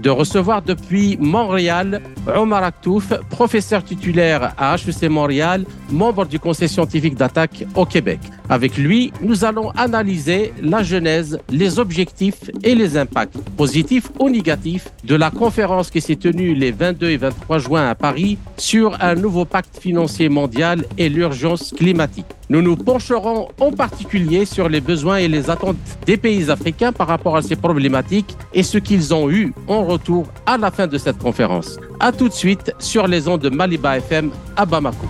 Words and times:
de 0.00 0.10
recevoir 0.10 0.62
depuis 0.62 1.16
Montréal 1.20 2.00
Omar 2.34 2.62
Aktouf, 2.62 3.12
professeur 3.30 3.82
titulaire 3.82 4.54
à 4.58 4.76
HEC 4.76 5.08
Montréal, 5.10 5.64
membre 5.90 6.26
du 6.26 6.38
conseil 6.38 6.68
scientifique 6.68 7.14
d'attaque 7.14 7.64
au 7.74 7.84
Québec. 7.84 8.20
Avec 8.50 8.78
lui, 8.78 9.12
nous 9.20 9.44
allons 9.44 9.70
analyser 9.70 10.52
la 10.62 10.82
genèse, 10.82 11.38
les 11.50 11.78
objectifs 11.78 12.50
et 12.62 12.74
les 12.74 12.96
impacts, 12.96 13.36
positifs 13.56 14.10
ou 14.18 14.30
négatifs, 14.30 14.88
de 15.04 15.14
la 15.14 15.30
conférence 15.30 15.90
qui 15.90 16.00
s'est 16.00 16.16
tenue 16.16 16.54
les 16.54 16.70
22 16.70 17.10
et 17.10 17.16
23 17.18 17.58
juin 17.58 17.88
à 17.88 17.94
Paris 17.94 18.38
sur 18.56 18.96
un 19.02 19.14
nouveau 19.14 19.44
pacte 19.44 19.78
financier 19.78 20.28
mondial 20.28 20.84
et 20.96 21.08
l'urgence 21.08 21.72
climatique. 21.76 22.26
Nous 22.50 22.62
nous 22.62 22.76
pencherons 22.76 23.48
en 23.60 23.70
particulier 23.72 24.46
sur 24.46 24.70
les 24.70 24.80
besoins 24.80 25.18
et 25.18 25.28
les 25.28 25.50
attentes 25.50 25.76
des 26.06 26.16
pays 26.16 26.50
africains 26.50 26.92
par 26.92 27.06
rapport 27.06 27.36
à 27.36 27.42
ces 27.42 27.56
problématiques 27.56 28.34
et 28.54 28.62
ce 28.62 28.78
qu'ils 28.78 29.12
ont 29.12 29.30
eu 29.30 29.52
en 29.66 29.82
retour 29.88 30.26
à 30.46 30.56
la 30.56 30.70
fin 30.70 30.86
de 30.86 30.98
cette 30.98 31.18
conférence. 31.18 31.78
À 31.98 32.12
tout 32.12 32.28
de 32.28 32.34
suite 32.34 32.72
sur 32.78 33.06
les 33.08 33.26
ondes 33.26 33.40
de 33.40 33.48
Maliba 33.48 33.98
FM 33.98 34.30
à 34.56 34.64
Bamako. 34.66 35.06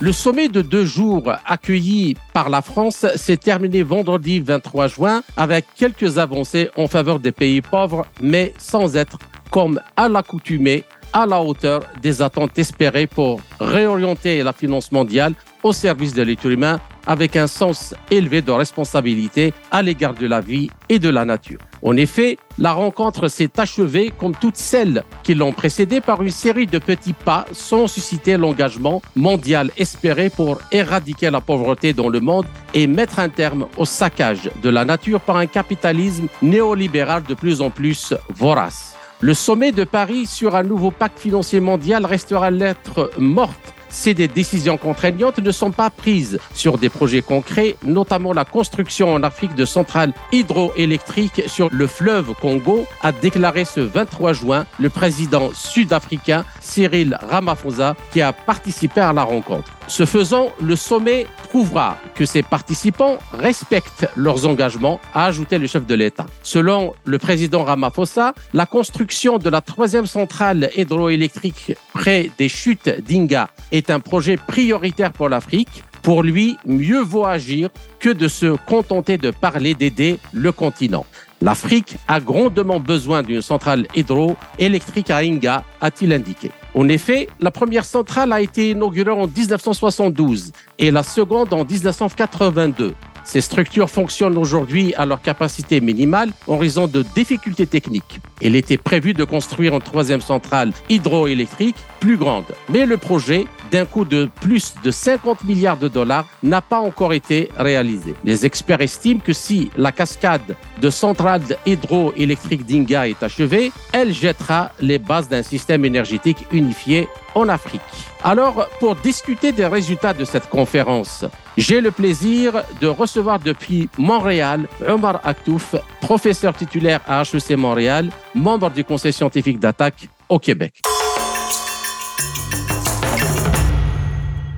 Le 0.00 0.12
sommet 0.12 0.48
de 0.48 0.62
deux 0.62 0.84
jours 0.84 1.32
accueilli 1.44 2.16
par 2.32 2.50
la 2.50 2.62
France 2.62 3.04
s'est 3.16 3.36
terminé 3.36 3.82
vendredi 3.82 4.38
23 4.38 4.86
juin 4.86 5.22
avec 5.36 5.64
quelques 5.74 6.18
avancées 6.18 6.70
en 6.76 6.86
faveur 6.86 7.18
des 7.18 7.32
pays 7.32 7.62
pauvres, 7.62 8.06
mais 8.20 8.54
sans 8.58 8.96
être, 8.96 9.18
comme 9.50 9.80
à 9.96 10.08
l'accoutumée, 10.08 10.84
à 11.12 11.26
la 11.26 11.42
hauteur 11.42 11.82
des 12.00 12.22
attentes 12.22 12.56
espérées 12.58 13.08
pour 13.08 13.40
réorienter 13.58 14.44
la 14.44 14.52
finance 14.52 14.92
mondiale 14.92 15.34
au 15.64 15.72
service 15.72 16.14
de 16.14 16.22
l'être 16.22 16.46
humain 16.46 16.78
avec 17.08 17.34
un 17.34 17.48
sens 17.48 17.94
élevé 18.10 18.42
de 18.42 18.52
responsabilité 18.52 19.52
à 19.72 19.82
l'égard 19.82 20.14
de 20.14 20.26
la 20.26 20.40
vie 20.40 20.70
et 20.88 21.00
de 21.00 21.08
la 21.08 21.24
nature. 21.24 21.58
En 21.82 21.96
effet, 21.96 22.38
la 22.58 22.72
rencontre 22.72 23.28
s'est 23.28 23.58
achevée, 23.58 24.12
comme 24.16 24.34
toutes 24.34 24.56
celles 24.56 25.04
qui 25.22 25.34
l'ont 25.34 25.52
précédée, 25.52 26.00
par 26.00 26.22
une 26.22 26.30
série 26.30 26.66
de 26.66 26.78
petits 26.78 27.14
pas 27.14 27.46
sans 27.52 27.86
susciter 27.86 28.36
l'engagement 28.36 29.00
mondial 29.16 29.70
espéré 29.76 30.28
pour 30.28 30.60
éradiquer 30.70 31.30
la 31.30 31.40
pauvreté 31.40 31.92
dans 31.92 32.08
le 32.08 32.20
monde 32.20 32.46
et 32.74 32.86
mettre 32.86 33.18
un 33.18 33.30
terme 33.30 33.66
au 33.76 33.84
saccage 33.84 34.50
de 34.62 34.68
la 34.68 34.84
nature 34.84 35.20
par 35.20 35.36
un 35.36 35.46
capitalisme 35.46 36.28
néolibéral 36.42 37.22
de 37.22 37.34
plus 37.34 37.62
en 37.62 37.70
plus 37.70 38.14
vorace. 38.28 38.94
Le 39.20 39.34
sommet 39.34 39.72
de 39.72 39.82
Paris 39.82 40.26
sur 40.26 40.54
un 40.54 40.62
nouveau 40.62 40.90
pacte 40.92 41.18
financier 41.18 41.58
mondial 41.58 42.06
restera 42.06 42.50
lettre 42.50 43.10
morte 43.18 43.74
si 43.88 44.14
des 44.14 44.28
décisions 44.28 44.76
contraignantes 44.76 45.38
ne 45.38 45.50
sont 45.50 45.70
pas 45.70 45.90
prises 45.90 46.38
sur 46.54 46.78
des 46.78 46.88
projets 46.88 47.22
concrets, 47.22 47.76
notamment 47.84 48.32
la 48.32 48.44
construction 48.44 49.12
en 49.14 49.22
Afrique 49.22 49.54
de 49.54 49.64
centrales 49.64 50.12
hydroélectriques 50.32 51.42
sur 51.46 51.68
le 51.72 51.86
fleuve 51.86 52.34
Congo, 52.40 52.86
a 53.02 53.12
déclaré 53.12 53.64
ce 53.64 53.80
23 53.80 54.32
juin 54.32 54.66
le 54.78 54.90
président 54.90 55.50
sud-africain 55.54 56.44
Cyril 56.60 57.18
Ramaphosa 57.20 57.96
qui 58.12 58.20
a 58.20 58.32
participé 58.32 59.00
à 59.00 59.12
la 59.12 59.22
rencontre. 59.22 59.77
Ce 59.88 60.04
faisant, 60.04 60.52
le 60.60 60.76
sommet 60.76 61.26
prouvera 61.48 61.96
que 62.14 62.26
ses 62.26 62.42
participants 62.42 63.16
respectent 63.32 64.06
leurs 64.16 64.46
engagements, 64.46 65.00
a 65.14 65.24
ajouté 65.24 65.56
le 65.56 65.66
chef 65.66 65.86
de 65.86 65.94
l'État. 65.94 66.26
Selon 66.42 66.92
le 67.06 67.18
président 67.18 67.64
Ramaphosa, 67.64 68.34
la 68.52 68.66
construction 68.66 69.38
de 69.38 69.48
la 69.48 69.62
troisième 69.62 70.04
centrale 70.04 70.68
hydroélectrique 70.76 71.72
près 71.94 72.30
des 72.36 72.50
chutes 72.50 72.90
d'Inga 73.08 73.48
est 73.72 73.88
un 73.88 73.98
projet 73.98 74.36
prioritaire 74.36 75.12
pour 75.12 75.30
l'Afrique. 75.30 75.82
Pour 76.02 76.22
lui, 76.22 76.58
mieux 76.66 77.00
vaut 77.00 77.24
agir 77.24 77.70
que 77.98 78.10
de 78.10 78.28
se 78.28 78.56
contenter 78.66 79.16
de 79.16 79.30
parler 79.30 79.74
d'aider 79.74 80.18
le 80.32 80.52
continent. 80.52 81.06
L'Afrique 81.40 81.96
a 82.08 82.20
grandement 82.20 82.80
besoin 82.80 83.22
d'une 83.22 83.42
centrale 83.42 83.86
hydroélectrique 83.94 85.10
à 85.10 85.18
Inga, 85.18 85.64
a-t-il 85.80 86.12
indiqué. 86.12 86.50
En 86.78 86.88
effet, 86.88 87.28
la 87.40 87.50
première 87.50 87.84
centrale 87.84 88.32
a 88.32 88.40
été 88.40 88.70
inaugurée 88.70 89.10
en 89.10 89.26
1972 89.26 90.52
et 90.78 90.92
la 90.92 91.02
seconde 91.02 91.52
en 91.52 91.64
1982. 91.64 92.94
Ces 93.28 93.42
structures 93.42 93.90
fonctionnent 93.90 94.38
aujourd'hui 94.38 94.94
à 94.94 95.04
leur 95.04 95.20
capacité 95.20 95.82
minimale 95.82 96.30
en 96.46 96.56
raison 96.56 96.86
de 96.86 97.04
difficultés 97.14 97.66
techniques. 97.66 98.20
Il 98.40 98.56
était 98.56 98.78
prévu 98.78 99.12
de 99.12 99.22
construire 99.22 99.74
une 99.74 99.82
troisième 99.82 100.22
centrale 100.22 100.72
hydroélectrique 100.88 101.76
plus 102.00 102.16
grande, 102.16 102.46
mais 102.70 102.86
le 102.86 102.96
projet, 102.96 103.44
d'un 103.70 103.84
coût 103.84 104.06
de 104.06 104.30
plus 104.40 104.72
de 104.82 104.90
50 104.90 105.44
milliards 105.44 105.76
de 105.76 105.88
dollars, 105.88 106.24
n'a 106.42 106.62
pas 106.62 106.80
encore 106.80 107.12
été 107.12 107.50
réalisé. 107.58 108.14
Les 108.24 108.46
experts 108.46 108.80
estiment 108.80 109.20
que 109.20 109.34
si 109.34 109.70
la 109.76 109.92
cascade 109.92 110.56
de 110.80 110.88
centrales 110.88 111.42
hydroélectriques 111.66 112.64
d'Inga 112.64 113.08
est 113.08 113.22
achevée, 113.22 113.72
elle 113.92 114.14
jettera 114.14 114.72
les 114.80 114.98
bases 114.98 115.28
d'un 115.28 115.42
système 115.42 115.84
énergétique 115.84 116.46
unifié 116.50 117.08
en 117.34 117.50
Afrique. 117.50 117.82
Alors, 118.24 118.70
pour 118.80 118.96
discuter 118.96 119.52
des 119.52 119.66
résultats 119.66 120.14
de 120.14 120.24
cette 120.24 120.48
conférence, 120.48 121.26
j'ai 121.58 121.80
le 121.80 121.90
plaisir 121.90 122.62
de 122.80 122.86
recevoir 122.86 123.40
depuis 123.40 123.90
Montréal 123.98 124.68
Omar 124.86 125.20
Aktouf, 125.24 125.74
professeur 126.00 126.56
titulaire 126.56 127.00
à 127.04 127.22
HEC 127.22 127.56
Montréal, 127.58 128.10
membre 128.32 128.70
du 128.70 128.84
conseil 128.84 129.12
scientifique 129.12 129.58
d'attaque 129.58 130.08
au 130.28 130.38
Québec. 130.38 130.80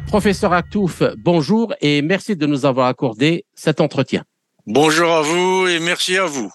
Professeur 0.09 0.53
Aktouf, 0.53 1.03
bonjour 1.17 1.73
et 1.81 2.03
merci 2.03 2.37
de 2.37 2.47
nous 2.47 2.67
avoir 2.67 2.89
accordé 2.89 3.47
cet 3.55 3.81
entretien. 3.81 4.25
Bonjour 4.67 5.11
à 5.11 5.23
vous 5.23 5.69
et 5.69 5.81
merci 5.81 6.19
à 6.19 6.27
vous. 6.27 6.51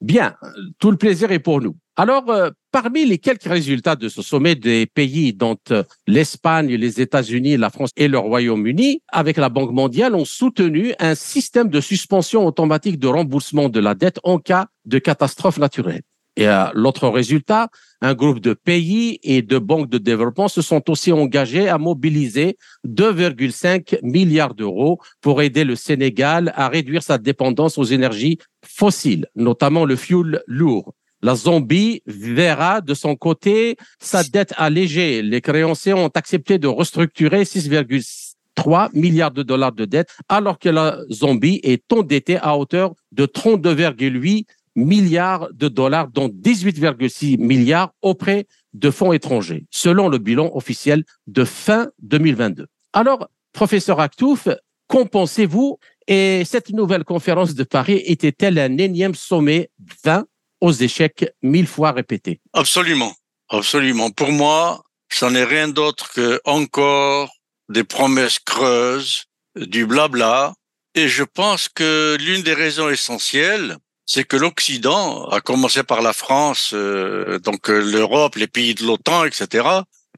Bien, 0.00 0.34
tout 0.80 0.90
le 0.90 0.96
plaisir 0.96 1.30
est 1.30 1.38
pour 1.38 1.60
nous. 1.60 1.76
Alors, 1.94 2.28
euh, 2.28 2.50
parmi 2.82 3.06
les 3.06 3.16
quelques 3.16 3.44
résultats 3.44 3.96
de 3.96 4.10
ce 4.10 4.20
sommet 4.20 4.54
des 4.54 4.84
pays 4.84 5.32
dont 5.32 5.56
euh, 5.70 5.82
l'Espagne, 6.06 6.74
les 6.74 7.00
États-Unis, 7.00 7.56
la 7.56 7.70
France 7.70 7.88
et 7.96 8.06
le 8.06 8.18
Royaume-Uni, 8.18 9.00
avec 9.08 9.38
la 9.38 9.48
Banque 9.48 9.72
mondiale, 9.72 10.14
ont 10.14 10.26
soutenu 10.26 10.92
un 10.98 11.14
système 11.14 11.70
de 11.70 11.80
suspension 11.80 12.46
automatique 12.46 12.98
de 12.98 13.06
remboursement 13.06 13.70
de 13.70 13.80
la 13.80 13.94
dette 13.94 14.20
en 14.24 14.36
cas 14.38 14.66
de 14.84 14.98
catastrophe 14.98 15.56
naturelle. 15.56 16.02
Et 16.36 16.46
euh, 16.46 16.66
l'autre 16.74 17.08
résultat, 17.08 17.70
un 18.02 18.12
groupe 18.12 18.40
de 18.40 18.52
pays 18.52 19.20
et 19.22 19.40
de 19.40 19.56
banques 19.58 19.88
de 19.88 19.96
développement 19.96 20.48
se 20.48 20.60
sont 20.60 20.90
aussi 20.90 21.12
engagés 21.12 21.70
à 21.70 21.78
mobiliser 21.78 22.58
2,5 22.86 24.00
milliards 24.02 24.54
d'euros 24.54 25.00
pour 25.22 25.40
aider 25.40 25.64
le 25.64 25.76
Sénégal 25.76 26.52
à 26.54 26.68
réduire 26.68 27.02
sa 27.02 27.16
dépendance 27.16 27.78
aux 27.78 27.84
énergies 27.84 28.36
fossiles, 28.62 29.28
notamment 29.34 29.86
le 29.86 29.96
fioul 29.96 30.42
lourd. 30.46 30.92
La 31.22 31.34
Zambie 31.34 32.02
verra 32.06 32.80
de 32.80 32.94
son 32.94 33.16
côté 33.16 33.76
sa 33.98 34.22
dette 34.22 34.52
allégée. 34.56 35.22
Les 35.22 35.40
créanciers 35.40 35.94
ont 35.94 36.08
accepté 36.08 36.58
de 36.58 36.68
restructurer 36.68 37.44
6,3 37.44 38.90
milliards 38.92 39.30
de 39.30 39.42
dollars 39.42 39.72
de 39.72 39.84
dette, 39.84 40.14
alors 40.28 40.58
que 40.58 40.68
la 40.68 40.98
Zambie 41.10 41.60
est 41.62 41.90
endettée 41.92 42.38
à 42.38 42.56
hauteur 42.56 42.94
de 43.12 43.26
32,8 43.26 44.44
milliards 44.76 45.48
de 45.54 45.68
dollars, 45.68 46.08
dont 46.08 46.28
18,6 46.28 47.38
milliards 47.38 47.92
auprès 48.02 48.46
de 48.74 48.90
fonds 48.90 49.12
étrangers, 49.12 49.66
selon 49.70 50.08
le 50.08 50.18
bilan 50.18 50.50
officiel 50.54 51.02
de 51.26 51.44
fin 51.44 51.88
2022. 52.02 52.66
Alors, 52.92 53.28
professeur 53.52 54.00
Aktouf, 54.00 54.48
qu'en 54.86 55.06
pensez-vous? 55.06 55.78
Et 56.08 56.44
cette 56.44 56.70
nouvelle 56.70 57.04
conférence 57.04 57.54
de 57.54 57.64
Paris 57.64 58.02
était-elle 58.04 58.58
un 58.58 58.78
énième 58.78 59.14
sommet 59.14 59.70
20 60.04 60.26
aux 60.60 60.72
échecs 60.72 61.26
mille 61.42 61.66
fois 61.66 61.92
répétés. 61.92 62.40
Absolument, 62.52 63.14
absolument. 63.48 64.10
Pour 64.10 64.32
moi, 64.32 64.82
ça 65.10 65.30
n'est 65.30 65.44
rien 65.44 65.68
d'autre 65.68 66.12
que 66.12 66.40
encore 66.44 67.30
des 67.68 67.84
promesses 67.84 68.38
creuses, 68.38 69.24
du 69.56 69.86
blabla. 69.86 70.54
Et 70.94 71.08
je 71.08 71.24
pense 71.24 71.68
que 71.68 72.16
l'une 72.20 72.42
des 72.42 72.54
raisons 72.54 72.88
essentielles, 72.88 73.76
c'est 74.06 74.24
que 74.24 74.36
l'Occident, 74.36 75.26
à 75.26 75.40
commencer 75.40 75.82
par 75.82 76.00
la 76.00 76.12
France, 76.12 76.70
euh, 76.72 77.38
donc 77.40 77.68
euh, 77.68 77.80
l'Europe, 77.80 78.36
les 78.36 78.46
pays 78.46 78.74
de 78.74 78.84
l'OTAN, 78.84 79.24
etc., 79.24 79.66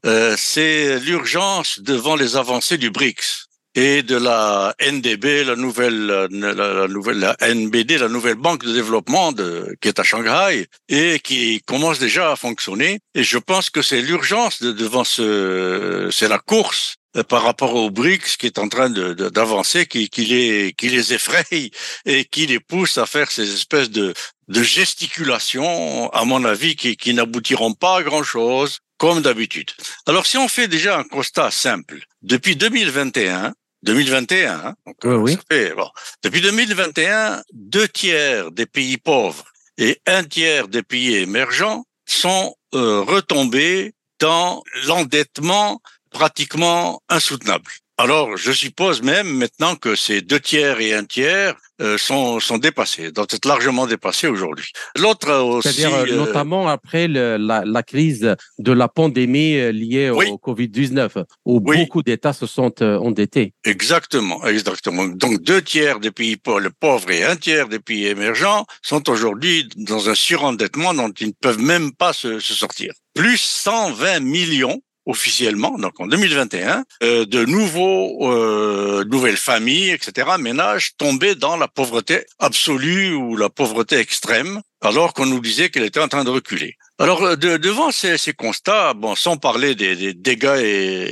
euh, 0.05 0.35
c'est 0.37 0.99
l'urgence 0.99 1.79
devant 1.79 2.15
les 2.15 2.37
avancées 2.37 2.77
du 2.77 2.91
BRICS. 2.91 3.48
Et 3.75 4.03
de 4.03 4.15
la 4.17 4.75
NDB, 4.81 5.43
la 5.45 5.55
nouvelle, 5.55 6.07
la, 6.07 6.87
nouvelle, 6.87 7.19
la 7.19 7.37
NBD, 7.41 7.97
la 7.97 8.09
nouvelle 8.09 8.35
banque 8.35 8.65
de 8.65 8.73
développement 8.73 9.31
de, 9.31 9.75
qui 9.81 9.87
est 9.87 9.99
à 9.99 10.03
Shanghai 10.03 10.67
et 10.87 11.19
qui 11.19 11.61
commence 11.65 11.99
déjà 11.99 12.31
à 12.31 12.35
fonctionner. 12.35 12.99
Et 13.15 13.23
je 13.23 13.37
pense 13.37 13.69
que 13.69 13.81
c'est 13.81 14.01
l'urgence 14.01 14.61
de, 14.61 14.71
devant 14.71 15.03
ce, 15.03 16.09
c'est 16.11 16.27
la 16.27 16.39
course 16.39 16.95
euh, 17.15 17.23
par 17.23 17.43
rapport 17.43 17.75
aux 17.75 17.89
BRICS 17.89 18.37
qui 18.37 18.47
est 18.47 18.59
en 18.59 18.69
train 18.69 18.89
d'avancer, 18.89 19.85
qui, 19.85 20.09
qui, 20.09 20.25
les, 20.25 20.73
qui 20.73 20.89
les 20.89 21.13
effraie 21.13 21.71
et 22.05 22.25
qui 22.25 22.47
les 22.47 22.59
pousse 22.59 22.97
à 22.97 23.05
faire 23.05 23.31
ces 23.31 23.53
espèces 23.53 23.89
de, 23.91 24.13
de 24.47 24.63
gesticulations, 24.63 26.09
à 26.11 26.25
mon 26.25 26.43
avis, 26.43 26.75
qui, 26.75 26.97
qui 26.97 27.13
n'aboutiront 27.13 27.73
pas 27.73 27.97
à 27.97 28.03
grand-chose, 28.03 28.79
comme 28.99 29.21
d'habitude. 29.21 29.71
Alors 30.05 30.27
si 30.27 30.37
on 30.37 30.47
fait 30.47 30.67
déjà 30.67 30.99
un 30.99 31.03
constat 31.03 31.49
simple, 31.49 31.99
depuis 32.21 32.55
2021, 32.55 33.53
2021, 33.81 34.53
hein, 34.53 34.75
oui. 35.05 35.37
bon, 35.75 35.89
depuis 36.21 36.41
2021, 36.41 37.41
deux 37.53 37.87
tiers 37.87 38.51
des 38.51 38.65
pays 38.65 38.97
pauvres 38.97 39.45
et 39.77 39.99
un 40.05 40.23
tiers 40.23 40.67
des 40.67 40.83
pays 40.83 41.15
émergents 41.15 41.85
sont 42.05 42.55
euh, 42.75 43.01
retombés 43.01 43.93
dans 44.19 44.61
l'endettement 44.85 45.81
pratiquement 46.11 47.01
insoutenable. 47.07 47.71
Alors, 48.01 48.37
je 48.37 48.53
suppose 48.53 49.01
même 49.01 49.27
maintenant 49.27 49.75
que 49.75 49.93
ces 49.93 50.21
deux 50.21 50.39
tiers 50.39 50.79
et 50.79 50.93
un 50.93 51.03
tiers 51.03 51.53
euh, 51.81 51.97
sont, 51.97 52.39
sont 52.39 52.57
dépassés, 52.57 53.11
doivent 53.11 53.27
être 53.29 53.45
largement 53.45 53.87
dépassés 53.87 54.27
aujourd'hui. 54.27 54.71
L'autre 54.97 55.33
aussi... 55.33 55.73
C'est-à-dire 55.73 55.97
euh, 55.97 56.15
notamment 56.15 56.69
après 56.69 57.09
le, 57.09 57.35
la, 57.35 57.65
la, 57.65 57.83
crise 57.83 58.37
de 58.57 58.71
la 58.71 58.87
pandémie 58.87 59.57
euh, 59.57 59.73
liée 59.73 60.11
au 60.11 60.37
Covid-19, 60.37 61.25
où 61.43 61.59
beaucoup 61.59 62.01
d'États 62.01 62.31
se 62.31 62.47
sont 62.47 62.81
endettés. 62.81 63.53
Exactement, 63.65 64.47
exactement. 64.47 65.05
Donc, 65.05 65.41
deux 65.41 65.61
tiers 65.61 65.99
des 65.99 66.11
pays 66.11 66.37
pauvres 66.37 67.11
et 67.11 67.25
un 67.25 67.35
tiers 67.35 67.67
des 67.67 67.79
pays 67.79 68.05
émergents 68.05 68.65
sont 68.81 69.09
aujourd'hui 69.09 69.67
dans 69.75 70.07
un 70.07 70.15
surendettement 70.15 70.93
dont 70.93 71.11
ils 71.19 71.27
ne 71.27 71.33
peuvent 71.41 71.61
même 71.61 71.91
pas 71.91 72.13
se, 72.13 72.39
se 72.39 72.53
sortir. 72.53 72.93
Plus 73.13 73.41
120 73.41 74.21
millions 74.21 74.81
officiellement, 75.09 75.77
donc 75.77 75.99
en 75.99 76.07
2021, 76.07 76.85
euh, 77.03 77.25
de 77.25 77.43
nouveaux, 77.45 78.31
euh, 78.31 79.03
nouvelles 79.05 79.37
familles, 79.37 79.89
etc., 79.89 80.27
ménages 80.39 80.95
tombés 80.97 81.35
dans 81.35 81.57
la 81.57 81.67
pauvreté 81.67 82.25
absolue 82.37 83.13
ou 83.15 83.35
la 83.35 83.49
pauvreté 83.49 83.97
extrême, 83.97 84.61
alors 84.81 85.13
qu'on 85.13 85.25
nous 85.25 85.39
disait 85.39 85.69
qu'elle 85.69 85.83
était 85.83 85.99
en 85.99 86.07
train 86.07 86.23
de 86.23 86.29
reculer. 86.29 86.77
Alors, 86.99 87.23
euh, 87.23 87.35
de, 87.37 87.57
devant 87.57 87.91
ces, 87.91 88.17
ces, 88.17 88.33
constats, 88.33 88.93
bon, 88.93 89.15
sans 89.15 89.37
parler 89.37 89.73
des, 89.73 89.95
des 89.95 90.13
dégâts 90.13 90.61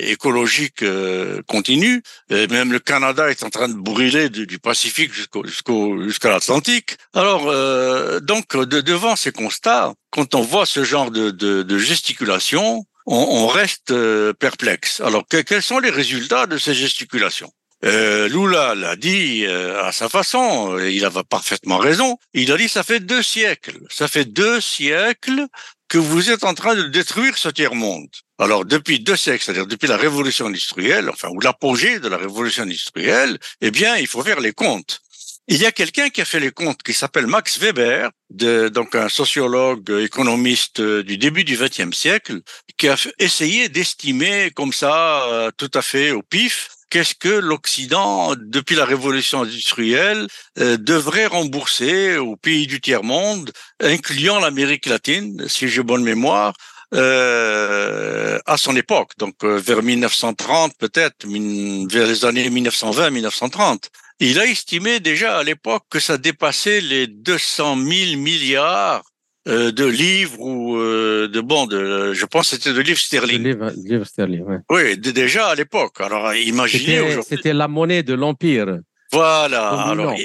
écologiques 0.04 0.84
euh, 0.84 1.42
continus, 1.48 2.02
même 2.30 2.74
le 2.74 2.80
Canada 2.80 3.30
est 3.30 3.44
en 3.44 3.50
train 3.50 3.70
de 3.70 3.74
brûler 3.74 4.30
du, 4.30 4.46
du 4.46 4.60
Pacifique 4.60 5.14
jusqu'au 5.14 5.46
jusqu'au 5.46 6.02
jusqu'à 6.04 6.30
l'Atlantique. 6.30 6.98
Alors, 7.14 7.48
euh, 7.48 8.20
donc, 8.20 8.56
de, 8.56 8.82
devant 8.82 9.16
ces 9.16 9.32
constats, 9.32 9.94
quand 10.12 10.36
on 10.36 10.42
voit 10.42 10.66
ce 10.66 10.84
genre 10.84 11.10
de, 11.10 11.32
de, 11.32 11.64
de 11.64 11.78
gesticulation, 11.78 12.86
on, 13.08 13.48
reste 13.48 13.92
euh, 13.92 14.34
perplexe. 14.34 15.02
Alors, 15.02 15.26
quels 15.28 15.64
sont 15.64 15.80
les 15.80 15.90
résultats 15.90 16.46
de 16.46 16.58
ces 16.58 16.74
gesticulations? 16.74 17.52
Euh, 17.86 18.28
Lula 18.28 18.76
l'a 18.76 18.96
dit 18.96 19.46
euh, 19.46 19.84
à 19.84 19.92
sa 19.92 20.10
façon, 20.10 20.78
il 20.80 21.06
avait 21.06 21.24
parfaitement 21.24 21.78
raison. 21.78 22.18
Il 22.34 22.52
a 22.52 22.58
dit 22.58 22.68
ça 22.68 22.84
fait 22.84 23.00
deux 23.00 23.22
siècles, 23.22 23.80
ça 23.90 24.08
fait 24.08 24.26
deux 24.26 24.60
siècles 24.60 25.46
que 25.88 26.00
vous 26.00 26.32
êtes 26.32 26.44
en 26.44 26.54
train 26.54 26.76
de 26.76 26.84
détruire 26.84 27.38
ce 27.38 27.50
tiers-monde. 27.50 28.10
Alors 28.40 28.66
depuis 28.66 29.00
deux 29.00 29.16
siècles, 29.16 29.44
c'est-à-dire 29.44 29.68
depuis 29.68 29.88
la 29.88 29.96
révolution 29.96 30.48
industrielle, 30.48 31.10
enfin 31.10 31.30
ou 31.30 31.40
l'apogée 31.40 32.00
de 32.00 32.08
la 32.08 32.18
révolution 32.18 32.64
industrielle, 32.64 33.38
eh 33.62 33.72
bien 33.72 33.96
il 33.96 34.08
faut 34.08 34.24
faire 34.24 34.40
les 34.40 34.54
comptes. 34.54 35.02
Il 35.50 35.62
y 35.62 35.66
a 35.66 35.72
quelqu'un 35.72 36.10
qui 36.10 36.20
a 36.20 36.26
fait 36.26 36.42
les 36.42 36.52
comptes 36.52 36.84
qui 36.84 36.94
s'appelle 36.94 37.26
Max 37.26 37.58
Weber, 37.58 38.10
de, 38.30 38.68
donc 38.68 38.96
un 38.96 39.08
sociologue 39.08 39.90
économiste 39.92 40.82
du 40.82 41.18
début 41.18 41.46
du 41.46 41.56
XXe 41.56 41.96
siècle, 41.96 42.42
qui 42.76 42.90
a 42.90 42.98
essayé 43.18 43.70
d'estimer 43.70 44.52
comme 44.54 44.74
ça, 44.74 45.24
euh, 45.28 45.50
tout 45.56 45.72
à 45.74 45.82
fait 45.82 46.12
au 46.12 46.22
pif, 46.22 46.68
qu'est-ce 46.90 47.16
que 47.16 47.30
l'Occident, 47.30 48.34
depuis 48.38 48.76
la 48.76 48.84
révolution 48.84 49.44
industrielle, 49.44 50.28
euh, 50.60 50.76
devrait 50.78 51.28
rembourser 51.28 52.18
aux 52.18 52.36
pays 52.36 52.68
du 52.68 52.82
tiers-monde, 52.82 53.52
incluant 53.80 54.40
l'Amérique 54.40 54.86
latine, 54.86 55.48
si 55.48 55.70
j'ai 55.70 55.82
bonne 55.82 56.04
mémoire, 56.04 56.54
euh, 56.94 58.40
à 58.46 58.56
son 58.58 58.76
époque, 58.78 59.12
donc 59.18 59.36
euh, 59.44 59.58
vers 59.60 59.84
1930 59.84 60.72
peut-être, 60.78 61.26
vers 61.26 62.08
les 62.08 62.24
années 62.24 62.50
1920-1930. 62.50 63.90
Il 64.20 64.40
a 64.40 64.46
estimé 64.46 65.00
déjà 65.00 65.38
à 65.38 65.44
l'époque 65.44 65.84
que 65.90 66.00
ça 66.00 66.18
dépassait 66.18 66.82
les 66.82 67.08
200 67.08 67.78
000 67.78 68.20
milliards 68.20 69.04
euh, 69.48 69.72
de 69.72 69.86
livres 69.86 70.40
ou 70.40 70.78
euh, 70.78 71.28
de 71.28 71.40
bon, 71.40 71.68
de, 71.68 72.14
je 72.14 72.26
pense 72.26 72.50
que 72.50 72.56
c'était 72.56 72.74
de 72.74 72.82
livres 72.82 73.00
sterling. 73.00 73.44
De 73.44 73.74
livres, 73.88 74.06
sterling, 74.06 74.42
ouais. 74.42 74.58
Oui, 74.70 74.98
déjà 74.98 75.50
à 75.50 75.56
l'époque. 75.56 76.02
Alors 76.02 76.34
imaginez 76.34 77.00
aujourd'hui. 77.00 77.38
C'était 77.38 77.54
la 77.54 77.68
monnaie 77.68 78.04
de 78.04 78.14
l'empire. 78.14 78.80
Voilà. 79.12 79.70
Alors, 79.70 80.16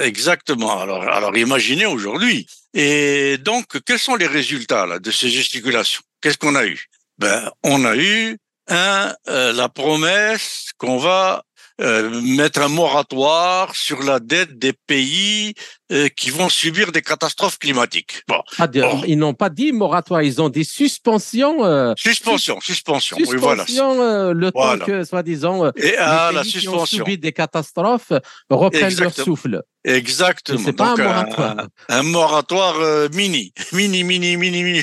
exactement. 0.00 0.80
Alors, 0.80 1.02
alors 1.02 1.36
imaginez 1.36 1.86
aujourd'hui. 1.86 2.46
Et 2.74 3.36
donc, 3.38 3.66
quels 3.84 3.98
sont 3.98 4.16
les 4.16 4.26
résultats 4.26 4.86
là 4.86 4.98
de 4.98 5.10
ces 5.10 5.28
gesticulations? 5.28 6.02
Qu'est-ce 6.20 6.38
qu'on 6.38 6.54
a 6.54 6.66
eu? 6.66 6.86
Ben, 7.18 7.50
on 7.62 7.84
a 7.84 7.96
eu 7.96 8.36
un 8.68 9.14
euh, 9.28 9.52
la 9.52 9.68
promesse 9.68 10.70
qu'on 10.78 10.96
va 10.96 11.44
euh, 11.80 12.20
mettre 12.36 12.60
un 12.60 12.68
moratoire 12.68 13.74
sur 13.74 14.02
la 14.02 14.20
dette 14.20 14.58
des 14.58 14.72
pays 14.72 15.54
euh, 15.92 16.08
qui 16.08 16.30
vont 16.30 16.48
subir 16.48 16.90
des 16.92 17.02
catastrophes 17.02 17.58
climatiques. 17.58 18.22
Bon. 18.28 18.42
Ah, 18.58 18.66
Ils 19.06 19.18
n'ont 19.18 19.34
pas 19.34 19.50
dit 19.50 19.72
moratoire, 19.72 20.22
ils 20.22 20.40
ont 20.40 20.48
dit 20.48 20.64
suspension. 20.64 21.64
Euh, 21.64 21.92
suspension, 21.96 22.60
suspension, 22.60 23.16
oui, 23.20 23.36
voilà. 23.36 23.64
le 23.68 24.50
temps 24.50 24.78
que, 24.78 25.04
soi-disant, 25.04 25.70
les 25.76 25.94
ah, 25.98 26.28
pays 26.28 26.36
la 26.36 26.44
suspension. 26.44 26.72
qui 26.72 26.78
ont 26.78 26.86
subi 26.86 27.18
des 27.18 27.32
catastrophes 27.32 28.12
reprennent 28.50 28.96
leur 28.96 29.12
souffle. 29.12 29.62
Exactement. 29.84 30.60
C'est 30.64 30.72
pas 30.72 30.92
un 30.92 30.96
moratoire. 30.96 31.66
Un, 31.88 32.02
moratoire 32.02 32.80
euh, 32.80 33.08
mini, 33.12 33.52
mini, 33.72 34.04
mini, 34.04 34.36
mini, 34.36 34.62
mini. 34.62 34.82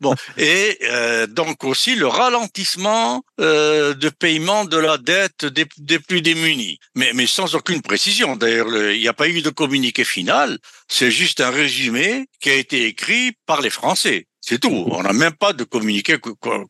Bon, 0.00 0.14
et 0.36 0.78
euh, 0.90 1.26
donc 1.26 1.64
aussi 1.64 1.94
le 1.94 2.06
ralentissement 2.06 3.22
euh, 3.40 3.94
de 3.94 4.08
paiement 4.10 4.66
de 4.66 4.76
la 4.76 4.98
dette 4.98 5.46
des, 5.46 5.66
des, 5.78 5.98
plus 5.98 6.20
démunis, 6.20 6.78
mais, 6.94 7.12
mais 7.14 7.26
sans 7.26 7.54
aucune 7.54 7.80
précision. 7.80 8.36
D'ailleurs, 8.36 8.68
il 8.92 9.00
n'y 9.00 9.08
a 9.08 9.14
pas 9.14 9.28
eu 9.28 9.40
de 9.40 9.50
communiqué 9.50 10.04
final. 10.04 10.43
C'est 10.88 11.10
juste 11.10 11.40
un 11.40 11.50
résumé 11.50 12.26
qui 12.40 12.50
a 12.50 12.54
été 12.54 12.86
écrit 12.86 13.32
par 13.46 13.60
les 13.60 13.70
Français. 13.70 14.26
C'est 14.40 14.58
tout. 14.58 14.86
On 14.90 15.02
n'a 15.02 15.12
même 15.12 15.32
pas 15.32 15.52
de 15.52 15.64
communiqué 15.64 16.18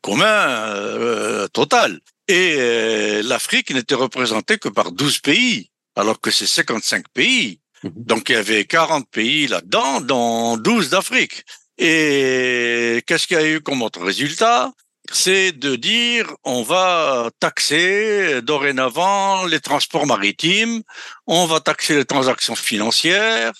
commun 0.00 1.46
total. 1.52 2.00
Et 2.28 3.20
l'Afrique 3.22 3.70
n'était 3.74 3.94
représentée 3.94 4.58
que 4.58 4.68
par 4.68 4.92
12 4.92 5.18
pays 5.18 5.70
alors 5.96 6.20
que 6.20 6.30
c'est 6.30 6.46
55 6.46 7.08
pays. 7.12 7.60
Mhm. 7.82 7.92
Donc, 7.96 8.28
il 8.28 8.32
y 8.32 8.36
avait 8.36 8.64
40 8.64 9.08
pays 9.10 9.46
là-dedans, 9.46 10.00
dont 10.00 10.56
12 10.56 10.90
d'Afrique. 10.90 11.44
Et 11.78 13.02
qu'est-ce 13.06 13.26
qu'il 13.26 13.36
y 13.36 13.40
a 13.40 13.48
eu 13.48 13.60
comme 13.60 13.82
autre 13.82 14.02
résultat? 14.02 14.72
C'est 15.12 15.52
de 15.52 15.76
dire 15.76 16.34
on 16.44 16.62
va 16.62 17.30
taxer 17.40 18.40
dorénavant 18.42 19.44
les 19.46 19.60
transports 19.60 20.06
maritimes, 20.06 20.82
on 21.26 21.46
va 21.46 21.60
taxer 21.60 21.96
les 21.96 22.04
transactions 22.04 22.54
financières, 22.54 23.52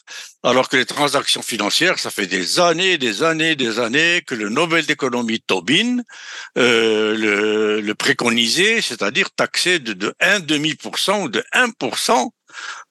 alors 0.43 0.69
que 0.69 0.77
les 0.77 0.87
transactions 0.87 1.43
financières, 1.43 1.99
ça 1.99 2.11
fait 2.11 2.27
des 2.27 2.61
années, 2.61 2.99
des 2.99 3.23
années, 3.23 3.57
des 3.57 3.79
années 3.79 4.23
que 4.27 4.35
le 4.35 4.49
Nobel 4.49 4.87
d'économie 4.87 5.41
Tobin 5.41 5.99
euh, 6.59 7.81
le, 7.81 7.95
préconisait, 7.95 8.81
c'est-à-dire 8.81 9.31
taxer 9.31 9.79
de, 9.79 9.93
de 9.93 10.15
1,5% 10.21 11.25
ou 11.25 11.29
de 11.29 11.45
1% 11.55 12.31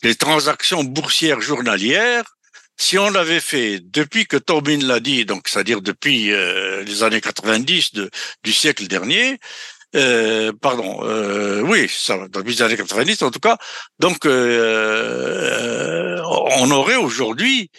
les 0.01 0.15
transactions 0.15 0.83
boursières 0.83 1.41
journalières, 1.41 2.23
si 2.77 2.97
on 2.97 3.09
l'avait 3.09 3.39
fait 3.39 3.79
depuis 3.79 4.25
que 4.25 4.37
Tobin 4.37 4.79
l'a 4.79 4.99
dit, 4.99 5.25
donc 5.25 5.47
c'est-à-dire 5.47 5.81
depuis 5.81 6.31
euh, 6.31 6.83
les 6.83 7.03
années 7.03 7.21
90 7.21 7.93
de, 7.93 8.09
du 8.43 8.53
siècle 8.53 8.87
dernier, 8.87 9.39
euh, 9.95 10.51
pardon, 10.59 11.01
euh, 11.03 11.61
oui, 11.61 11.87
ça, 11.89 12.27
depuis 12.29 12.55
les 12.55 12.61
années 12.63 12.77
90 12.77 13.21
en 13.21 13.31
tout 13.31 13.39
cas, 13.39 13.57
donc 13.99 14.25
on 14.25 14.31
aurait 16.71 16.95
aujourd'hui 16.95 17.69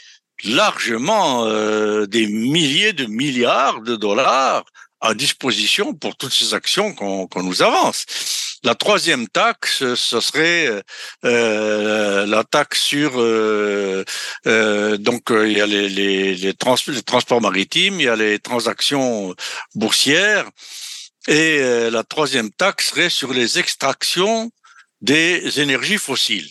largement 0.44 1.46
des 2.06 2.26
milliers 2.26 2.92
de 2.92 3.06
milliards 3.06 3.80
de 3.80 3.96
dollars 3.96 4.64
à 5.00 5.14
disposition 5.14 5.94
pour 5.94 6.16
toutes 6.16 6.32
ces 6.32 6.54
actions 6.54 6.94
qu'on 6.94 7.42
nous 7.42 7.62
avance. 7.62 8.06
La 8.64 8.74
troisième 8.74 9.28
taxe, 9.28 9.94
ce 9.94 10.20
serait 10.20 10.82
euh, 11.26 12.26
la 12.26 12.44
taxe 12.44 12.80
sur 12.80 13.20
euh, 13.20 14.06
euh, 14.46 14.96
donc 14.96 15.24
il 15.28 15.52
y 15.52 15.60
a 15.60 15.66
les, 15.66 15.90
les, 15.90 16.54
transports 16.54 17.42
maritimes, 17.42 18.00
il 18.00 18.04
y 18.04 18.08
a 18.08 18.16
les 18.16 18.38
transactions 18.38 19.34
boursières 19.74 20.48
et 21.28 21.58
la 21.90 22.04
troisième 22.04 22.50
taxe 22.50 22.88
serait 22.88 23.10
sur 23.10 23.34
les 23.34 23.58
extractions 23.58 24.50
des 25.02 25.60
énergies 25.60 25.98
fossiles. 25.98 26.50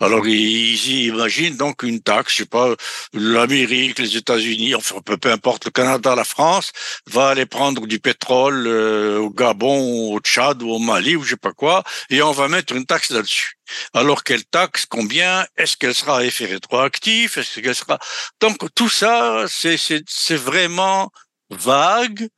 Alors 0.00 0.26
ils 0.26 1.06
imaginent 1.06 1.56
donc 1.56 1.82
une 1.82 2.00
taxe, 2.00 2.34
je 2.34 2.36
sais 2.38 2.46
pas, 2.46 2.74
l'Amérique, 3.12 3.98
les 3.98 4.16
États-Unis, 4.16 4.74
enfin 4.74 5.00
peu, 5.04 5.30
importe, 5.30 5.64
le 5.64 5.70
Canada, 5.70 6.14
la 6.14 6.24
France, 6.24 6.72
va 7.10 7.28
aller 7.30 7.46
prendre 7.46 7.86
du 7.86 7.98
pétrole 7.98 8.66
euh, 8.66 9.18
au 9.18 9.30
Gabon, 9.30 10.12
au 10.12 10.20
Tchad 10.20 10.62
ou 10.62 10.70
au 10.70 10.78
Mali 10.78 11.16
ou 11.16 11.24
je 11.24 11.30
sais 11.30 11.36
pas 11.36 11.52
quoi, 11.52 11.82
et 12.10 12.22
on 12.22 12.32
va 12.32 12.48
mettre 12.48 12.74
une 12.74 12.86
taxe 12.86 13.10
là-dessus. 13.10 13.58
Alors 13.92 14.22
quelle 14.24 14.44
taxe, 14.44 14.86
combien, 14.86 15.46
est-ce 15.56 15.76
qu'elle 15.76 15.94
sera 15.94 16.18
à 16.18 16.24
effet 16.24 16.46
rétroactif, 16.46 17.36
est-ce 17.36 17.60
qu'elle 17.60 17.74
sera 17.74 17.98
donc 18.40 18.58
tout 18.74 18.88
ça, 18.88 19.46
c'est 19.48 20.36
vraiment 20.36 21.10
vague. 21.50 22.28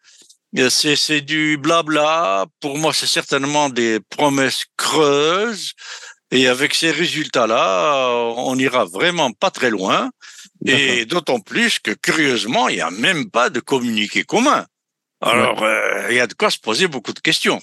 C'est 0.68 1.20
du 1.20 1.58
blabla. 1.58 2.46
Pour 2.60 2.78
moi, 2.78 2.92
c'est 2.92 3.06
certainement 3.06 3.68
des 3.68 4.00
promesses 4.10 4.64
creuses. 4.76 5.74
Et 6.30 6.46
avec 6.46 6.74
ces 6.74 6.90
résultats-là, 6.90 8.32
on 8.36 8.56
ira 8.56 8.84
vraiment 8.84 9.32
pas 9.32 9.50
très 9.50 9.70
loin. 9.70 10.10
Et 10.64 11.04
d'autant 11.06 11.40
plus 11.40 11.78
que, 11.78 11.90
curieusement, 11.90 12.68
il 12.68 12.76
n'y 12.76 12.80
a 12.80 12.90
même 12.90 13.30
pas 13.30 13.50
de 13.50 13.60
communiqué 13.60 14.22
commun. 14.24 14.66
Alors, 15.20 15.62
euh, 15.62 16.06
il 16.10 16.16
y 16.16 16.20
a 16.20 16.26
de 16.26 16.34
quoi 16.34 16.50
se 16.50 16.58
poser 16.58 16.86
beaucoup 16.86 17.12
de 17.12 17.20
questions. 17.20 17.60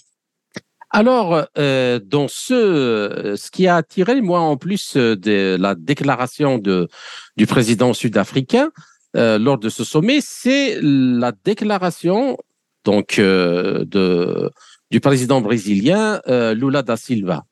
Alors, 0.90 1.48
euh, 1.58 2.00
dans 2.04 2.28
ce, 2.28 3.36
ce 3.38 3.52
qui 3.52 3.68
a 3.68 3.76
attiré, 3.78 4.22
moi, 4.22 4.40
en 4.40 4.58
plus 4.58 4.96
euh, 4.96 5.16
de 5.16 5.58
la 5.60 5.76
déclaration 5.76 6.60
de, 6.60 6.88
du 7.36 7.46
président 7.46 7.94
sud-africain 7.94 8.72
euh, 9.16 9.38
lors 9.38 9.58
de 9.58 9.70
ce 9.70 9.84
sommet, 9.84 10.20
c'est 10.22 10.78
la 10.82 11.32
déclaration 11.32 12.38
donc 12.86 13.20
euh, 13.20 13.84
de, 13.86 14.50
du 14.92 15.02
président 15.02 15.42
brésilien 15.42 16.22
euh, 16.28 16.54
Lula 16.54 16.84
da 16.84 16.96
Silva. 16.96 17.44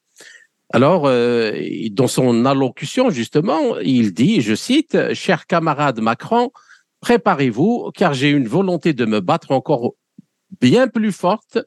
Alors, 0.73 1.05
euh, 1.05 1.51
dans 1.91 2.07
son 2.07 2.45
allocution, 2.45 3.09
justement, 3.09 3.77
il 3.79 4.13
dit, 4.13 4.41
je 4.41 4.55
cite, 4.55 5.13
Cher 5.13 5.47
camarade 5.47 5.99
Macron, 5.99 6.51
préparez-vous, 7.01 7.91
car 7.93 8.13
j'ai 8.13 8.29
une 8.31 8.47
volonté 8.47 8.93
de 8.93 9.05
me 9.05 9.19
battre 9.19 9.51
encore 9.51 9.93
bien 10.59 10.87
plus 10.87 11.11
forte 11.11 11.59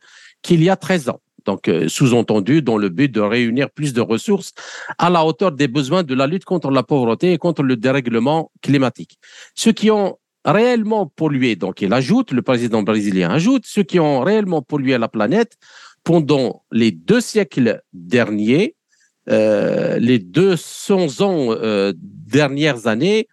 qu'il 0.43 0.63
y 0.63 0.71
a 0.71 0.77
13 0.77 1.11
ans. 1.11 1.21
Donc, 1.45 1.69
euh, 1.69 1.89
sous-entendu, 1.89 2.61
dans 2.61 2.77
le 2.77 2.89
but 2.89 3.11
de 3.11 3.21
réunir 3.21 3.71
plus 3.71 3.95
de 3.95 4.01
ressources 4.01 4.53
à 4.99 5.09
la 5.09 5.25
hauteur 5.25 5.53
des 5.53 5.69
besoins 5.69 6.03
de 6.03 6.15
la 6.15 6.27
lutte 6.27 6.45
contre 6.45 6.71
la 6.71 6.83
pauvreté 6.83 7.33
et 7.33 7.39
contre 7.39 7.63
le 7.63 7.77
dérèglement 7.77 8.51
climatique. 8.61 9.19
Ceux 9.55 9.73
qui 9.73 9.91
ont 9.91 10.19
réellement 10.45 11.07
pollué, 11.07 11.57
donc 11.57 11.81
il 11.81 11.93
ajoute, 11.93 12.33
le 12.33 12.43
président 12.43 12.83
brésilien 12.83 13.31
ajoute, 13.31 13.65
ceux 13.65 13.83
qui 13.83 13.99
ont 13.99 14.21
réellement 14.21 14.61
pollué 14.61 14.99
la 14.99 15.09
planète 15.09 15.57
pendant 16.05 16.65
les 16.71 16.91
deux 16.91 17.21
siècles 17.21 17.83
derniers, 17.93 18.77
les 19.29 20.19
200 20.19 21.21
ans 21.21 21.49
euh, 21.51 21.93
dernières 21.97 22.87
années 22.87 23.29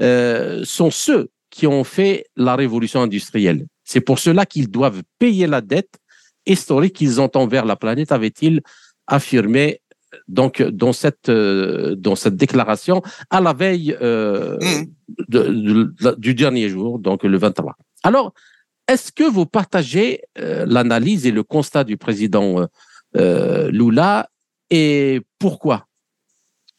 euh, 0.00 0.62
sont 0.64 0.90
ceux 0.90 1.30
qui 1.50 1.66
ont 1.66 1.84
fait 1.84 2.26
la 2.36 2.56
révolution 2.56 3.02
industrielle. 3.02 3.66
C'est 3.84 4.00
pour 4.00 4.18
cela 4.18 4.46
qu'ils 4.46 4.70
doivent 4.70 5.02
payer 5.18 5.46
la 5.46 5.60
dette 5.60 5.98
historique 6.46 6.94
qu'ils 6.94 7.20
ont 7.20 7.30
envers 7.34 7.64
la 7.64 7.76
planète, 7.76 8.12
avait-il 8.12 8.60
affirmé 9.06 9.80
donc 10.26 10.62
dans 10.62 10.92
cette 10.92 11.28
euh, 11.28 11.94
dans 11.94 12.16
cette 12.16 12.36
déclaration 12.36 13.02
à 13.30 13.40
la 13.40 13.52
veille 13.52 13.96
euh, 14.00 14.56
mmh. 14.60 14.84
de, 15.28 15.42
de, 15.48 16.14
du 16.16 16.34
dernier 16.34 16.68
jour, 16.68 16.98
donc 16.98 17.22
le 17.22 17.38
23. 17.38 17.76
Alors, 18.02 18.32
est-ce 18.88 19.12
que 19.12 19.24
vous 19.24 19.46
partagez 19.46 20.22
euh, 20.38 20.64
l'analyse 20.66 21.26
et 21.26 21.30
le 21.30 21.42
constat 21.42 21.84
du 21.84 21.96
président 21.96 22.66
euh, 23.16 23.70
Lula 23.70 24.29
et 24.70 25.20
pourquoi? 25.38 25.86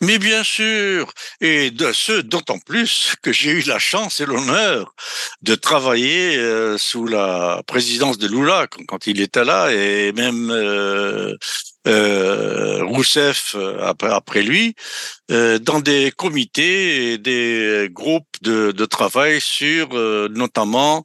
Mais 0.03 0.17
bien 0.17 0.43
sûr, 0.43 1.13
et 1.41 1.69
de 1.69 1.91
ce 1.93 2.21
d'autant 2.21 2.57
plus 2.57 3.13
que 3.21 3.31
j'ai 3.31 3.51
eu 3.51 3.61
la 3.61 3.77
chance 3.77 4.19
et 4.19 4.25
l'honneur 4.25 4.95
de 5.43 5.53
travailler 5.53 6.37
euh, 6.37 6.75
sous 6.79 7.05
la 7.05 7.61
présidence 7.67 8.17
de 8.17 8.27
Lula 8.27 8.65
quand, 8.87 9.05
il 9.05 9.21
était 9.21 9.45
là, 9.45 9.71
et 9.71 10.11
même 10.13 10.49
euh, 10.49 11.35
euh, 11.87 12.83
Rousseff 12.83 13.55
après, 13.79 14.11
après 14.11 14.41
lui, 14.41 14.73
dans 15.29 15.79
des 15.79 16.11
comités 16.11 17.13
et 17.13 17.17
des 17.19 17.87
groupes 17.91 18.30
de, 18.41 18.71
de 18.71 18.85
travail 18.85 19.39
sur 19.39 19.89
euh, 19.93 20.27
notamment 20.29 21.03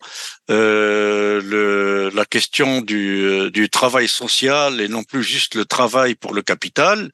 euh, 0.50 1.40
le, 1.42 2.10
la 2.14 2.24
question 2.24 2.80
du, 2.80 3.50
du 3.50 3.68
travail 3.68 4.08
social 4.08 4.80
et 4.80 4.88
non 4.88 5.02
plus 5.02 5.22
juste 5.22 5.54
le 5.54 5.64
travail 5.64 6.14
pour 6.14 6.34
le 6.34 6.42
capital. 6.42 7.10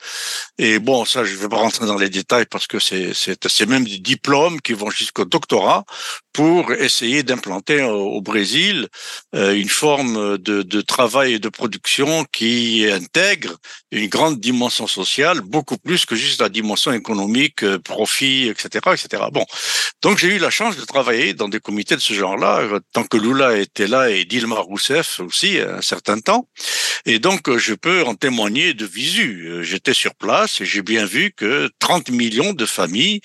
Et 0.59 0.79
bon, 0.79 1.05
ça, 1.05 1.25
je 1.25 1.35
vais 1.35 1.49
pas 1.49 1.57
rentrer 1.57 1.87
dans 1.87 1.97
les 1.97 2.11
détails 2.11 2.47
parce 2.47 2.67
que 2.67 2.79
c'est 2.79 3.12
c'est 3.14 3.67
même 3.67 3.85
des 3.85 3.99
diplômes 3.99 4.61
qui 4.61 4.73
vont 4.73 4.91
jusqu'au 4.91 5.25
doctorat 5.25 5.85
pour 6.33 6.73
essayer 6.73 7.23
d'implanter 7.23 7.83
au, 7.83 8.21
Brésil 8.23 8.88
euh, 9.35 9.55
une 9.55 9.69
forme 9.69 10.38
de, 10.38 10.62
de 10.62 10.81
travail 10.81 11.35
et 11.35 11.38
de 11.38 11.49
production 11.49 12.25
qui 12.33 12.87
intègre 12.91 13.59
une 13.93 14.09
grande 14.09 14.41
dimension 14.41 14.87
sociale, 14.87 15.43
beaucoup 15.43 15.77
plus 15.77 16.07
que 16.07 16.17
juste 16.17 16.41
la 16.41 16.49
dimension 16.49 16.93
économique, 16.93 17.63
euh, 17.63 17.79
profit, 17.79 18.49
etc., 18.49 18.69
etc. 18.95 19.25
Bon, 19.31 19.45
donc 20.01 20.19
j'ai 20.19 20.29
eu 20.29 20.39
la 20.39 20.51
chance 20.51 20.77
de 20.77 20.85
travailler 20.85 21.35
dans 21.35 21.49
des 21.49 21.61
comités 21.61 21.95
de 21.95 22.01
ce 22.01 22.15
genre-là, 22.15 22.61
euh, 22.61 22.81
tant 22.93 23.05
que 23.05 23.19
Lula 23.19 23.59
était 23.59 23.87
là 23.87 24.11
et 24.11 24.25
Dilma 24.25 24.57
Rousseff 24.57 25.21
aussi 25.21 25.59
un 25.59 25.83
certain 25.83 26.19
temps, 26.19 26.49
et 27.05 27.19
donc 27.19 27.55
je 27.59 27.75
peux 27.75 28.03
en 28.05 28.15
témoigner 28.15 28.75
de 28.75 28.87
visu. 28.87 29.59
J'étais 29.63 29.95
sur 29.95 30.15
place 30.15 30.61
et 30.61 30.65
j'ai 30.65 30.83
bien 30.83 31.05
vu 31.05 31.33
que 31.37 31.69
30 31.79 32.11
millions 32.11 32.53
de 32.53 32.65
familles 32.65 33.21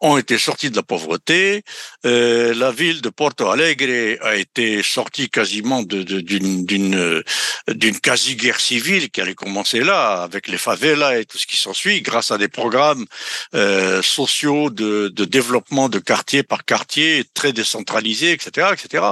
ont 0.00 0.18
été 0.18 0.38
sorties 0.38 0.70
de 0.70 0.76
la 0.76 0.82
pauvreté. 0.82 1.62
Euh, 2.04 2.54
la 2.54 2.70
ville 2.70 3.00
de 3.00 3.08
Porto 3.08 3.48
Alegre 3.48 4.18
a 4.22 4.36
été 4.36 4.82
sortie 4.82 5.30
quasiment 5.30 5.82
d'une 5.82 6.20
d'une 6.20 7.22
d'une 7.68 8.00
quasi-guerre 8.00 8.60
civile 8.60 9.10
qui 9.10 9.20
allait 9.20 9.34
commencer 9.34 9.80
là, 9.80 10.11
avec 10.14 10.48
les 10.48 10.58
favelas 10.58 11.18
et 11.18 11.24
tout 11.24 11.38
ce 11.38 11.46
qui 11.46 11.56
s'ensuit, 11.56 12.02
grâce 12.02 12.30
à 12.30 12.38
des 12.38 12.48
programmes 12.48 13.06
euh, 13.54 14.02
sociaux 14.02 14.70
de, 14.70 15.08
développement 15.08 15.88
de 15.88 15.98
quartier 15.98 16.42
par 16.42 16.64
quartier, 16.64 17.24
très 17.34 17.52
décentralisés, 17.52 18.32
etc., 18.32 18.68
etc. 18.72 19.04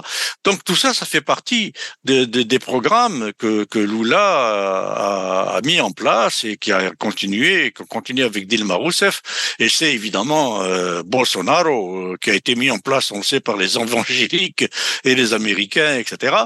Donc 0.45 0.65
tout 0.65 0.77
ça, 0.77 0.93
ça 0.93 1.07
fait 1.07 1.21
partie 1.21 1.73
de, 2.05 2.25
de, 2.25 2.43
des 2.43 2.59
programmes 2.59 3.33
que, 3.39 3.65
que 3.65 3.79
Lula 3.79 4.19
a, 4.19 5.57
a, 5.57 5.61
mis 5.63 5.81
en 5.81 5.93
place 5.93 6.45
et 6.45 6.57
qui 6.57 6.73
a 6.73 6.91
continué, 6.99 7.73
qui 7.73 7.85
continue 7.87 8.25
avec 8.25 8.47
Dilma 8.47 8.75
Rousseff. 8.75 9.23
Et 9.59 9.69
c'est 9.69 9.93
évidemment 9.93 10.63
euh, 10.63 11.03
Bolsonaro 11.05 12.13
euh, 12.13 12.17
qui 12.21 12.31
a 12.31 12.35
été 12.35 12.55
mis 12.55 12.71
en 12.71 12.79
place, 12.79 13.11
on 13.13 13.19
le 13.19 13.23
sait, 13.23 13.41
par 13.41 13.57
les 13.57 13.79
évangéliques 13.79 14.65
et 15.05 15.15
les 15.15 15.33
Américains, 15.33 15.97
etc., 15.97 16.37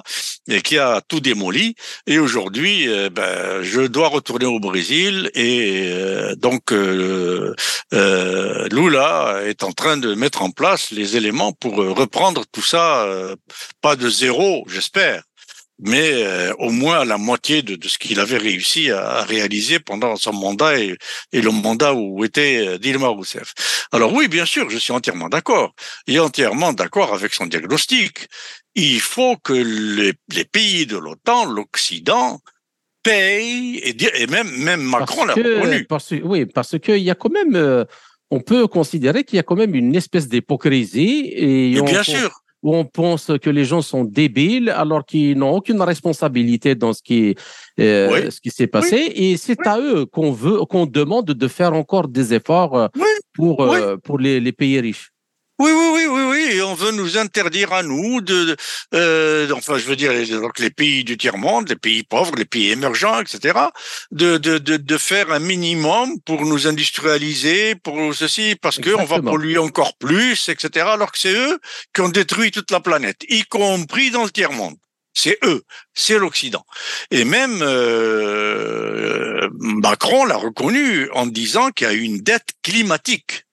et 0.48 0.60
qui 0.62 0.78
a 0.78 1.00
tout 1.00 1.20
démoli. 1.20 1.74
Et 2.06 2.18
aujourd'hui, 2.18 2.86
ben, 3.10 3.62
je 3.62 3.82
dois 3.82 4.08
retourner 4.08 4.43
au 4.46 4.60
Brésil 4.60 5.30
et 5.34 5.88
euh, 5.90 6.34
donc 6.36 6.72
euh, 6.72 7.54
euh, 7.92 8.68
Lula 8.68 9.40
est 9.44 9.62
en 9.62 9.72
train 9.72 9.96
de 9.96 10.14
mettre 10.14 10.42
en 10.42 10.50
place 10.50 10.90
les 10.90 11.16
éléments 11.16 11.52
pour 11.52 11.76
reprendre 11.76 12.44
tout 12.50 12.62
ça, 12.62 13.06
pas 13.80 13.96
de 13.96 14.08
zéro, 14.08 14.64
j'espère, 14.68 15.22
mais 15.78 16.24
au 16.58 16.70
moins 16.70 17.04
la 17.04 17.18
moitié 17.18 17.62
de, 17.62 17.78
ce 17.88 17.98
qu'il 17.98 18.20
avait 18.20 18.38
réussi 18.38 18.90
à, 18.90 19.22
réaliser 19.22 19.80
pendant 19.80 20.16
son 20.16 20.32
mandat 20.32 20.78
et, 20.78 20.96
le 21.32 21.50
mandat 21.50 21.94
où 21.94 22.24
était 22.24 22.78
Dilma 22.78 23.08
Rousseff. 23.08 23.54
Alors 23.92 24.12
oui, 24.12 24.28
bien 24.28 24.46
sûr, 24.46 24.70
je 24.70 24.78
suis 24.78 24.92
entièrement 24.92 25.28
d'accord 25.28 25.74
et 26.06 26.18
entièrement 26.18 26.72
d'accord 26.72 27.14
avec 27.14 27.34
son 27.34 27.46
diagnostic. 27.46 28.28
Il 28.74 29.00
faut 29.00 29.36
que 29.36 29.52
les 29.52 30.44
pays 30.44 30.86
de 30.86 30.96
l'OTAN, 30.96 31.44
l'Occident, 31.44 32.40
paye, 33.04 33.76
et, 33.76 34.22
et 34.22 34.26
même, 34.26 34.50
même 34.58 34.82
Macron 34.82 35.24
l'a 35.24 35.34
reconnu. 35.34 35.84
Parce, 35.84 36.12
oui, 36.24 36.46
parce 36.46 36.78
qu'il 36.78 36.98
y 36.98 37.10
a 37.10 37.14
quand 37.14 37.32
même, 37.32 37.54
euh, 37.54 37.84
on 38.30 38.40
peut 38.40 38.66
considérer 38.66 39.22
qu'il 39.22 39.36
y 39.36 39.40
a 39.40 39.44
quand 39.44 39.56
même 39.56 39.74
une 39.74 39.94
espèce 39.94 40.28
d'hypocrisie. 40.28 41.30
Et, 41.36 41.80
bien 41.82 42.02
sûr 42.02 42.30
où 42.64 42.74
on 42.74 42.86
pense 42.86 43.30
que 43.40 43.50
les 43.50 43.66
gens 43.66 43.82
sont 43.82 44.04
débiles 44.04 44.70
alors 44.70 45.04
qu'ils 45.04 45.36
n'ont 45.36 45.54
aucune 45.54 45.80
responsabilité 45.82 46.74
dans 46.74 46.94
ce 46.94 47.02
qui 47.02 47.36
euh, 47.78 48.08
oui. 48.10 48.32
ce 48.32 48.40
qui 48.40 48.50
s'est 48.50 48.66
passé 48.66 49.12
oui. 49.14 49.32
et 49.32 49.36
c'est 49.36 49.58
oui. 49.60 49.68
à 49.68 49.78
eux 49.78 50.06
qu'on 50.06 50.32
veut 50.32 50.64
qu'on 50.64 50.86
demande 50.86 51.26
de 51.26 51.48
faire 51.48 51.74
encore 51.74 52.08
des 52.08 52.32
efforts 52.32 52.74
euh, 52.76 52.88
pour 53.34 53.62
euh, 53.62 53.96
pour 53.98 54.18
les, 54.18 54.40
les 54.40 54.52
pays 54.52 54.80
riches. 54.80 55.10
Oui, 55.60 55.70
oui, 55.70 55.88
oui, 55.94 56.06
oui, 56.08 56.22
oui. 56.30 56.62
On 56.62 56.74
veut 56.74 56.90
nous 56.90 57.16
interdire 57.16 57.72
à 57.72 57.84
nous 57.84 58.20
de, 58.20 58.56
euh, 58.92 59.48
enfin, 59.52 59.78
je 59.78 59.84
veux 59.84 59.94
dire, 59.94 60.12
donc 60.40 60.58
les 60.58 60.70
pays 60.70 61.04
du 61.04 61.16
tiers 61.16 61.38
monde, 61.38 61.68
les 61.68 61.76
pays 61.76 62.02
pauvres, 62.02 62.34
les 62.36 62.44
pays 62.44 62.70
émergents, 62.70 63.20
etc., 63.20 63.58
de 64.10 64.36
de 64.38 64.58
de, 64.58 64.76
de 64.76 64.98
faire 64.98 65.30
un 65.30 65.38
minimum 65.38 66.20
pour 66.26 66.44
nous 66.44 66.66
industrialiser, 66.66 67.76
pour 67.76 68.14
ceci, 68.14 68.56
parce 68.60 68.78
que 68.78 68.90
on 68.90 69.04
va 69.04 69.20
polluer 69.20 69.58
encore 69.58 69.96
plus, 69.96 70.48
etc. 70.48 70.86
Alors 70.88 71.12
que 71.12 71.18
c'est 71.20 71.34
eux 71.34 71.60
qui 71.94 72.00
ont 72.00 72.08
détruit 72.08 72.50
toute 72.50 72.72
la 72.72 72.80
planète, 72.80 73.22
y 73.28 73.44
compris 73.44 74.10
dans 74.10 74.24
le 74.24 74.30
tiers 74.30 74.52
monde. 74.52 74.74
C'est 75.16 75.38
eux, 75.44 75.62
c'est 75.94 76.18
l'Occident. 76.18 76.64
Et 77.12 77.24
même 77.24 77.60
euh, 77.62 79.48
Macron 79.60 80.24
l'a 80.24 80.36
reconnu 80.36 81.08
en 81.12 81.26
disant 81.26 81.70
qu'il 81.70 81.86
y 81.86 81.90
a 81.90 81.92
une 81.92 82.18
dette 82.18 82.48
climatique, 82.64 83.43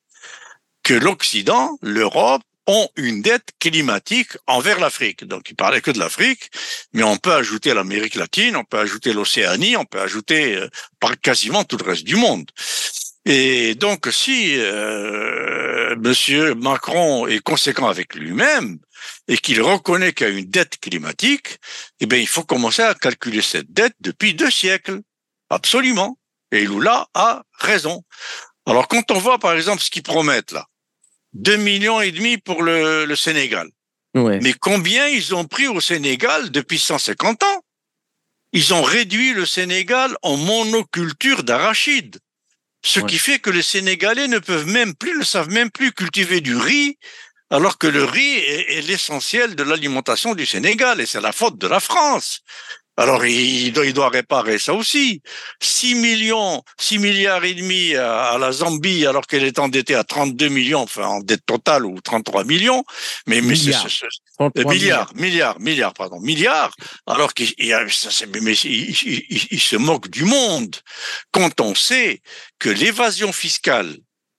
que 0.83 0.93
l'Occident, 0.93 1.77
l'Europe, 1.81 2.43
ont 2.67 2.87
une 2.95 3.21
dette 3.21 3.49
climatique 3.59 4.37
envers 4.47 4.79
l'Afrique. 4.79 5.25
Donc, 5.25 5.49
il 5.49 5.55
parlait 5.55 5.81
que 5.81 5.91
de 5.91 5.99
l'Afrique, 5.99 6.49
mais 6.93 7.03
on 7.03 7.17
peut 7.17 7.33
ajouter 7.33 7.73
l'Amérique 7.73 8.15
latine, 8.15 8.55
on 8.55 8.63
peut 8.63 8.79
ajouter 8.79 9.13
l'Océanie, 9.13 9.75
on 9.77 9.85
peut 9.85 9.99
ajouter 9.99 10.57
euh, 10.57 10.69
quasiment 11.21 11.63
tout 11.63 11.77
le 11.77 11.83
reste 11.83 12.03
du 12.03 12.15
monde. 12.15 12.49
Et 13.25 13.75
donc, 13.75 14.07
si 14.11 14.55
euh, 14.57 15.95
Monsieur 15.97 16.55
Macron 16.55 17.27
est 17.27 17.39
conséquent 17.39 17.87
avec 17.87 18.15
lui-même 18.15 18.79
et 19.27 19.37
qu'il 19.37 19.61
reconnaît 19.61 20.13
qu'il 20.13 20.27
y 20.27 20.29
a 20.31 20.33
une 20.33 20.49
dette 20.49 20.79
climatique, 20.79 21.59
eh 21.99 22.05
bien, 22.05 22.19
il 22.19 22.27
faut 22.27 22.43
commencer 22.43 22.81
à 22.81 22.95
calculer 22.95 23.41
cette 23.41 23.71
dette 23.71 23.95
depuis 23.99 24.33
deux 24.33 24.49
siècles. 24.49 25.01
Absolument. 25.49 26.17
Et 26.51 26.65
Lula 26.65 27.07
a 27.13 27.43
raison. 27.59 28.03
Alors, 28.65 28.87
quand 28.87 29.11
on 29.11 29.19
voit, 29.19 29.39
par 29.39 29.53
exemple, 29.53 29.81
ce 29.81 29.89
qu'ils 29.89 30.03
promettent 30.03 30.51
là, 30.51 30.65
deux 31.33 31.57
millions 31.57 32.01
et 32.01 32.11
demi 32.11 32.37
pour 32.37 32.63
le, 32.63 33.05
le 33.05 33.15
Sénégal. 33.15 33.69
Ouais. 34.15 34.39
Mais 34.41 34.53
combien 34.53 35.07
ils 35.07 35.33
ont 35.33 35.45
pris 35.45 35.67
au 35.67 35.79
Sénégal 35.79 36.51
depuis 36.51 36.79
150 36.79 37.43
ans? 37.43 37.63
Ils 38.53 38.73
ont 38.73 38.81
réduit 38.81 39.33
le 39.33 39.45
Sénégal 39.45 40.15
en 40.21 40.35
monoculture 40.35 41.43
d'arachides. 41.43 42.19
Ce 42.83 42.99
qui 42.99 43.17
fait 43.17 43.39
que 43.39 43.51
les 43.51 43.61
Sénégalais 43.61 44.27
ne 44.27 44.39
peuvent 44.39 44.67
même 44.67 44.95
plus, 44.95 45.17
ne 45.17 45.23
savent 45.23 45.49
même 45.49 45.69
plus 45.69 45.91
cultiver 45.93 46.41
du 46.41 46.57
riz, 46.57 46.97
alors 47.49 47.77
que 47.77 47.87
le 47.87 48.03
riz 48.03 48.37
est, 48.37 48.77
est 48.77 48.81
l'essentiel 48.81 49.55
de 49.55 49.63
l'alimentation 49.63 50.35
du 50.35 50.45
Sénégal, 50.45 50.99
et 50.99 51.05
c'est 51.05 51.21
la 51.21 51.31
faute 51.31 51.57
de 51.57 51.67
la 51.67 51.79
France. 51.79 52.41
Alors 52.97 53.25
il 53.25 53.71
doit, 53.71 53.85
il 53.85 53.93
doit 53.93 54.09
réparer 54.09 54.59
ça 54.59 54.73
aussi. 54.73 55.21
6 55.61 55.95
millions, 55.95 56.61
6 56.79 56.99
milliards 56.99 57.43
et 57.45 57.53
demi 57.53 57.95
à, 57.95 58.37
la 58.37 58.51
Zambie 58.51 59.05
alors 59.05 59.25
qu'elle 59.25 59.45
est 59.45 59.59
endettée 59.59 59.95
à 59.95 60.03
32 60.03 60.49
millions, 60.49 60.81
enfin 60.81 61.07
en 61.07 61.19
dette 61.21 61.45
totale 61.45 61.85
ou 61.85 61.99
33 62.01 62.43
millions. 62.43 62.83
Mais 63.27 63.41
mais 63.41 63.55
milliards, 63.55 63.87
milliards, 64.65 65.13
milliards, 65.15 65.59
milliards, 65.59 65.93
pardon, 65.93 66.19
milliards. 66.19 66.75
Alors 67.07 67.33
qu'il 67.33 67.53
il, 67.57 67.73
il, 68.65 69.47
il 69.51 69.59
se 69.59 69.75
moque 69.77 70.09
du 70.09 70.25
monde 70.25 70.75
quand 71.31 71.61
on 71.61 71.73
sait 71.73 72.21
que 72.59 72.69
l'évasion 72.69 73.31
fiscale 73.31 73.95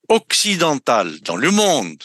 occidentale 0.09 1.19
dans 1.21 1.37
le 1.37 1.51
monde 1.51 2.03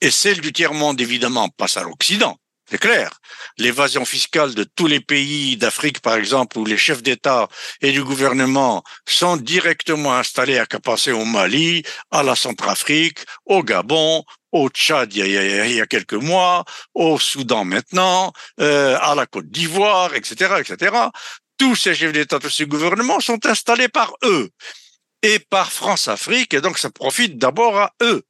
et 0.00 0.10
celle 0.10 0.40
du 0.40 0.52
tiers 0.52 0.74
monde 0.74 1.00
évidemment 1.00 1.50
passe 1.50 1.76
à 1.76 1.82
l'Occident 1.82 2.38
c'est 2.72 2.78
clair. 2.78 3.10
L'évasion 3.58 4.06
fiscale 4.06 4.54
de 4.54 4.64
tous 4.64 4.86
les 4.86 5.00
pays 5.00 5.58
d'Afrique, 5.58 6.00
par 6.00 6.14
exemple, 6.14 6.56
où 6.58 6.64
les 6.64 6.78
chefs 6.78 7.02
d'État 7.02 7.46
et 7.82 7.92
du 7.92 8.02
gouvernement 8.02 8.82
sont 9.06 9.36
directement 9.36 10.14
installés 10.14 10.56
à 10.56 10.64
passer 10.66 11.12
au 11.12 11.26
Mali, 11.26 11.82
à 12.10 12.22
la 12.22 12.34
Centrafrique, 12.34 13.18
au 13.44 13.62
Gabon, 13.62 14.24
au 14.52 14.70
Tchad 14.70 15.12
il 15.14 15.26
y 15.26 15.36
a, 15.36 15.66
il 15.66 15.74
y 15.74 15.80
a 15.82 15.86
quelques 15.86 16.14
mois, 16.14 16.64
au 16.94 17.18
Soudan 17.18 17.66
maintenant, 17.66 18.32
euh, 18.58 18.96
à 19.02 19.14
la 19.14 19.26
Côte 19.26 19.50
d'Ivoire, 19.50 20.14
etc., 20.14 20.54
etc. 20.60 20.96
Tous 21.58 21.76
ces 21.76 21.94
chefs 21.94 22.14
d'État, 22.14 22.38
tous 22.38 22.48
ces 22.48 22.64
gouvernements 22.64 23.20
sont 23.20 23.44
installés 23.44 23.88
par 23.88 24.14
eux 24.24 24.48
et 25.22 25.40
par 25.40 25.70
France-Afrique, 25.70 26.54
et 26.54 26.62
donc 26.62 26.78
ça 26.78 26.88
profite 26.88 27.36
d'abord 27.36 27.78
à 27.78 27.92
eux. 28.02 28.22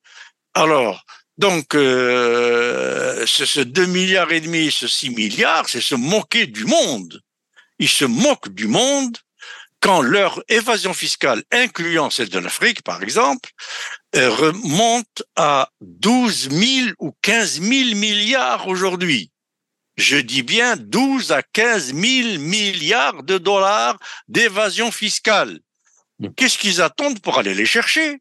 Alors, 0.55 1.05
donc, 1.39 1.75
euh, 1.75 3.25
ce, 3.27 3.45
ce 3.45 3.61
2 3.61 3.87
milliards 3.87 4.33
et 4.33 4.41
demi, 4.41 4.71
ce 4.71 4.87
6 4.87 5.11
milliards, 5.11 5.69
c'est 5.69 5.81
se 5.81 5.95
moquer 5.95 6.47
du 6.47 6.65
monde. 6.65 7.21
Ils 7.79 7.89
se 7.89 8.05
moquent 8.05 8.51
du 8.51 8.67
monde 8.67 9.17
quand 9.81 10.01
leur 10.01 10.41
évasion 10.49 10.95
fiscale, 10.95 11.43
incluant 11.51 12.09
celle 12.09 12.29
de 12.29 12.39
l'Afrique, 12.39 12.83
par 12.83 13.03
exemple, 13.03 13.51
euh, 14.15 14.31
remonte 14.31 15.25
à 15.35 15.71
12 15.81 16.51
000 16.51 16.89
ou 17.01 17.13
15 17.23 17.61
000 17.61 17.97
milliards 17.97 18.69
aujourd'hui. 18.69 19.33
Je 19.97 20.17
dis 20.17 20.43
bien 20.43 20.77
12 20.77 21.33
à 21.33 21.43
15 21.43 21.95
000 21.95 22.39
milliards 22.39 23.25
de 23.25 23.39
dollars 23.39 23.99
d'évasion 24.29 24.93
fiscale. 24.93 25.59
Qu'est-ce 26.37 26.59
qu'ils 26.59 26.81
attendent 26.81 27.21
pour 27.21 27.39
aller 27.39 27.55
les 27.55 27.67
chercher? 27.67 28.21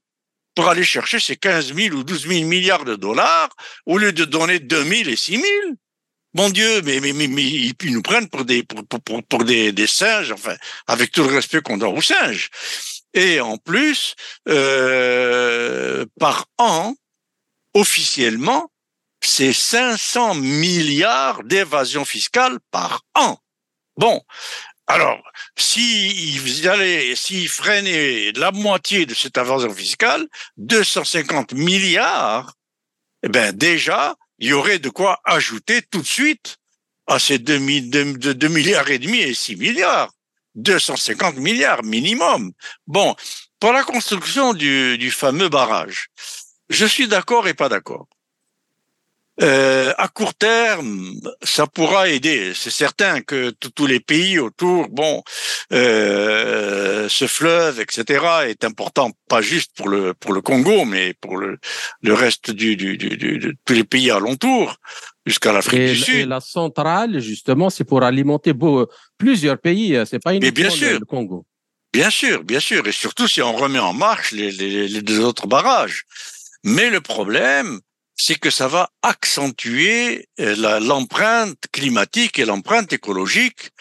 Pour 0.56 0.68
aller 0.68 0.84
chercher 0.84 1.20
ces 1.20 1.36
15 1.36 1.74
000 1.74 1.96
ou 1.96 2.04
12 2.04 2.28
000 2.28 2.46
milliards 2.46 2.86
de 2.86 2.96
dollars 2.96 3.50
au 3.86 3.98
lieu 3.98 4.12
de 4.12 4.26
donner 4.26 4.60
2 4.60 4.84
000 4.84 5.10
et 5.10 5.16
6 5.16 5.32
000. 5.34 5.46
Mon 6.34 6.50
Dieu, 6.50 6.82
mais, 6.84 7.00
mais, 7.02 7.12
mais, 7.14 7.28
mais 7.28 7.44
ils 7.44 7.76
nous 7.94 8.02
prennent 8.02 8.30
pour 8.30 8.46
des, 8.46 8.64
pour, 8.64 8.86
pour, 8.86 9.24
pour 9.24 9.44
des, 9.44 9.88
singes, 9.88 10.32
enfin, 10.32 10.56
avec 10.88 11.12
tout 11.12 11.24
le 11.24 11.36
respect 11.36 11.62
qu'on 11.62 11.78
donne 11.78 11.98
aux 11.98 12.02
singes. 12.02 12.50
Et 13.14 13.42
en 13.42 13.58
plus, 13.58 14.16
euh, 14.48 16.06
par 16.20 16.46
an, 16.58 16.96
officiellement, 17.74 18.72
c'est 19.22 19.54
500 19.54 20.36
milliards 20.36 21.44
d'évasion 21.44 22.06
fiscale 22.06 22.60
par 22.72 23.02
an. 23.16 23.38
Bon, 23.98 24.22
alors, 24.92 25.24
s'ils 25.58 26.68
allaient, 26.68 27.16
freinaient 27.48 28.34
la 28.34 28.52
moitié 28.52 29.06
de 29.06 29.14
cette 29.14 29.38
évasion 29.38 29.74
fiscale, 29.74 30.28
250 30.58 31.54
milliards, 31.54 32.54
eh 33.24 33.30
ben 33.30 33.56
déjà, 33.56 34.16
il 34.40 34.50
y 34.50 34.54
aurait 34.54 34.80
de 34.80 34.90
quoi 34.90 35.22
ajouter 35.24 35.82
tout 35.90 36.02
de 36.02 36.08
suite 36.08 36.58
à 37.08 37.20
ces 37.20 37.40
2, 37.40 37.58
milliards 37.58 38.90
et 38.90 39.00
demi 39.00 39.20
et 39.20 39.34
6 39.34 39.56
milliards. 39.56 40.12
250 40.56 41.38
milliards 41.38 41.84
minimum. 41.84 42.52
Bon, 42.86 43.16
pour 43.62 43.72
la 43.72 43.84
construction 43.84 44.54
du 44.54 45.12
fameux 45.12 45.48
barrage, 45.48 46.08
je 46.70 46.86
suis 46.86 47.08
d'accord 47.08 47.48
et 47.48 47.54
pas 47.54 47.70
d'accord. 47.70 48.08
Euh, 49.42 49.94
à 49.98 50.08
court 50.10 50.34
terme, 50.34 51.14
ça 51.42 51.66
pourra 51.66 52.10
aider. 52.10 52.52
C'est 52.54 52.70
certain 52.70 53.22
que 53.22 53.52
tous 53.52 53.88
les 53.88 54.02
pays 54.02 54.38
autour, 54.40 54.90
bon, 54.90 55.24
euh, 55.72 57.08
ce 57.08 57.28
fleuve, 57.28 57.80
etc., 57.80 58.26
est 58.48 58.66
important, 58.66 59.12
pas 59.30 59.42
juste 59.42 59.72
pour 59.76 59.88
le 59.88 60.14
pour 60.14 60.34
le 60.34 60.42
Congo, 60.42 60.84
mais 60.84 61.14
pour 61.14 61.38
le 61.38 61.58
le 62.02 62.14
reste 62.14 62.52
du, 62.52 62.76
du, 62.76 62.98
du, 62.98 63.18
de 63.18 63.56
tous 63.66 63.74
les 63.74 63.86
pays 63.86 64.12
alentours, 64.12 64.76
jusqu'à 65.26 65.54
l'Afrique 65.54 65.80
du 65.80 65.96
Sud. 65.96 66.16
Et 66.16 66.26
la 66.26 66.42
centrale, 66.42 67.20
justement, 67.20 67.70
c'est 67.70 67.86
pour 67.86 68.04
alimenter 68.04 68.52
beau, 68.52 68.88
plusieurs 69.18 69.60
pays. 69.60 69.98
C'est 70.06 70.20
pas 70.22 70.36
uniquement 70.36 70.52
bien 70.52 70.70
sûr. 70.70 71.00
le 71.00 71.06
Congo. 71.06 71.46
Bien 71.94 72.10
sûr, 72.10 72.44
bien 72.44 72.60
sûr, 72.60 72.86
et 72.88 72.92
surtout 72.92 73.28
si 73.28 73.42
on 73.42 73.54
remet 73.54 73.80
en 73.80 73.94
marche 73.94 74.32
les, 74.32 74.52
les, 74.52 74.88
les 74.88 75.02
deux 75.02 75.20
autres 75.20 75.48
barrages. 75.48 76.04
Mais 76.64 76.90
le 76.90 77.02
problème, 77.02 77.80
c'est 78.24 78.38
que 78.40 78.52
ça 78.52 78.68
va 78.68 78.92
accentuer 79.02 80.30
euh, 80.40 80.80
l'empreinte 80.80 81.58
climatique 81.72 82.38
et 82.38 82.46
l'empreinte 82.46 82.94
écologique 82.94 83.72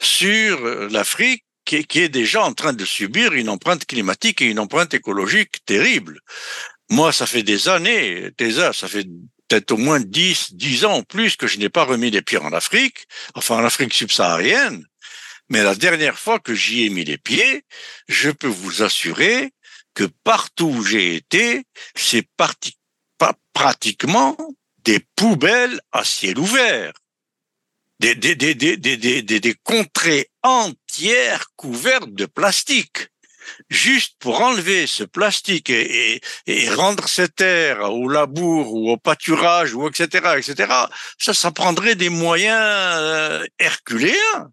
sur 0.00 0.64
euh, 0.64 0.88
l'Afrique 0.88 1.44
qui, 1.64 1.84
est 1.94 2.08
déjà 2.08 2.44
en 2.44 2.52
train 2.52 2.72
de 2.72 2.84
subir 2.84 3.32
une 3.32 3.48
empreinte 3.48 3.86
climatique 3.86 4.40
et 4.40 4.46
une 4.46 4.60
empreinte 4.60 4.94
écologique 4.94 5.64
terrible. 5.66 6.20
Moi, 6.90 7.12
ça 7.12 7.26
fait 7.26 7.42
des 7.42 7.68
années, 7.68 8.30
déjà, 8.38 8.72
ça 8.72 8.86
fait 8.86 9.04
peut-être 9.48 9.72
au 9.72 9.76
moins 9.76 9.98
10, 9.98 10.54
10 10.54 10.84
ans 10.84 10.92
en 10.98 11.02
plus 11.02 11.34
que 11.34 11.48
je 11.48 11.58
n'ai 11.58 11.68
pas 11.68 11.82
remis 11.82 12.12
les 12.12 12.22
pieds 12.22 12.38
en 12.38 12.52
Afrique, 12.52 13.08
enfin 13.34 13.56
en 13.56 13.64
Afrique 13.64 13.92
subsaharienne. 13.92 14.86
Mais 15.48 15.64
la 15.64 15.74
dernière 15.74 16.18
fois 16.18 16.38
que 16.38 16.54
j'y 16.54 16.84
ai 16.84 16.88
mis 16.88 17.04
les 17.04 17.18
pieds, 17.18 17.64
je 18.06 18.30
peux 18.30 18.46
vous 18.46 18.82
assurer 18.82 19.50
que 19.94 20.04
partout 20.04 20.68
où 20.68 20.84
j'ai 20.84 21.16
été, 21.16 21.64
c'est 21.96 22.26
parti 22.36 22.77
pas 23.18 23.34
pratiquement 23.52 24.36
des 24.84 25.00
poubelles 25.16 25.80
à 25.92 26.04
ciel 26.04 26.38
ouvert, 26.38 26.92
des, 28.00 28.14
des, 28.14 28.34
des, 28.34 28.54
des, 28.54 28.76
des, 28.76 29.22
des, 29.22 29.54
contrées 29.62 30.30
entières 30.42 31.46
couvertes 31.56 32.12
de 32.12 32.26
plastique. 32.26 33.08
Juste 33.70 34.14
pour 34.18 34.40
enlever 34.40 34.86
ce 34.86 35.04
plastique 35.04 35.70
et, 35.70 36.14
et, 36.14 36.20
et 36.46 36.70
rendre 36.70 37.08
cette 37.08 37.36
terre 37.36 37.92
au 37.92 38.08
labour 38.08 38.74
ou 38.74 38.90
au 38.90 38.98
pâturage 38.98 39.74
ou 39.74 39.88
etc 39.88 40.34
etc 40.36 40.70
ça 41.18 41.32
ça 41.32 41.50
prendrait 41.50 41.94
des 41.94 42.10
moyens 42.10 42.60
euh, 42.60 43.46
herculéens 43.58 44.50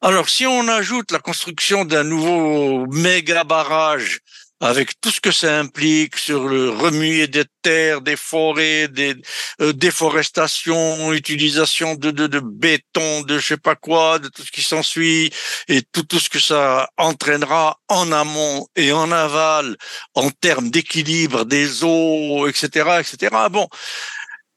alors 0.00 0.28
si 0.28 0.46
on 0.46 0.68
ajoute 0.68 1.10
la 1.10 1.18
construction 1.18 1.84
d'un 1.84 2.04
nouveau 2.04 2.86
méga 2.86 3.42
barrage 3.42 4.20
avec 4.60 5.00
tout 5.00 5.10
ce 5.10 5.20
que 5.20 5.32
ça 5.32 5.58
implique 5.58 6.16
sur 6.16 6.48
le 6.48 6.70
remuer 6.70 7.26
des 7.26 7.44
terres, 7.62 8.00
des 8.00 8.16
forêts, 8.16 8.88
des 8.88 9.14
euh, 9.60 9.72
déforestation, 9.72 11.12
utilisation 11.12 11.94
de, 11.96 12.10
de, 12.10 12.26
de, 12.26 12.40
béton, 12.40 13.22
de 13.22 13.38
je 13.38 13.46
sais 13.46 13.56
pas 13.56 13.74
quoi, 13.74 14.18
de 14.18 14.28
tout 14.28 14.42
ce 14.42 14.52
qui 14.52 14.62
s'ensuit, 14.62 15.30
et 15.68 15.82
tout, 15.92 16.04
tout 16.04 16.18
ce 16.18 16.28
que 16.28 16.38
ça 16.38 16.88
entraînera 16.96 17.78
en 17.88 18.12
amont 18.12 18.66
et 18.76 18.92
en 18.92 19.10
aval 19.10 19.76
en 20.14 20.30
termes 20.30 20.70
d'équilibre 20.70 21.44
des 21.44 21.84
eaux, 21.84 22.46
etc., 22.46 23.00
etc. 23.00 23.36
Bon, 23.50 23.68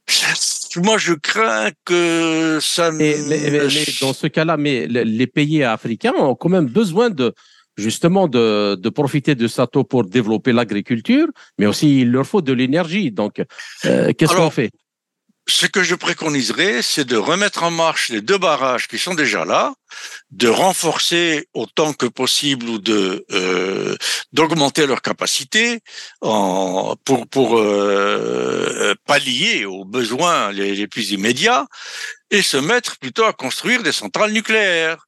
moi, 0.78 0.98
je 0.98 1.14
crains 1.14 1.72
que 1.86 2.60
ça. 2.62 2.92
Mais, 2.92 3.18
dans 4.02 4.14
ce 4.14 4.28
cas-là, 4.28 4.58
mais 4.58 4.88
les 4.88 5.28
pays 5.28 5.64
africains 5.64 6.14
ont 6.18 6.36
quand 6.36 6.50
même 6.50 6.68
besoin 6.68 7.10
de 7.10 7.34
justement 7.78 8.28
de, 8.28 8.76
de 8.76 8.90
profiter 8.90 9.36
de 9.36 9.48
Sato 9.48 9.84
pour 9.84 10.04
développer 10.04 10.52
l'agriculture, 10.52 11.28
mais 11.58 11.66
aussi 11.66 12.02
il 12.02 12.12
leur 12.12 12.26
faut 12.26 12.42
de 12.42 12.54
l'énergie. 12.54 13.12
Donc, 13.12 13.42
euh, 13.86 14.12
qu'est-ce 14.18 14.36
qu'on 14.36 14.50
fait? 14.50 14.72
ce 15.48 15.66
que 15.66 15.82
je 15.82 15.96
préconiserais, 15.96 16.82
c'est 16.82 17.06
de 17.06 17.16
remettre 17.16 17.64
en 17.64 17.72
marche 17.72 18.10
les 18.10 18.22
deux 18.22 18.38
barrages 18.38 18.88
qui 18.88 18.98
sont 18.98 19.16
déjà 19.16 19.46
là, 19.46 19.74
de 20.32 20.50
renforcer 20.50 21.48
autant 21.54 21.94
que 21.94 22.06
possible 22.06 22.68
ou 22.68 22.80
de 22.80 23.26
euh, 23.32 23.96
d'augmenter 24.34 24.86
leur 24.86 25.02
capacité 25.02 25.80
en, 26.22 26.96
pour 27.06 27.28
pour 27.28 27.58
euh, 27.58 28.94
pallier 29.06 29.66
aux 29.66 29.86
besoins 29.86 30.52
les, 30.52 30.76
les, 30.76 30.88
plus 30.88 31.12
immédiats 31.12 31.66
et 32.30 32.42
se 32.42 32.58
mettre 32.58 32.98
plutôt 33.00 33.24
à 33.24 33.32
construire 33.32 33.84
des 33.84 33.94
centrales 33.94 34.34
nucléaires. 34.34 35.07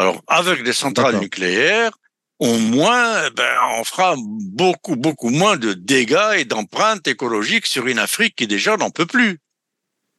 Alors 0.00 0.22
avec 0.28 0.62
des 0.62 0.72
centrales 0.72 1.18
nucléaires, 1.18 1.90
au 2.38 2.56
moins, 2.56 3.28
ben, 3.36 3.54
on 3.78 3.84
fera 3.84 4.14
beaucoup 4.16 4.96
beaucoup 4.96 5.28
moins 5.28 5.58
de 5.58 5.74
dégâts 5.74 6.36
et 6.38 6.46
d'empreintes 6.46 7.06
écologiques 7.06 7.66
sur 7.66 7.86
une 7.86 7.98
Afrique 7.98 8.34
qui 8.34 8.46
déjà 8.46 8.78
n'en 8.78 8.88
peut 8.88 9.04
plus. 9.04 9.40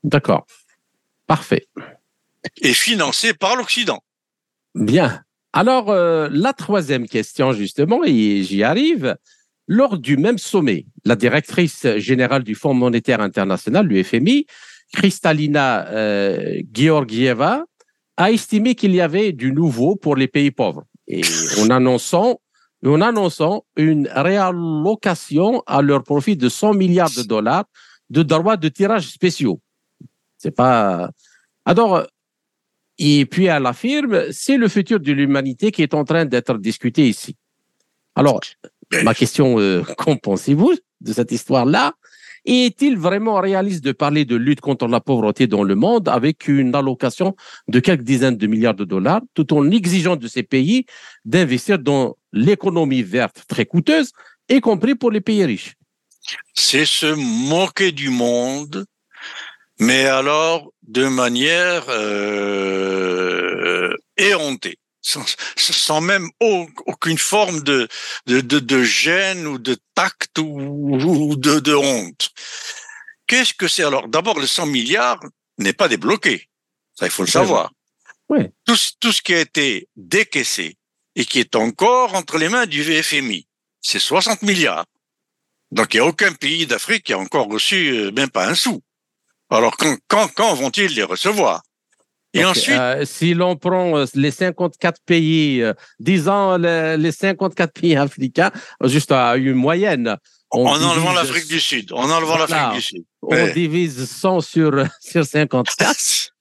D'accord. 0.04 0.46
Parfait. 1.26 1.66
Et 2.62 2.76
financé 2.76 3.34
par 3.34 3.56
l'Occident. 3.56 4.04
Bien. 4.76 5.24
Alors, 5.52 5.90
euh, 5.90 6.30
la 6.32 6.54
troisième 6.54 7.08
question, 7.08 7.52
justement, 7.52 8.04
et 8.06 8.44
j'y 8.44 8.62
arrive. 8.62 9.18
Lors 9.68 9.98
du 9.98 10.16
même 10.16 10.38
sommet, 10.38 10.86
la 11.06 11.16
directrice 11.16 11.88
générale 11.98 12.44
du 12.44 12.54
Fonds 12.54 12.76
monétaire 12.76 13.22
international, 13.22 13.88
l'UFMI, 13.88 14.46
Kristalina 14.94 15.88
euh, 15.88 16.62
Georgieva, 16.72 17.66
a 18.22 18.32
estimé 18.32 18.76
qu'il 18.76 18.94
y 18.94 19.02
avait 19.02 19.32
du 19.32 19.52
nouveau 19.52 19.96
pour 19.96 20.16
les 20.16 20.28
pays 20.28 20.52
pauvres. 20.52 20.86
Et 21.08 21.22
en 21.60 21.70
annonçant, 21.70 22.40
en 22.86 23.02
annonçant 23.02 23.66
une 23.76 24.08
réallocation 24.14 25.64
à 25.66 25.82
leur 25.82 26.04
profit 26.04 26.38
de 26.38 26.48
100 26.48 26.74
milliards 26.74 27.12
de 27.16 27.24
dollars 27.24 27.66
de 28.10 28.24
droits 28.24 28.58
de 28.58 28.68
tirage 28.68 29.08
spéciaux. 29.08 29.62
C'est 30.38 30.52
pas. 30.52 31.10
Alors, 31.66 32.06
et 32.98 33.26
puis 33.26 33.46
elle 33.46 33.66
affirme, 33.66 34.32
c'est 34.32 34.58
le 34.58 34.68
futur 34.68 35.00
de 35.00 35.12
l'humanité 35.14 35.72
qui 35.72 35.82
est 35.82 35.94
en 35.94 36.04
train 36.04 36.26
d'être 36.26 36.58
discuté 36.58 37.08
ici. 37.08 37.36
Alors, 38.16 38.42
ma 39.04 39.14
question, 39.14 39.60
euh, 39.60 39.84
qu'en 39.98 40.18
pensez-vous 40.18 40.76
de 41.00 41.14
cette 41.14 41.32
histoire-là? 41.32 41.94
Est-il 42.46 42.98
vraiment 42.98 43.40
réaliste 43.40 43.84
de 43.84 43.92
parler 43.92 44.26
de 44.26 44.36
lutte 44.36 44.62
contre 44.62 44.88
la 44.88 45.00
pauvreté 45.00 45.48
dans 45.48 45.64
le 45.64 45.76
monde 45.76 46.10
avec 46.10 46.48
une 46.48 46.74
allocation 46.74 47.36
de 47.68 47.80
quelques 47.80 48.04
dizaines 48.04 48.38
de 48.38 48.48
milliards 48.48 48.74
de 48.74 48.86
dollars, 48.86 49.22
tout 49.34 49.54
en 49.54 49.70
exigeant 49.70 50.16
de 50.16 50.28
ces 50.28 50.44
pays 50.44 50.86
d'investir 51.26 51.78
dans 51.78 52.18
l'économie 52.34 53.04
verte 53.04 53.44
très 53.48 53.66
coûteuse, 53.66 54.12
y 54.50 54.60
compris 54.60 54.96
pour 54.96 55.12
les 55.12 55.22
pays 55.22 55.46
riches? 55.46 55.76
C'est 56.54 56.86
se 56.86 57.14
moquer 57.50 57.92
du 57.92 58.10
monde 58.10 58.86
mais 59.82 60.06
alors 60.06 60.72
de 60.84 61.08
manière 61.08 61.86
euh, 61.90 63.12
éhontée, 64.16 64.78
sans, 65.12 65.26
sans, 65.58 66.02
même 66.02 66.30
aucune 66.40 67.18
forme 67.18 67.62
de, 67.62 67.88
de, 68.26 68.42
de, 68.42 68.60
de, 68.60 68.84
gêne 68.84 69.48
ou 69.48 69.58
de 69.58 69.78
tact 69.96 70.38
ou, 70.40 71.36
de, 71.36 71.60
de 71.60 71.74
honte. 71.74 72.30
Qu'est-ce 73.28 73.54
que 73.54 73.68
c'est? 73.68 73.84
Alors 73.84 74.08
D'abord, 74.08 74.40
le 74.40 74.48
100 74.48 74.66
milliards 74.68 75.20
n'est 75.58 75.74
pas 75.74 75.88
débloqué. 75.88 76.50
Ça, 76.96 77.06
il 77.06 77.12
faut 77.12 77.24
le 77.24 77.30
savoir. 77.30 77.72
Oui. 78.30 78.48
Tout, 78.66 78.78
tout 79.00 79.12
ce 79.12 79.22
qui 79.22 79.34
a 79.34 79.40
été 79.40 79.88
décaissé 79.96 80.78
et 81.16 81.26
qui 81.26 81.40
est 81.40 81.56
encore 81.56 82.16
entre 82.16 82.38
les 82.38 82.50
mains 82.50 82.66
du 82.66 82.84
VFMI, 82.84 83.48
c'est 83.82 84.00
60 84.00 84.42
milliards. 84.44 84.86
Donc, 85.72 85.94
il 85.94 85.98
n'y 85.98 86.06
a 86.06 86.06
aucun 86.06 86.34
pays 86.34 86.68
d'Afrique 86.68 87.06
qui 87.06 87.14
a 87.14 87.18
encore 87.18 87.48
reçu 87.48 87.90
euh, 87.92 88.12
même 88.12 88.30
pas 88.30 88.48
un 88.48 88.56
sou. 88.56 88.82
Alors, 89.50 89.76
quand, 89.78 89.98
quand, 90.08 90.28
quand 90.34 90.54
vont-ils 90.54 90.94
les 90.94 91.04
recevoir? 91.04 91.62
Et 92.34 92.46
ensuite, 92.46 92.78
euh, 92.78 93.06
si 93.06 93.34
l'on 93.34 93.58
prend 93.58 93.98
euh, 93.98 94.06
les 94.14 94.32
54 94.32 95.02
pays, 95.06 95.62
euh, 95.62 95.74
disons 96.00 96.58
les 96.58 97.12
54 97.12 97.74
pays 97.82 97.96
africains, 97.96 98.52
juste 98.86 99.12
à 99.12 99.36
une 99.36 99.54
moyenne. 99.54 100.18
On 100.52 100.66
en 100.66 100.82
enlevant 100.82 101.14
l'Afrique 101.14 101.48
du 101.48 101.60
Sud. 101.60 101.92
En 101.94 102.10
enlevant 102.10 102.38
l'Afrique 102.38 102.76
du 102.76 102.82
Sud. 102.82 103.04
On 103.22 103.48
divise 103.48 104.10
100 104.10 104.42
sur, 104.42 104.86
sur 105.02 105.26
54. 105.26 106.32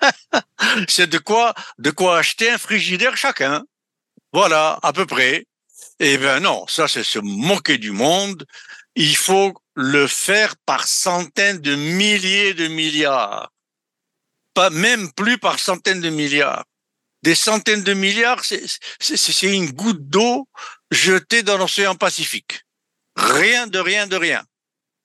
C'est 0.88 1.08
de 1.08 1.18
quoi, 1.18 1.54
de 1.78 1.90
quoi 1.90 2.18
acheter 2.18 2.50
un 2.50 2.58
frigidaire 2.58 3.16
chacun. 3.16 3.64
Voilà, 4.32 4.78
à 4.82 4.92
peu 4.92 5.06
près. 5.06 5.46
Eh 6.00 6.16
bien 6.18 6.40
non, 6.40 6.64
ça 6.68 6.86
c'est 6.86 7.02
se 7.02 7.18
moquer 7.18 7.78
du 7.78 7.90
monde. 7.90 8.44
Il 8.94 9.16
faut 9.16 9.54
le 9.74 10.06
faire 10.06 10.54
par 10.64 10.86
centaines 10.86 11.58
de 11.58 11.74
milliers 11.74 12.54
de 12.54 12.68
milliards. 12.68 13.50
Pas 14.58 14.70
même 14.70 15.12
plus 15.12 15.38
par 15.38 15.60
centaines 15.60 16.00
de 16.00 16.10
milliards. 16.10 16.64
Des 17.22 17.36
centaines 17.36 17.84
de 17.84 17.92
milliards, 17.94 18.44
c'est 18.44 19.42
une 19.42 19.70
goutte 19.70 20.08
d'eau 20.08 20.48
jetée 20.90 21.44
dans 21.44 21.56
l'océan 21.56 21.94
Pacifique. 21.94 22.62
Rien 23.14 23.68
de 23.68 23.78
rien 23.78 24.08
de 24.08 24.16
rien. 24.16 24.44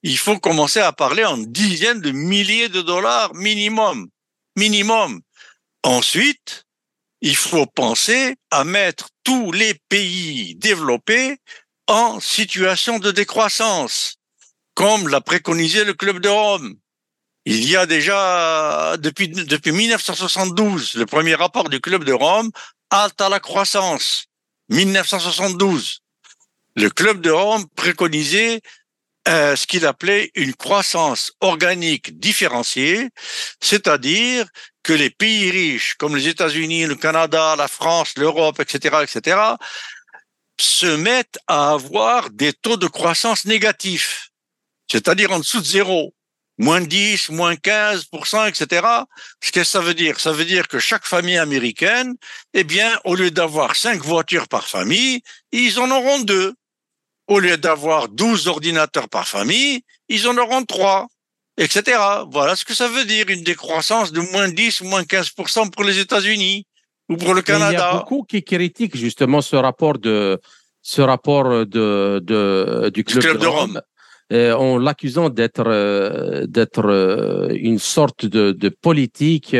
Il 0.01 0.17
faut 0.17 0.39
commencer 0.39 0.79
à 0.79 0.91
parler 0.91 1.23
en 1.23 1.37
dizaines 1.37 2.01
de 2.01 2.09
milliers 2.09 2.67
de 2.67 2.81
dollars 2.81 3.35
minimum. 3.35 4.09
Minimum. 4.55 5.21
Ensuite, 5.83 6.63
il 7.21 7.35
faut 7.35 7.67
penser 7.67 8.35
à 8.49 8.63
mettre 8.63 9.09
tous 9.23 9.51
les 9.51 9.75
pays 9.87 10.55
développés 10.55 11.37
en 11.85 12.19
situation 12.19 12.97
de 12.97 13.11
décroissance 13.11 14.15
comme 14.73 15.09
l'a 15.09 15.21
préconisé 15.21 15.85
le 15.85 15.93
Club 15.93 16.21
de 16.21 16.29
Rome. 16.29 16.75
Il 17.45 17.69
y 17.69 17.75
a 17.75 17.85
déjà, 17.85 18.95
depuis, 18.97 19.27
depuis 19.27 19.71
1972, 19.71 20.95
le 20.95 21.05
premier 21.05 21.35
rapport 21.35 21.69
du 21.69 21.81
Club 21.81 22.03
de 22.05 22.13
Rome, 22.13 22.51
halte 22.89 23.19
à 23.21 23.29
la 23.29 23.39
croissance. 23.39 24.25
1972. 24.69 25.99
Le 26.75 26.89
Club 26.89 27.21
de 27.21 27.31
Rome 27.31 27.65
préconisait 27.75 28.61
euh, 29.27 29.55
ce 29.55 29.67
qu'il 29.67 29.85
appelait 29.85 30.31
une 30.35 30.53
croissance 30.53 31.33
organique 31.41 32.17
différenciée, 32.19 33.09
c'est-à-dire 33.61 34.45
que 34.81 34.93
les 34.93 35.09
pays 35.09 35.51
riches, 35.51 35.95
comme 35.95 36.15
les 36.15 36.27
États-Unis, 36.27 36.85
le 36.87 36.95
Canada, 36.95 37.55
la 37.57 37.67
France, 37.67 38.13
l'Europe, 38.17 38.59
etc., 38.59 38.97
etc., 39.03 39.37
se 40.59 40.85
mettent 40.85 41.39
à 41.47 41.71
avoir 41.71 42.29
des 42.29 42.53
taux 42.53 42.77
de 42.77 42.87
croissance 42.87 43.45
négatifs 43.45 44.33
c'est-à-dire 44.93 45.31
en 45.31 45.39
dessous 45.39 45.59
de 45.59 45.65
zéro, 45.65 46.13
moins 46.57 46.81
10, 46.81 47.29
moins 47.29 47.55
15%, 47.55 48.47
etc. 48.47 48.87
Ce 49.41 49.51
que 49.51 49.63
ça 49.63 49.79
veut 49.79 49.93
dire, 49.93 50.19
ça 50.19 50.31
veut 50.31 50.45
dire 50.45 50.67
que 50.67 50.79
chaque 50.79 51.05
famille 51.05 51.37
américaine, 51.37 52.15
eh 52.53 52.63
bien, 52.63 52.99
au 53.05 53.15
lieu 53.15 53.31
d'avoir 53.31 53.75
cinq 53.75 54.03
voitures 54.03 54.47
par 54.47 54.67
famille, 54.67 55.21
ils 55.51 55.79
en 55.79 55.89
auront 55.91 56.19
deux. 56.19 56.53
Au 57.27 57.39
lieu 57.39 57.57
d'avoir 57.57 58.09
12 58.09 58.47
ordinateurs 58.47 59.07
par 59.07 59.27
famille, 59.27 59.81
ils 60.09 60.27
en 60.27 60.37
auront 60.37 60.63
trois, 60.65 61.07
etc. 61.57 61.97
Voilà 62.29 62.57
ce 62.57 62.65
que 62.65 62.73
ça 62.73 62.89
veut 62.89 63.05
dire, 63.05 63.29
une 63.29 63.43
décroissance 63.43 64.11
de 64.11 64.19
moins 64.19 64.49
10, 64.49 64.81
moins 64.81 65.03
15% 65.03 65.71
pour 65.71 65.85
les 65.85 65.99
États-Unis 65.99 66.67
ou 67.07 67.15
pour 67.15 67.33
le 67.33 67.41
Canada. 67.41 67.71
il 67.71 67.79
y 67.79 67.81
a 67.81 67.93
beaucoup 67.99 68.23
qui 68.23 68.43
critiquent 68.43 68.97
justement 68.97 69.41
ce 69.41 69.55
rapport 69.55 69.97
de 69.97 70.39
ce 70.81 71.01
rapport 71.01 71.65
de, 71.65 72.21
de 72.21 72.91
du 72.93 73.05
club, 73.05 73.37
de, 73.37 73.47
Rome 73.47 73.81
en 74.33 74.77
l'accusant 74.77 75.29
d'être 75.29 75.63
euh, 75.67 76.45
d'être 76.47 76.85
euh, 76.85 77.49
une 77.53 77.79
sorte 77.79 78.25
de, 78.25 78.51
de 78.51 78.69
politique 78.69 79.55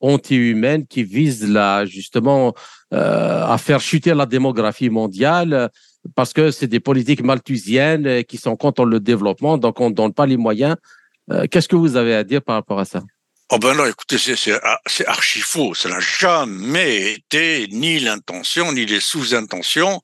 anti-humaine 0.00 0.86
qui 0.86 1.04
vise 1.04 1.48
là 1.48 1.84
justement 1.86 2.54
à 2.92 3.56
faire 3.58 3.80
chuter 3.80 4.14
la 4.14 4.26
démographie 4.26 4.90
mondiale 4.90 5.70
parce 6.16 6.32
que 6.32 6.50
c'est 6.50 6.66
des 6.66 6.80
politiques 6.80 7.22
malthusiennes 7.22 8.24
qui 8.24 8.36
sont 8.36 8.56
contre 8.56 8.84
le 8.84 8.98
développement, 8.98 9.58
donc 9.58 9.80
on 9.80 9.90
ne 9.90 9.94
donne 9.94 10.12
pas 10.12 10.26
les 10.26 10.36
moyens. 10.36 10.74
Qu'est-ce 11.50 11.68
que 11.68 11.76
vous 11.76 11.96
avez 11.96 12.14
à 12.14 12.24
dire 12.24 12.42
par 12.42 12.56
rapport 12.56 12.80
à 12.80 12.84
ça? 12.84 13.02
Oh 13.52 13.58
ben 13.58 13.74
non, 13.74 13.84
écoutez, 13.84 14.16
c'est 14.16 15.06
archi 15.08 15.40
faux. 15.40 15.74
Ça 15.74 15.88
n'a 15.88 15.98
jamais 15.98 17.14
été 17.14 17.66
ni 17.72 17.98
l'intention 17.98 18.72
ni 18.72 18.86
les 18.86 19.00
sous-intentions 19.00 20.02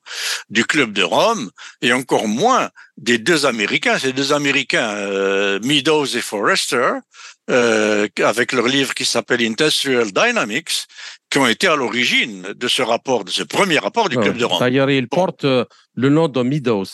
du 0.49 0.65
club 0.65 0.91
de 0.91 1.03
Rome, 1.03 1.49
et 1.81 1.93
encore 1.93 2.27
moins 2.27 2.69
des 2.97 3.17
deux 3.17 3.45
Américains. 3.45 3.99
Ces 3.99 4.11
deux 4.11 4.33
Américains, 4.33 4.89
euh, 4.95 5.59
Meadows 5.63 6.07
et 6.17 6.21
Forrester, 6.21 6.91
euh, 7.49 8.09
avec 8.21 8.51
leur 8.51 8.67
livre 8.67 8.93
qui 8.93 9.05
s'appelle 9.05 9.41
Industrial 9.41 10.11
Dynamics, 10.11 10.85
qui 11.29 11.39
ont 11.39 11.47
été 11.47 11.67
à 11.67 11.75
l'origine 11.75 12.53
de 12.55 12.67
ce 12.67 12.81
rapport, 12.81 13.25
de 13.25 13.29
ce 13.29 13.43
premier 13.43 13.79
rapport 13.79 14.07
du 14.07 14.17
Club 14.17 14.37
de 14.37 14.45
Rome. 14.45 14.59
D'ailleurs, 14.59 14.89
il 14.89 15.09
porte 15.09 15.43
euh, 15.43 15.65
le 15.95 16.09
nom 16.09 16.29
de 16.29 16.41
Meadows. 16.41 16.85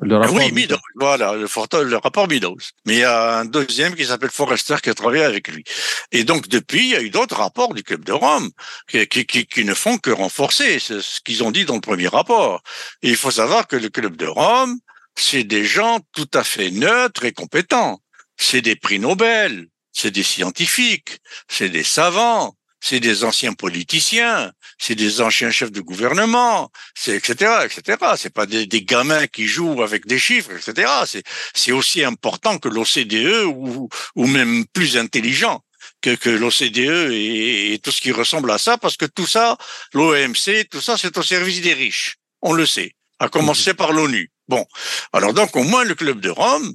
Le 0.00 0.16
rapport 0.16 0.34
oui, 0.34 0.50
Meadows, 0.50 0.78
voilà, 0.94 1.34
le, 1.34 1.46
le, 1.84 1.96
rapport 1.96 2.26
Meadows. 2.26 2.56
Mais 2.86 2.94
il 2.94 2.98
y 3.00 3.04
a 3.04 3.38
un 3.38 3.44
deuxième 3.44 3.94
qui 3.94 4.06
s'appelle 4.06 4.30
Forrester 4.30 4.76
qui 4.82 4.88
a 4.88 4.94
travaillé 4.94 5.24
avec 5.24 5.48
lui. 5.48 5.62
Et 6.10 6.24
donc, 6.24 6.48
depuis, 6.48 6.86
il 6.86 6.90
y 6.90 6.96
a 6.96 7.02
eu 7.02 7.10
d'autres 7.10 7.36
rapports 7.36 7.74
du 7.74 7.82
Club 7.82 8.04
de 8.04 8.12
Rome 8.12 8.50
qui, 8.88 9.06
qui, 9.08 9.26
qui, 9.26 9.46
qui 9.46 9.64
ne 9.64 9.74
font 9.74 9.98
que 9.98 10.10
renforcer 10.10 10.78
ce, 10.78 11.00
ce 11.00 11.20
qu'ils 11.20 11.44
ont 11.44 11.50
dit 11.50 11.66
dans 11.66 11.74
le 11.74 11.80
premier 11.82 12.08
rapport. 12.08 12.62
Et 13.02 13.10
il 13.10 13.16
faut 13.16 13.30
savoir 13.30 13.66
que 13.66 13.76
le 13.76 13.90
Club 13.90 14.16
de 14.16 14.26
Rome, 14.26 14.78
c'est 15.16 15.44
des 15.44 15.64
gens 15.64 16.00
tout 16.14 16.30
à 16.32 16.44
fait 16.44 16.70
neutres 16.70 17.26
et 17.26 17.32
compétents. 17.32 18.00
C'est 18.38 18.62
des 18.62 18.76
prix 18.76 18.98
Nobel, 18.98 19.66
c'est 19.92 20.10
des 20.10 20.22
scientifiques, 20.22 21.20
c'est 21.48 21.70
des 21.70 21.82
savants, 21.82 22.55
c'est 22.80 23.00
des 23.00 23.24
anciens 23.24 23.54
politiciens, 23.54 24.52
c'est 24.78 24.94
des 24.94 25.20
anciens 25.20 25.50
chefs 25.50 25.72
de 25.72 25.80
gouvernement, 25.80 26.70
c'est 26.94 27.16
etc. 27.16 27.64
etc. 27.64 27.98
C'est 28.16 28.32
pas 28.32 28.46
des, 28.46 28.66
des, 28.66 28.82
gamins 28.82 29.26
qui 29.26 29.46
jouent 29.46 29.82
avec 29.82 30.06
des 30.06 30.18
chiffres, 30.18 30.52
etc. 30.52 30.90
C'est 31.06 31.22
c'est 31.54 31.72
aussi 31.72 32.04
important 32.04 32.58
que 32.58 32.68
l'OCDE 32.68 33.44
ou 33.46 33.88
ou 34.14 34.26
même 34.26 34.66
plus 34.72 34.96
intelligent 34.96 35.62
que, 36.02 36.14
que 36.14 36.30
l'OCDE 36.30 37.12
et, 37.12 37.72
et, 37.72 37.78
tout 37.78 37.90
ce 37.90 38.00
qui 38.00 38.12
ressemble 38.12 38.50
à 38.50 38.58
ça, 38.58 38.78
parce 38.78 38.96
que 38.96 39.06
tout 39.06 39.26
ça, 39.26 39.56
l'OMC, 39.92 40.68
tout 40.70 40.80
ça, 40.80 40.96
c'est 40.96 41.16
au 41.16 41.22
service 41.22 41.60
des 41.60 41.74
riches. 41.74 42.16
On 42.42 42.52
le 42.52 42.66
sait, 42.66 42.92
à 43.18 43.28
commencer 43.28 43.74
par 43.74 43.92
l'ONU. 43.92 44.30
Bon, 44.48 44.64
alors 45.12 45.34
donc 45.34 45.56
au 45.56 45.64
moins 45.64 45.84
le 45.84 45.94
club 45.94 46.20
de 46.20 46.30
Rome, 46.30 46.74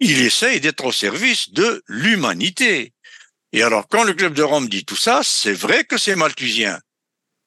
il 0.00 0.20
essaye 0.22 0.60
d'être 0.60 0.84
au 0.84 0.92
service 0.92 1.50
de 1.50 1.82
l'humanité. 1.86 2.92
Et 3.52 3.62
alors 3.62 3.86
quand 3.88 4.04
le 4.04 4.14
club 4.14 4.34
de 4.34 4.42
Rome 4.42 4.68
dit 4.68 4.84
tout 4.84 4.96
ça, 4.96 5.20
c'est 5.22 5.52
vrai 5.52 5.84
que 5.84 5.98
c'est 5.98 6.16
malthusien. 6.16 6.80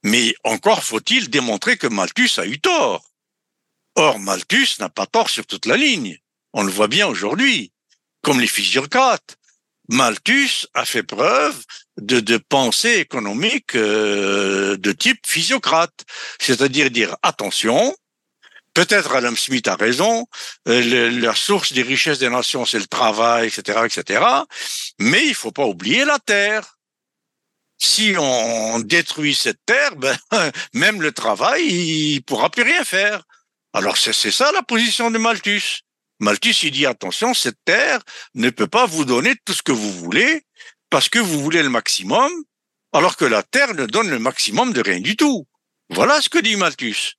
Mais 0.03 0.35
encore 0.43 0.83
faut-il 0.83 1.29
démontrer 1.29 1.77
que 1.77 1.87
Malthus 1.87 2.37
a 2.37 2.45
eu 2.45 2.59
tort. 2.59 3.03
Or, 3.95 4.19
Malthus 4.19 4.75
n'a 4.79 4.89
pas 4.89 5.07
tort 5.07 5.29
sur 5.29 5.47
toute 5.47 5.65
la 5.65 5.77
ligne. 5.77 6.19
On 6.53 6.63
le 6.63 6.71
voit 6.71 6.87
bien 6.87 7.07
aujourd'hui, 7.07 7.71
comme 8.21 8.39
les 8.39 8.47
physiocrates. 8.47 9.37
Malthus 9.89 10.67
a 10.73 10.85
fait 10.85 11.03
preuve 11.03 11.63
de, 11.97 12.19
de 12.19 12.37
pensée 12.37 12.97
économique 12.97 13.75
euh, 13.75 14.77
de 14.77 14.91
type 14.91 15.25
physiocrate, 15.25 16.05
c'est-à-dire 16.39 16.91
dire 16.91 17.15
attention, 17.21 17.95
Peut-être 18.75 19.15
Adam 19.15 19.35
Smith 19.37 19.69
a 19.69 19.77
raison, 19.77 20.27
euh, 20.67 21.09
la 21.09 21.33
source 21.33 21.71
des 21.71 21.81
richesses 21.81 22.19
des 22.19 22.29
nations, 22.29 22.65
c'est 22.65 22.77
le 22.77 22.87
travail, 22.87 23.47
etc., 23.47 23.85
etc. 23.85 24.21
Mais 24.99 25.25
il 25.25 25.33
faut 25.33 25.53
pas 25.53 25.65
oublier 25.65 26.03
la 26.03 26.19
terre. 26.19 26.77
Si 27.77 28.15
on 28.19 28.79
détruit 28.79 29.33
cette 29.33 29.65
terre, 29.65 29.95
ben, 29.95 30.17
même 30.73 31.01
le 31.01 31.13
travail, 31.13 31.63
il 31.65 32.21
pourra 32.23 32.49
plus 32.49 32.63
rien 32.63 32.83
faire. 32.83 33.23
Alors 33.71 33.95
c'est 33.97 34.13
ça 34.31 34.51
la 34.51 34.61
position 34.61 35.09
de 35.09 35.19
Malthus. 35.19 35.83
Malthus, 36.19 36.63
il 36.63 36.71
dit 36.71 36.85
attention, 36.85 37.33
cette 37.33 37.59
terre 37.63 38.01
ne 38.33 38.49
peut 38.49 38.67
pas 38.67 38.85
vous 38.85 39.05
donner 39.05 39.35
tout 39.45 39.53
ce 39.53 39.63
que 39.63 39.71
vous 39.71 39.91
voulez 39.91 40.43
parce 40.89 41.07
que 41.07 41.19
vous 41.19 41.41
voulez 41.41 41.63
le 41.63 41.69
maximum, 41.69 42.29
alors 42.91 43.15
que 43.15 43.25
la 43.25 43.41
terre 43.41 43.73
ne 43.73 43.85
donne 43.85 44.09
le 44.09 44.19
maximum 44.19 44.73
de 44.73 44.81
rien 44.81 44.99
du 44.99 45.15
tout. 45.15 45.47
Voilà 45.89 46.21
ce 46.21 46.27
que 46.29 46.39
dit 46.39 46.57
Malthus. 46.57 47.15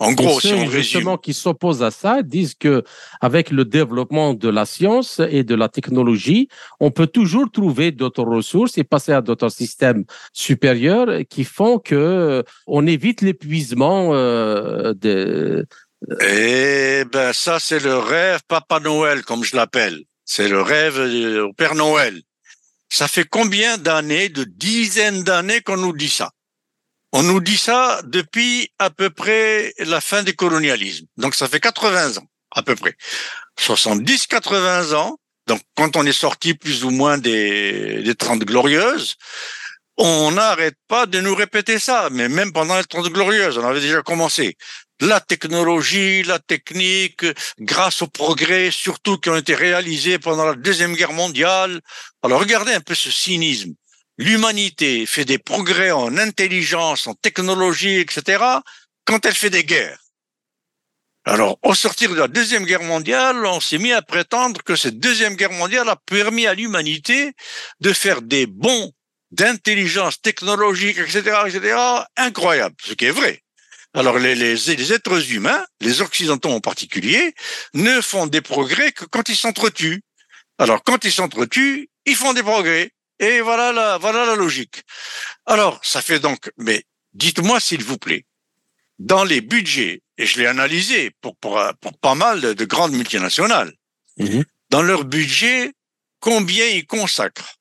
En 0.00 0.12
gros, 0.12 0.40
ceux, 0.40 0.64
justement 0.70 1.18
qui 1.18 1.34
s'opposent 1.34 1.82
à 1.82 1.90
ça 1.90 2.22
disent 2.22 2.54
que 2.54 2.82
avec 3.20 3.50
le 3.50 3.66
développement 3.66 4.32
de 4.32 4.48
la 4.48 4.64
science 4.64 5.20
et 5.30 5.44
de 5.44 5.54
la 5.54 5.68
technologie, 5.68 6.48
on 6.80 6.90
peut 6.90 7.06
toujours 7.06 7.50
trouver 7.52 7.92
d'autres 7.92 8.24
ressources 8.24 8.78
et 8.78 8.84
passer 8.84 9.12
à 9.12 9.20
d'autres 9.20 9.50
systèmes 9.50 10.04
supérieurs 10.32 11.20
qui 11.28 11.44
font 11.44 11.78
que 11.78 11.94
euh, 11.94 12.42
on 12.66 12.86
évite 12.86 13.20
l'épuisement 13.20 14.14
euh, 14.14 14.94
de. 14.94 15.66
Eh 16.22 17.04
ben 17.12 17.34
ça 17.34 17.58
c'est 17.60 17.80
le 17.80 17.98
rêve 17.98 18.40
Papa 18.48 18.80
Noël 18.80 19.22
comme 19.22 19.44
je 19.44 19.54
l'appelle. 19.54 20.00
C'est 20.24 20.48
le 20.48 20.62
rêve 20.62 20.98
au 21.44 21.52
Père 21.52 21.74
Noël. 21.74 22.22
Ça 22.88 23.06
fait 23.06 23.26
combien 23.28 23.76
d'années, 23.76 24.30
de 24.30 24.44
dizaines 24.44 25.24
d'années 25.24 25.60
qu'on 25.60 25.76
nous 25.76 25.92
dit 25.92 26.08
ça? 26.08 26.30
On 27.12 27.22
nous 27.22 27.40
dit 27.40 27.56
ça 27.56 28.00
depuis 28.04 28.70
à 28.78 28.90
peu 28.90 29.10
près 29.10 29.72
la 29.78 30.00
fin 30.00 30.22
du 30.22 30.34
colonialisme. 30.34 31.06
Donc 31.16 31.34
ça 31.34 31.48
fait 31.48 31.60
80 31.60 32.18
ans, 32.18 32.26
à 32.52 32.62
peu 32.62 32.76
près. 32.76 32.94
70, 33.58 34.26
80 34.26 34.92
ans. 34.92 35.18
Donc 35.46 35.60
quand 35.76 35.96
on 35.96 36.06
est 36.06 36.12
sorti 36.12 36.54
plus 36.54 36.84
ou 36.84 36.90
moins 36.90 37.18
des, 37.18 38.02
des 38.02 38.14
30 38.14 38.44
glorieuses, 38.44 39.16
on 39.96 40.30
n'arrête 40.32 40.76
pas 40.88 41.06
de 41.06 41.20
nous 41.20 41.34
répéter 41.34 41.78
ça. 41.78 42.08
Mais 42.12 42.28
même 42.28 42.52
pendant 42.52 42.76
les 42.76 42.84
30 42.84 43.08
glorieuses, 43.08 43.58
on 43.58 43.66
avait 43.66 43.80
déjà 43.80 44.02
commencé. 44.02 44.56
La 45.00 45.18
technologie, 45.18 46.22
la 46.22 46.38
technique, 46.38 47.24
grâce 47.58 48.02
aux 48.02 48.06
progrès, 48.06 48.70
surtout 48.70 49.18
qui 49.18 49.30
ont 49.30 49.36
été 49.36 49.54
réalisés 49.54 50.18
pendant 50.18 50.44
la 50.44 50.54
Deuxième 50.54 50.94
Guerre 50.94 51.12
mondiale. 51.12 51.80
Alors 52.22 52.40
regardez 52.40 52.72
un 52.72 52.80
peu 52.80 52.94
ce 52.94 53.10
cynisme 53.10 53.72
l'humanité 54.20 55.06
fait 55.06 55.24
des 55.24 55.38
progrès 55.38 55.90
en 55.90 56.18
intelligence, 56.18 57.06
en 57.06 57.14
technologie, 57.14 57.98
etc., 57.98 58.44
quand 59.06 59.24
elle 59.24 59.34
fait 59.34 59.50
des 59.50 59.64
guerres. 59.64 59.98
Alors, 61.24 61.58
au 61.62 61.74
sortir 61.74 62.10
de 62.10 62.16
la 62.16 62.28
Deuxième 62.28 62.64
Guerre 62.64 62.82
mondiale, 62.82 63.44
on 63.46 63.60
s'est 63.60 63.78
mis 63.78 63.92
à 63.92 64.02
prétendre 64.02 64.62
que 64.62 64.76
cette 64.76 64.98
Deuxième 64.98 65.36
Guerre 65.36 65.52
mondiale 65.52 65.88
a 65.88 65.96
permis 65.96 66.46
à 66.46 66.54
l'humanité 66.54 67.32
de 67.80 67.92
faire 67.94 68.20
des 68.20 68.46
bons 68.46 68.92
d'intelligence 69.30 70.20
technologique, 70.20 70.98
etc., 70.98 71.20
etc., 71.46 71.78
incroyables, 72.16 72.76
ce 72.84 72.92
qui 72.92 73.06
est 73.06 73.10
vrai. 73.10 73.42
Alors, 73.94 74.18
les, 74.18 74.34
les, 74.34 74.54
les 74.54 74.92
êtres 74.92 75.32
humains, 75.32 75.64
les 75.80 76.02
Occidentaux 76.02 76.50
en 76.50 76.60
particulier, 76.60 77.34
ne 77.72 78.02
font 78.02 78.26
des 78.26 78.42
progrès 78.42 78.92
que 78.92 79.06
quand 79.06 79.28
ils 79.30 79.36
s'entretuent. 79.36 80.02
Alors, 80.58 80.82
quand 80.84 81.04
ils 81.04 81.12
s'entretuent, 81.12 81.88
ils 82.04 82.16
font 82.16 82.34
des 82.34 82.42
progrès. 82.42 82.92
Et 83.20 83.42
voilà 83.42 83.70
la, 83.70 83.98
voilà 83.98 84.24
la 84.24 84.34
logique. 84.34 84.82
Alors, 85.46 85.78
ça 85.84 86.00
fait 86.00 86.18
donc, 86.18 86.50
mais 86.56 86.84
dites-moi 87.12 87.60
s'il 87.60 87.84
vous 87.84 87.98
plaît, 87.98 88.24
dans 88.98 89.24
les 89.24 89.42
budgets, 89.42 90.02
et 90.16 90.26
je 90.26 90.38
l'ai 90.38 90.46
analysé 90.46 91.12
pour, 91.20 91.36
pour, 91.36 91.60
pour, 91.80 91.96
pas 91.98 92.14
mal 92.14 92.40
de, 92.40 92.64
grandes 92.64 92.92
multinationales, 92.92 93.72
mhm. 94.18 94.44
dans 94.70 94.82
leur 94.82 95.04
budget, 95.04 95.72
combien 96.18 96.66
ils 96.66 96.86
consacrent 96.86 97.56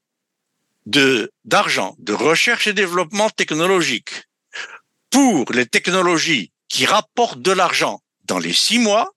de 0.85 1.31
d'argent, 1.43 1.95
de 1.99 2.13
recherche 2.13 2.67
et 2.67 2.73
développement 2.73 3.29
technologique 3.29 4.23
pour 5.09 5.51
les 5.51 5.65
technologies 5.65 6.51
qui 6.67 6.85
rapportent 6.85 7.41
de 7.41 7.51
l'argent 7.51 8.01
dans 8.23 8.39
les 8.39 8.53
six 8.53 8.79
mois 8.79 9.11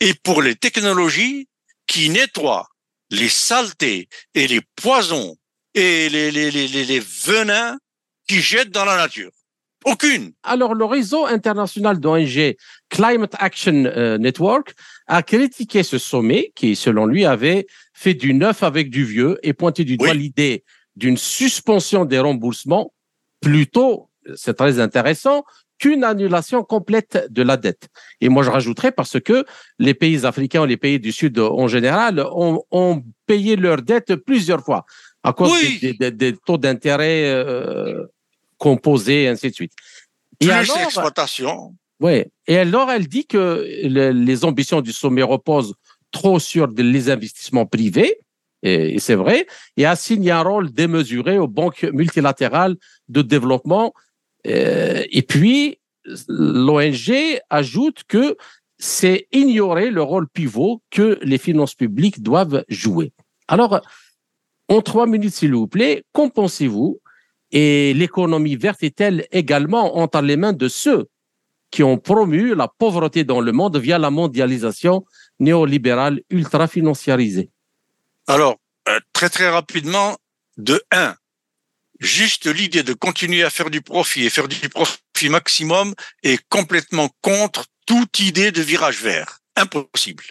et 0.00 0.14
pour 0.14 0.42
les 0.42 0.54
technologies 0.54 1.48
qui 1.86 2.08
nettoient 2.08 2.68
les 3.14 3.28
saletés 3.28 4.08
et 4.34 4.46
les 4.46 4.60
poisons 4.76 5.36
et 5.74 6.08
les, 6.08 6.30
les, 6.30 6.50
les, 6.50 6.68
les 6.68 7.00
venins 7.00 7.78
qui 8.28 8.40
jettent 8.40 8.70
dans 8.70 8.84
la 8.84 8.96
nature. 8.96 9.30
Aucune. 9.84 10.32
Alors, 10.42 10.74
le 10.74 10.86
réseau 10.86 11.26
international 11.26 12.00
d'ONG 12.00 12.56
Climate 12.88 13.34
Action 13.38 13.84
euh, 13.84 14.16
Network 14.16 14.74
a 15.06 15.22
critiqué 15.22 15.82
ce 15.82 15.98
sommet 15.98 16.52
qui, 16.54 16.74
selon 16.74 17.04
lui, 17.04 17.26
avait 17.26 17.66
fait 17.92 18.14
du 18.14 18.32
neuf 18.32 18.62
avec 18.62 18.88
du 18.88 19.04
vieux 19.04 19.38
et 19.42 19.52
pointé 19.52 19.84
du 19.84 19.98
doigt 19.98 20.14
l'idée 20.14 20.64
d'une 20.96 21.18
suspension 21.18 22.06
des 22.06 22.18
remboursements. 22.18 22.94
Plutôt, 23.42 24.08
c'est 24.36 24.54
très 24.54 24.80
intéressant, 24.80 25.44
qu'une 25.78 26.04
annulation 26.04 26.62
complète 26.62 27.26
de 27.30 27.42
la 27.42 27.56
dette. 27.56 27.88
Et 28.20 28.28
moi, 28.28 28.42
je 28.42 28.50
rajouterais 28.50 28.92
parce 28.92 29.20
que 29.20 29.44
les 29.78 29.94
pays 29.94 30.24
africains 30.24 30.62
ou 30.62 30.66
les 30.66 30.76
pays 30.76 31.00
du 31.00 31.12
Sud 31.12 31.38
en 31.38 31.66
général 31.68 32.24
ont, 32.32 32.62
ont 32.70 33.02
payé 33.26 33.56
leurs 33.56 33.82
dettes 33.82 34.14
plusieurs 34.16 34.64
fois 34.64 34.84
à 35.22 35.32
cause 35.32 35.52
des, 35.80 36.10
des, 36.10 36.36
taux 36.36 36.58
d'intérêt 36.58 37.24
euh, 37.24 38.04
composés 38.58 39.24
et 39.24 39.28
ainsi 39.28 39.50
de 39.50 39.54
suite. 39.54 39.72
Et 40.40 40.50
alors. 40.50 40.76
Oui. 42.00 42.24
Et 42.46 42.58
alors, 42.58 42.90
elle 42.90 43.08
dit 43.08 43.26
que 43.26 43.64
les 43.82 44.44
ambitions 44.44 44.80
du 44.80 44.92
sommet 44.92 45.22
reposent 45.22 45.74
trop 46.10 46.38
sur 46.38 46.66
les 46.68 47.10
investissements 47.10 47.66
privés, 47.66 48.18
et, 48.62 48.98
c'est 48.98 49.14
vrai, 49.14 49.46
et 49.76 49.84
assigne 49.84 50.30
un 50.30 50.40
rôle 50.40 50.72
démesuré 50.72 51.38
aux 51.38 51.48
banques 51.48 51.82
multilatérales 51.92 52.76
de 53.08 53.20
développement 53.20 53.92
et 54.44 55.22
puis, 55.22 55.78
l'ONG 56.28 57.40
ajoute 57.50 58.04
que 58.06 58.36
c'est 58.78 59.28
ignorer 59.32 59.90
le 59.90 60.02
rôle 60.02 60.28
pivot 60.28 60.82
que 60.90 61.18
les 61.22 61.38
finances 61.38 61.74
publiques 61.74 62.22
doivent 62.22 62.64
jouer. 62.68 63.12
Alors, 63.48 63.80
en 64.68 64.80
trois 64.80 65.06
minutes, 65.06 65.34
s'il 65.34 65.54
vous 65.54 65.66
plaît, 65.66 66.04
qu'en 66.12 66.28
pensez-vous? 66.28 67.00
Et 67.52 67.94
l'économie 67.94 68.56
verte 68.56 68.82
est-elle 68.82 69.26
également 69.30 69.98
entre 69.98 70.20
les 70.22 70.36
mains 70.36 70.52
de 70.52 70.66
ceux 70.68 71.06
qui 71.70 71.82
ont 71.82 71.98
promu 71.98 72.54
la 72.54 72.68
pauvreté 72.68 73.22
dans 73.22 73.40
le 73.40 73.52
monde 73.52 73.76
via 73.76 73.98
la 73.98 74.10
mondialisation 74.10 75.04
néolibérale 75.38 76.20
ultra-financiarisée? 76.30 77.50
Alors, 78.26 78.56
euh, 78.88 78.98
très 79.12 79.28
très 79.28 79.48
rapidement, 79.48 80.16
de 80.56 80.82
un, 80.90 81.14
juste 82.00 82.46
l'idée 82.46 82.82
de 82.82 82.92
continuer 82.92 83.44
à 83.44 83.50
faire 83.50 83.70
du 83.70 83.80
profit 83.80 84.24
et 84.24 84.30
faire 84.30 84.48
du 84.48 84.68
profit 84.68 85.28
maximum 85.28 85.94
est 86.22 86.40
complètement 86.48 87.08
contre 87.20 87.64
toute 87.86 88.20
idée 88.20 88.52
de 88.52 88.62
virage 88.62 89.00
vert. 89.00 89.38
Impossible. 89.56 90.24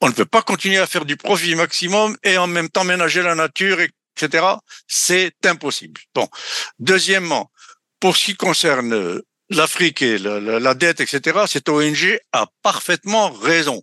On 0.00 0.08
ne 0.08 0.12
peut 0.12 0.24
pas 0.24 0.42
continuer 0.42 0.78
à 0.78 0.86
faire 0.86 1.04
du 1.04 1.16
profit 1.16 1.54
maximum 1.54 2.16
et 2.22 2.36
en 2.36 2.46
même 2.46 2.68
temps 2.68 2.84
ménager 2.84 3.22
la 3.22 3.34
nature, 3.34 3.78
etc. 3.80 4.44
C'est 4.86 5.34
impossible. 5.44 6.00
Bon. 6.14 6.28
Deuxièmement, 6.78 7.50
pour 8.00 8.16
ce 8.16 8.26
qui 8.26 8.36
concerne 8.36 9.22
l'Afrique 9.50 10.02
et 10.02 10.18
la, 10.18 10.40
la, 10.40 10.74
dette, 10.74 11.00
etc., 11.00 11.44
cette 11.46 11.68
ONG 11.68 12.18
a 12.32 12.46
parfaitement 12.62 13.30
raison. 13.30 13.82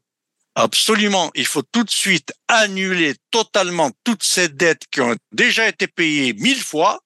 Absolument. 0.56 1.32
Il 1.34 1.46
faut 1.46 1.62
tout 1.62 1.84
de 1.84 1.90
suite 1.90 2.34
annuler 2.48 3.16
totalement 3.32 3.92
toutes 4.04 4.24
ces 4.24 4.50
dettes 4.50 4.84
qui 4.92 5.00
ont 5.02 5.16
déjà 5.32 5.68
été 5.68 5.88
payées 5.88 6.34
mille 6.34 6.62
fois 6.62 7.00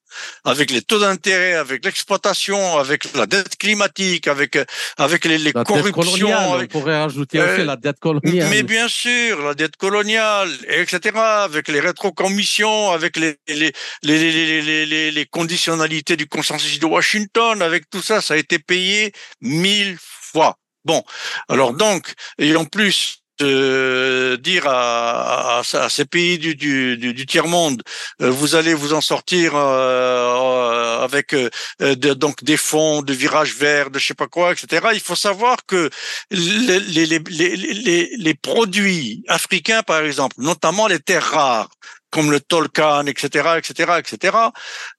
avec 0.44 0.72
les 0.72 0.82
taux 0.82 1.00
d'intérêt, 1.00 1.54
avec 1.54 1.86
l'exploitation, 1.86 2.78
avec 2.78 3.14
la 3.14 3.26
dette 3.26 3.58
climatique, 3.58 4.28
avec 4.28 4.58
avec 4.98 5.26
les, 5.26 5.38
les 5.38 5.52
la 5.52 5.64
corruptions. 5.64 6.30
on 6.54 6.68
pourrait 6.68 7.00
rajouter 7.02 7.40
aussi 7.40 7.62
euh, 7.62 7.66
la 7.66 7.76
dette 7.76 8.00
coloniale. 8.00 8.50
Mais 8.50 8.64
bien 8.64 8.88
sûr, 8.88 9.42
la 9.42 9.54
dette 9.54 9.78
coloniale, 9.78 10.50
etc. 10.68 11.00
Avec 11.16 11.68
les 11.68 11.80
rétrocommissions, 11.80 12.92
avec 12.92 13.18
les 13.18 13.38
les, 13.48 13.72
les 14.04 14.62
les, 14.62 14.86
les, 14.86 15.12
les 15.12 15.26
conditionnalités 15.26 16.16
du 16.16 16.28
consensus 16.28 16.80
de 16.80 16.86
Washington, 16.86 17.62
avec 17.62 17.90
tout 17.90 18.02
ça, 18.02 18.22
ça 18.22 18.36
a 18.36 18.38
été 18.38 18.60
payé 18.60 19.12
mille 19.42 19.98
fois. 20.00 20.58
Bon, 20.84 21.04
alors 21.50 21.74
donc, 21.74 22.14
et 22.38 22.56
en 22.56 22.66
plus, 22.66 23.25
de 23.40 24.40
dire 24.42 24.68
à, 24.68 25.60
à, 25.60 25.90
ces 25.90 26.06
pays 26.06 26.38
du, 26.38 26.56
du, 26.56 26.98
du, 26.98 27.26
tiers 27.26 27.48
monde, 27.48 27.82
euh, 28.22 28.30
vous 28.30 28.56
allez 28.56 28.74
vous 28.74 28.94
en 28.94 29.02
sortir 29.02 29.54
euh, 29.56 31.04
avec 31.04 31.34
euh, 31.34 31.50
donc 31.96 32.44
des 32.44 32.58
fonds 32.58 33.02
de 33.02 33.14
virage 33.14 33.56
vert, 33.56 33.90
de 33.90 34.00
je 34.00 34.08
sais 34.08 34.14
pas 34.14 34.28
quoi, 34.28 34.52
etc. 34.54 34.88
Il 34.94 35.00
faut 35.00 35.16
savoir 35.16 35.58
que 35.66 35.90
les, 36.32 36.80
les, 36.80 37.06
les, 37.06 37.20
les, 37.56 38.10
les 38.18 38.34
produits 38.34 39.24
africains, 39.28 39.84
par 39.84 40.02
exemple, 40.02 40.36
notamment 40.40 40.88
les 40.88 41.00
terres 41.00 41.32
rares, 41.32 41.70
comme 42.12 42.32
le 42.32 42.40
Tolkan, 42.40 43.06
etc., 43.08 43.58
etc., 43.58 43.94
etc., 44.00 44.38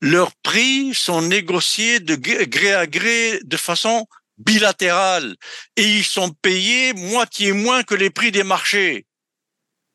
leurs 0.00 0.32
prix 0.42 0.92
sont 0.92 1.22
négociés 1.22 2.00
de 2.00 2.14
gré 2.14 2.74
à 2.74 2.86
gré 2.86 3.40
de 3.42 3.56
façon 3.56 4.06
bilatérales 4.38 5.34
et 5.76 5.84
ils 5.84 6.04
sont 6.04 6.30
payés 6.30 6.92
moitié 6.94 7.52
moins 7.52 7.82
que 7.82 7.94
les 7.94 8.10
prix 8.10 8.32
des 8.32 8.44
marchés. 8.44 9.06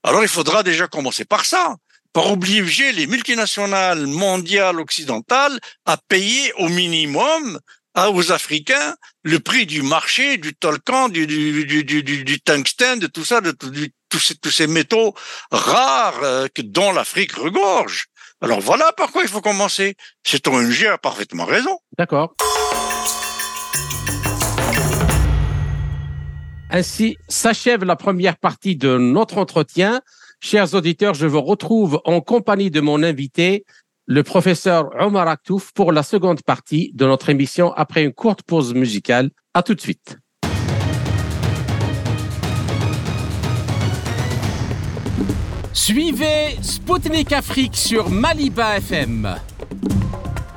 Alors 0.04 0.24
il 0.24 0.30
faudra 0.30 0.64
déjà 0.64 0.88
commencer 0.88 1.26
par 1.26 1.46
ça, 1.46 1.76
par 2.14 2.32
obliger 2.32 2.92
les 2.92 3.08
multinationales 3.08 4.08
mondiales 4.08 4.80
occidentales 4.80 5.60
à 5.86 5.98
payer 5.98 6.54
au 6.54 6.68
minimum 6.68 7.60
aux 7.96 8.32
Africains 8.32 8.96
le 9.24 9.40
prix 9.40 9.66
du 9.66 9.82
marché, 9.82 10.38
du 10.38 10.54
tolkan, 10.56 11.10
du, 11.10 11.28
du, 11.28 12.42
tungstène, 12.42 13.00
de 13.00 13.08
tout 13.08 13.26
ça, 13.26 13.42
de, 13.42 13.52
tous, 13.52 14.20
ces, 14.20 14.36
tous 14.36 14.52
ces 14.52 14.68
métaux 14.68 15.14
rares 15.52 16.24
euh, 16.24 16.48
que, 16.54 16.62
dont 16.62 16.92
l'Afrique 16.92 17.34
regorge. 17.34 18.06
Alors 18.42 18.60
voilà 18.60 18.92
pourquoi 18.98 19.24
il 19.24 19.30
faut 19.30 19.42
commencer. 19.42 19.96
Cette 20.24 20.48
ONG 20.48 20.86
a 20.86 20.98
parfaitement 20.98 21.46
raison. 21.46 21.78
D'accord. 21.98 22.34
Ainsi 26.74 27.18
s'achève 27.28 27.84
la 27.84 27.98
première 27.98 28.38
partie 28.38 28.78
de 28.78 28.98
notre 28.98 29.38
entretien. 29.38 30.00
Chers 30.40 30.74
auditeurs, 30.74 31.14
je 31.14 31.28
vous 31.28 31.42
retrouve 31.42 32.00
en 32.06 32.22
compagnie 32.22 32.72
de 32.72 32.80
mon 32.80 33.04
invité, 33.04 33.66
le 34.06 34.24
professeur 34.24 34.90
Omar 34.98 35.28
Aktouf, 35.28 35.74
pour 35.74 35.92
la 35.92 36.02
seconde 36.02 36.42
partie 36.44 36.92
de 36.94 37.06
notre 37.06 37.30
émission 37.30 37.74
après 37.74 38.06
une 38.06 38.14
courte 38.14 38.44
pause 38.44 38.74
musicale. 38.74 39.32
À 39.54 39.64
tout 39.64 39.76
de 39.76 39.82
suite. 39.82 40.18
Suivez 45.74 46.58
Spoutnik 46.62 47.34
Afrique 47.34 47.76
sur 47.76 48.10
Maliba 48.10 48.78
FM. 48.78 49.36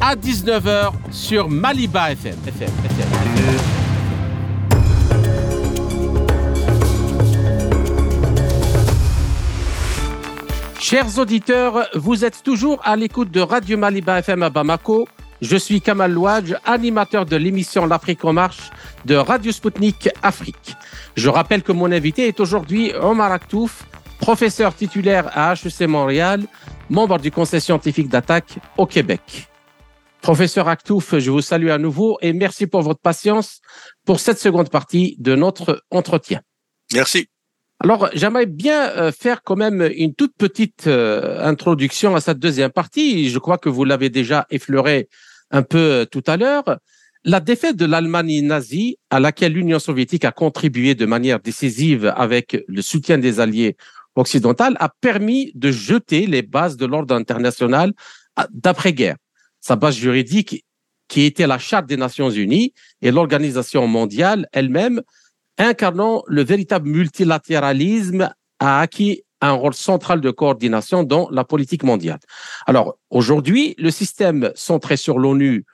à 0.00 0.16
19h 0.16 0.92
sur 1.10 1.50
Maliba 1.50 2.12
FM. 2.12 2.36
Chers 10.78 11.18
auditeurs, 11.18 11.86
vous 11.94 12.24
êtes 12.24 12.42
toujours 12.42 12.80
à 12.82 12.96
l'écoute 12.96 13.30
de 13.30 13.40
Radio 13.40 13.76
Maliba 13.76 14.18
FM 14.20 14.42
à 14.42 14.50
Bamako. 14.50 15.06
Je 15.42 15.56
suis 15.56 15.82
Kamal 15.82 16.12
Louadj, 16.12 16.54
animateur 16.64 17.26
de 17.26 17.36
l'émission 17.36 17.86
L'Afrique 17.86 18.24
en 18.24 18.32
marche 18.32 18.70
de 19.04 19.16
Radio 19.16 19.52
Sputnik 19.52 20.08
Afrique. 20.22 20.76
Je 21.14 21.28
rappelle 21.28 21.62
que 21.62 21.72
mon 21.72 21.92
invité 21.92 22.26
est 22.26 22.40
aujourd'hui 22.40 22.92
Omar 23.00 23.32
Aktouf, 23.32 23.84
professeur 24.18 24.74
titulaire 24.74 25.30
à 25.34 25.52
HEC 25.52 25.86
Montréal, 25.86 26.44
membre 26.88 27.18
du 27.18 27.30
conseil 27.30 27.60
scientifique 27.60 28.08
d'attaque 28.08 28.58
au 28.78 28.86
Québec. 28.86 29.49
Professeur 30.22 30.68
Aktouf, 30.68 31.18
je 31.18 31.30
vous 31.30 31.40
salue 31.40 31.70
à 31.70 31.78
nouveau 31.78 32.18
et 32.20 32.34
merci 32.34 32.66
pour 32.66 32.82
votre 32.82 33.00
patience 33.00 33.60
pour 34.04 34.20
cette 34.20 34.38
seconde 34.38 34.68
partie 34.68 35.16
de 35.18 35.34
notre 35.34 35.82
entretien. 35.90 36.42
Merci. 36.92 37.28
Alors, 37.82 38.10
j'aimerais 38.12 38.44
bien 38.44 38.90
euh, 38.90 39.12
faire 39.12 39.42
quand 39.42 39.56
même 39.56 39.88
une 39.96 40.14
toute 40.14 40.34
petite 40.36 40.86
euh, 40.86 41.42
introduction 41.42 42.14
à 42.14 42.20
cette 42.20 42.38
deuxième 42.38 42.70
partie. 42.70 43.30
Je 43.30 43.38
crois 43.38 43.56
que 43.56 43.70
vous 43.70 43.84
l'avez 43.84 44.10
déjà 44.10 44.46
effleuré 44.50 45.08
un 45.50 45.62
peu 45.62 45.78
euh, 45.78 46.04
tout 46.04 46.22
à 46.26 46.36
l'heure. 46.36 46.78
La 47.24 47.40
défaite 47.40 47.76
de 47.76 47.86
l'Allemagne 47.86 48.46
nazie, 48.46 48.98
à 49.08 49.20
laquelle 49.20 49.54
l'Union 49.54 49.78
soviétique 49.78 50.26
a 50.26 50.32
contribué 50.32 50.94
de 50.94 51.06
manière 51.06 51.40
décisive 51.40 52.12
avec 52.14 52.62
le 52.68 52.82
soutien 52.82 53.16
des 53.16 53.40
alliés 53.40 53.76
occidentaux, 54.14 54.64
a 54.78 54.88
permis 55.00 55.52
de 55.54 55.70
jeter 55.70 56.26
les 56.26 56.42
bases 56.42 56.76
de 56.76 56.84
l'ordre 56.84 57.14
international 57.14 57.92
d'après-guerre 58.52 59.16
sa 59.60 59.76
base 59.76 59.96
juridique 59.96 60.64
qui 61.08 61.22
était 61.22 61.46
la 61.46 61.58
Charte 61.58 61.86
des 61.86 61.96
Nations 61.96 62.30
Unies 62.30 62.72
et 63.02 63.10
l'organisation 63.10 63.86
mondiale 63.86 64.48
elle-même, 64.52 65.02
incarnant 65.58 66.22
le 66.26 66.42
véritable 66.42 66.88
multilatéralisme, 66.88 68.30
a 68.60 68.80
acquis 68.80 69.24
un 69.40 69.52
rôle 69.52 69.74
central 69.74 70.20
de 70.20 70.30
coordination 70.30 71.02
dans 71.02 71.28
la 71.30 71.44
politique 71.44 71.82
mondiale. 71.82 72.20
Alors 72.66 72.98
aujourd'hui, 73.10 73.74
le 73.78 73.90
système 73.90 74.52
centré 74.54 74.96
sur 74.96 75.18
l'ONU 75.18 75.64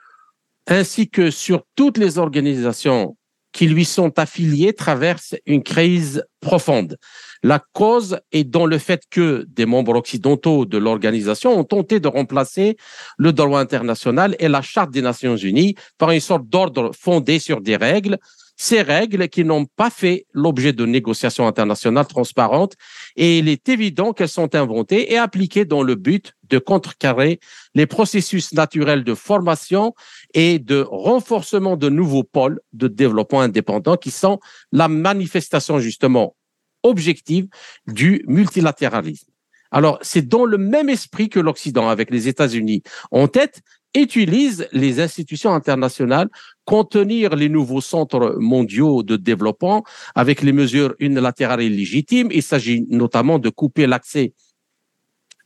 ainsi 0.67 1.09
que 1.09 1.31
sur 1.31 1.63
toutes 1.75 1.97
les 1.97 2.17
organisations 2.17 3.15
qui 3.53 3.67
lui 3.67 3.85
sont 3.85 4.19
affiliées 4.19 4.73
traverse 4.73 5.35
une 5.45 5.63
crise 5.63 6.23
profonde. 6.41 6.97
La 7.43 7.63
cause 7.73 8.19
est 8.31 8.43
dans 8.43 8.65
le 8.65 8.77
fait 8.77 9.03
que 9.09 9.45
des 9.49 9.65
membres 9.65 9.95
occidentaux 9.95 10.65
de 10.65 10.77
l'organisation 10.77 11.57
ont 11.57 11.63
tenté 11.63 11.99
de 11.99 12.07
remplacer 12.07 12.77
le 13.17 13.33
droit 13.33 13.59
international 13.59 14.35
et 14.39 14.47
la 14.47 14.61
Charte 14.61 14.91
des 14.91 15.01
Nations 15.01 15.35
Unies 15.35 15.75
par 15.97 16.11
une 16.11 16.19
sorte 16.19 16.47
d'ordre 16.47 16.91
fondé 16.97 17.39
sur 17.39 17.61
des 17.61 17.75
règles, 17.75 18.17
ces 18.57 18.81
règles 18.81 19.29
qui 19.29 19.45
n'ont 19.45 19.65
pas 19.65 19.91
fait 19.91 20.25
l'objet 20.33 20.73
de 20.73 20.85
négociations 20.85 21.47
internationales 21.47 22.07
transparentes 22.07 22.73
et 23.15 23.37
il 23.37 23.49
est 23.49 23.69
évident 23.69 24.13
qu'elles 24.13 24.29
sont 24.29 24.55
inventées 24.55 25.13
et 25.13 25.17
appliquées 25.17 25.65
dans 25.65 25.83
le 25.83 25.93
but 25.93 26.33
de 26.49 26.57
contrecarrer 26.57 27.39
les 27.75 27.85
processus 27.85 28.53
naturels 28.53 29.03
de 29.03 29.13
formation 29.13 29.93
et 30.33 30.57
de 30.57 30.83
renforcement 30.89 31.77
de 31.77 31.89
nouveaux 31.89 32.23
pôles 32.23 32.59
de 32.73 32.87
développement 32.87 33.41
indépendant 33.41 33.95
qui 33.95 34.09
sont 34.09 34.39
la 34.71 34.87
manifestation 34.87 35.79
justement 35.79 36.35
objective 36.83 37.47
du 37.87 38.23
multilatéralisme. 38.27 39.31
Alors, 39.71 39.99
c'est 40.01 40.27
dans 40.27 40.45
le 40.45 40.57
même 40.57 40.89
esprit 40.89 41.29
que 41.29 41.39
l'Occident, 41.39 41.89
avec 41.89 42.09
les 42.09 42.27
États-Unis 42.27 42.83
en 43.11 43.27
tête, 43.27 43.61
utilise 43.95 44.67
les 44.71 44.99
institutions 44.99 45.53
internationales, 45.53 46.29
contenir 46.65 47.35
les 47.35 47.49
nouveaux 47.49 47.81
centres 47.81 48.37
mondiaux 48.39 49.03
de 49.03 49.15
développement 49.15 49.83
avec 50.15 50.41
les 50.41 50.53
mesures 50.53 50.95
unilatérales 50.99 51.61
et 51.61 51.69
légitimes. 51.69 52.29
Il 52.31 52.43
s'agit 52.43 52.85
notamment 52.89 53.39
de 53.39 53.49
couper 53.49 53.87
l'accès 53.87 54.33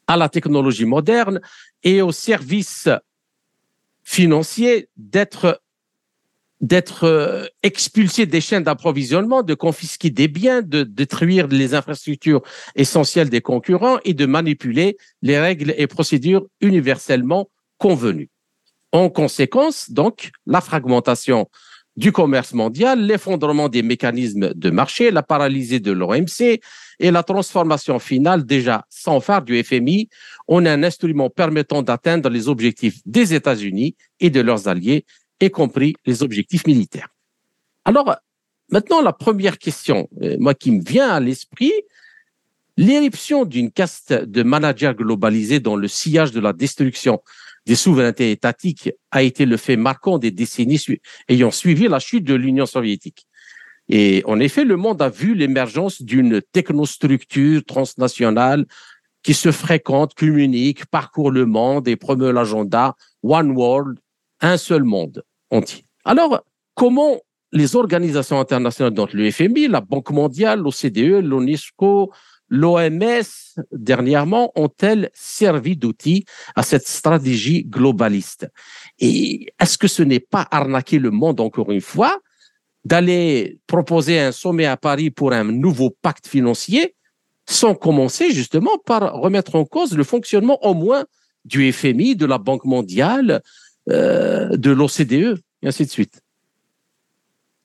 à 0.08 0.18
la 0.18 0.30
technologie 0.30 0.86
moderne 0.86 1.40
et 1.84 2.02
aux 2.02 2.12
services 2.12 2.90
financiers 4.04 4.90
d'être 4.98 5.62
d'être 6.62 7.06
euh, 7.06 7.46
expulsé 7.64 8.26
des 8.26 8.40
chaînes 8.40 8.64
d'approvisionnement, 8.64 9.42
de 9.42 9.56
confisquer 9.56 10.12
des 10.12 10.28
biens, 10.28 10.62
de 10.62 10.84
détruire 10.84 11.48
les 11.48 11.74
infrastructures 11.74 12.44
essentielles 12.76 13.30
des 13.30 13.42
concurrents 13.42 13.98
et 14.06 14.14
de 14.14 14.26
manipuler 14.26 14.98
les 15.22 15.40
règles 15.40 15.74
et 15.78 15.88
procédures 15.88 16.46
universellement 16.62 17.50
convenues. 17.78 18.30
En 18.92 19.10
conséquence, 19.10 19.90
donc, 19.90 20.32
la 20.46 20.62
fragmentation 20.62 21.48
du 21.98 22.12
commerce 22.12 22.54
mondial, 22.54 23.06
l'effondrement 23.06 23.68
des 23.68 23.84
mécanismes 23.84 24.54
de 24.54 24.70
marché, 24.70 25.12
la 25.12 25.24
paralysie 25.24 25.82
de 25.82 25.92
l'OMC 25.92 26.62
et 27.00 27.12
la 27.12 27.24
transformation 27.24 28.00
finale 28.00 28.46
déjà 28.46 28.86
sans 28.90 29.20
phare 29.20 29.42
du 29.42 29.62
FMI 29.62 30.08
en 30.48 30.66
un 30.66 30.84
instrument 30.84 31.30
permettant 31.30 31.82
d'atteindre 31.82 32.30
les 32.30 32.48
objectifs 32.48 33.00
des 33.06 33.34
États-Unis 33.34 33.96
et 34.20 34.30
de 34.30 34.40
leurs 34.40 34.68
alliés 34.68 35.06
y 35.46 35.52
compris 35.52 35.96
les 36.06 36.24
objectifs 36.24 36.66
militaires. 36.68 37.10
Alors, 37.86 38.16
maintenant, 38.70 39.02
la 39.02 39.14
première 39.14 39.58
question, 39.58 40.10
euh, 40.22 40.38
moi 40.40 40.54
qui 40.54 40.72
me 40.72 40.82
vient 40.84 41.10
à 41.10 41.20
l'esprit, 41.20 41.74
l'éruption 42.78 43.46
d'une 43.46 43.72
caste 43.72 44.14
de 44.14 44.44
managers 44.44 44.94
globalisés 44.96 45.60
dans 45.60 45.76
le 45.76 45.88
sillage 45.88 46.32
de 46.32 46.40
la 46.40 46.54
destruction 46.54 47.22
des 47.66 47.76
souverainetés 47.76 48.32
étatiques 48.32 48.92
a 49.12 49.22
été 49.24 49.46
le 49.46 49.58
fait 49.58 49.76
marquant 49.76 50.18
des 50.18 50.32
décennies 50.32 50.82
ayant 51.30 51.52
suivi 51.52 51.88
la 51.88 52.00
chute 52.00 52.24
de 52.24 52.34
l'Union 52.34 52.66
soviétique. 52.66 53.28
Et 53.90 54.24
en 54.26 54.40
effet, 54.40 54.64
le 54.64 54.78
monde 54.78 55.02
a 55.02 55.10
vu 55.10 55.36
l'émergence 55.36 56.02
d'une 56.02 56.42
technostructure 56.42 57.64
transnationale 57.66 58.66
qui 59.22 59.34
se 59.34 59.52
fréquente, 59.52 60.14
communique, 60.16 60.86
parcourt 60.86 61.30
le 61.30 61.46
monde 61.46 61.88
et 61.88 61.96
promeut 61.96 62.32
l'agenda 62.32 62.96
One 63.22 63.52
World, 63.52 64.00
un 64.40 64.58
seul 64.58 64.84
monde. 64.84 65.24
Alors, 66.06 66.44
comment 66.76 67.20
les 67.52 67.76
organisations 67.76 68.40
internationales, 68.40 68.94
dont 68.94 69.08
le 69.12 69.30
FMI, 69.30 69.68
la 69.68 69.82
Banque 69.82 70.12
mondiale, 70.12 70.62
l'OCDE, 70.62 71.22
l'UNESCO, 71.22 72.12
l'OMS, 72.48 73.24
dernièrement, 73.72 74.52
ont-elles 74.56 75.10
servi 75.14 75.76
d'outil 75.76 76.26
à 76.56 76.64
cette 76.64 76.88
stratégie 76.88 77.64
globaliste? 77.64 78.50
Et 79.00 79.54
est-ce 79.60 79.78
que 79.78 79.88
ce 79.88 80.04
n'est 80.04 80.20
pas 80.20 80.48
arnaquer 80.52 81.00
le 81.00 81.12
monde 81.12 81.40
encore 81.40 81.72
une 81.72 81.82
fois 81.82 82.20
d'aller 82.84 83.60
proposer 83.68 84.20
un 84.20 84.32
sommet 84.32 84.66
à 84.66 84.76
Paris 84.76 85.12
pour 85.12 85.34
un 85.34 85.44
nouveau 85.44 85.96
pacte 86.02 86.28
financier 86.28 86.96
sans 87.48 87.76
commencer 87.76 88.32
justement 88.32 88.78
par 88.86 89.14
remettre 89.14 89.56
en 89.56 89.66
cause 89.66 89.96
le 89.96 90.04
fonctionnement 90.04 90.64
au 90.66 90.74
moins 90.74 91.06
du 91.46 91.72
FMI, 91.72 92.16
de 92.16 92.26
la 92.26 92.38
Banque 92.38 92.66
mondiale, 92.66 93.42
de 93.92 94.72
l'OCDE, 94.72 95.42
et 95.62 95.68
ainsi 95.68 95.86
de 95.86 95.92
suite. 95.92 96.22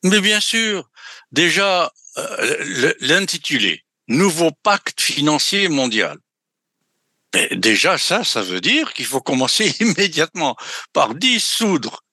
Mais 0.04 0.20
bien 0.20 0.40
sûr, 0.40 0.90
déjà, 1.32 1.92
euh, 2.18 2.92
l'intitulé 3.00 3.82
Nouveau 4.08 4.52
pacte 4.62 5.00
financier 5.00 5.68
mondial. 5.68 6.16
déjà, 7.50 7.98
ça, 7.98 8.22
ça 8.22 8.40
veut 8.40 8.60
dire 8.60 8.92
qu'il 8.94 9.04
faut 9.04 9.20
commencer 9.20 9.74
immédiatement 9.80 10.56
par 10.92 11.16
dissoudre 11.16 12.04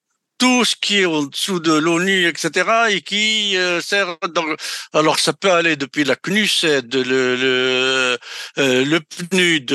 tout 0.44 0.66
ce 0.66 0.76
qui 0.76 1.00
est 1.00 1.06
au-dessous 1.06 1.62
de 1.62 1.72
l'ONU, 1.72 2.28
etc., 2.28 2.70
et 2.90 3.00
qui 3.00 3.56
euh, 3.56 3.80
sert. 3.80 4.18
Dans... 4.34 4.44
Alors, 4.92 5.18
ça 5.18 5.32
peut 5.32 5.54
aller 5.54 5.78
depuis 5.78 6.04
la 6.04 6.18
CNUSED, 6.18 6.94
le 6.94 7.38
le, 7.38 8.18
euh, 8.58 8.84
le 8.84 9.00
PNUD, 9.00 9.72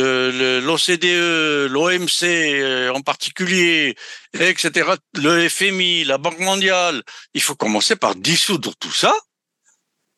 l'OCDE, 0.66 1.70
l'OMC 1.72 2.22
euh, 2.22 2.92
en 2.92 3.00
particulier, 3.00 3.96
etc., 4.34 4.90
le 5.14 5.48
FMI, 5.48 6.04
la 6.04 6.18
Banque 6.18 6.40
mondiale. 6.40 7.02
Il 7.32 7.40
faut 7.40 7.56
commencer 7.56 7.96
par 7.96 8.14
dissoudre 8.14 8.76
tout 8.78 8.92
ça 8.92 9.14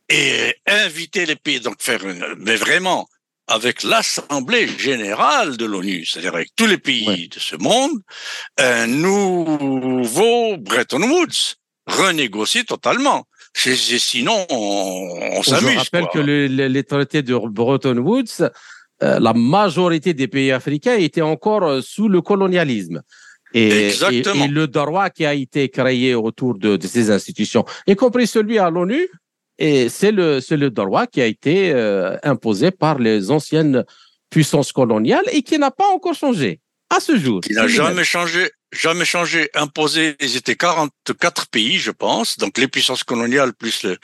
et 0.08 0.56
inviter 0.66 1.26
les 1.26 1.36
pays, 1.36 1.60
donc 1.60 1.80
faire 1.80 2.00
mais 2.38 2.56
vraiment 2.56 3.08
avec 3.50 3.82
l'Assemblée 3.82 4.68
générale 4.68 5.56
de 5.56 5.64
l'ONU, 5.64 6.06
c'est-à-dire 6.06 6.34
avec 6.34 6.50
tous 6.54 6.66
les 6.66 6.78
pays 6.78 7.28
de 7.28 7.38
ce 7.38 7.56
monde, 7.56 7.98
un 8.58 8.86
nouveau 8.86 10.56
Bretton 10.56 11.02
Woods, 11.02 11.56
renégocié 11.86 12.64
totalement. 12.64 13.24
Sinon, 13.54 14.46
on, 14.50 15.42
s'amuse. 15.42 15.72
Je 15.72 15.78
rappelle 15.78 16.06
que 16.12 16.20
les 16.20 16.84
traités 16.84 17.22
de 17.22 17.36
Bretton 17.36 17.98
Woods, 17.98 18.48
euh, 19.02 19.18
la 19.18 19.32
majorité 19.32 20.14
des 20.14 20.28
pays 20.28 20.52
africains 20.52 20.94
étaient 20.94 21.20
encore 21.20 21.64
euh, 21.64 21.80
sous 21.80 22.08
le 22.08 22.20
colonialisme. 22.20 23.02
Et, 23.52 23.88
et, 23.88 24.48
le 24.48 24.66
droit 24.68 25.10
qui 25.10 25.26
a 25.26 25.34
été 25.34 25.68
créé 25.68 26.14
autour 26.14 26.56
de, 26.56 26.76
de 26.76 26.86
ces 26.86 27.10
institutions, 27.10 27.64
y 27.88 27.96
compris 27.96 28.28
celui 28.28 28.58
à 28.58 28.70
l'ONU, 28.70 29.08
et 29.60 29.90
c'est 29.90 30.10
le, 30.10 30.40
c'est 30.40 30.56
le 30.56 30.70
droit 30.70 31.06
qui 31.06 31.20
a 31.20 31.26
été 31.26 31.70
euh, 31.72 32.16
imposé 32.22 32.70
par 32.70 32.98
les 32.98 33.30
anciennes 33.30 33.84
puissances 34.30 34.72
coloniales 34.72 35.24
et 35.32 35.42
qui 35.42 35.58
n'a 35.58 35.70
pas 35.70 35.88
encore 35.88 36.14
changé 36.14 36.60
à 36.88 36.98
ce 36.98 37.16
jour. 37.16 37.40
Il 37.48 37.56
n'a 37.56 37.68
jamais 37.68 38.04
changé 38.04 38.50
jamais 38.72 39.04
changé, 39.04 39.50
imposé. 39.54 40.16
Ils 40.20 40.36
étaient 40.36 40.56
44 40.56 41.48
pays, 41.48 41.78
je 41.78 41.90
pense, 41.90 42.38
donc 42.38 42.58
les 42.58 42.68
puissances 42.68 43.04
coloniales 43.04 43.52
plus 43.52 43.82
le, 43.82 43.98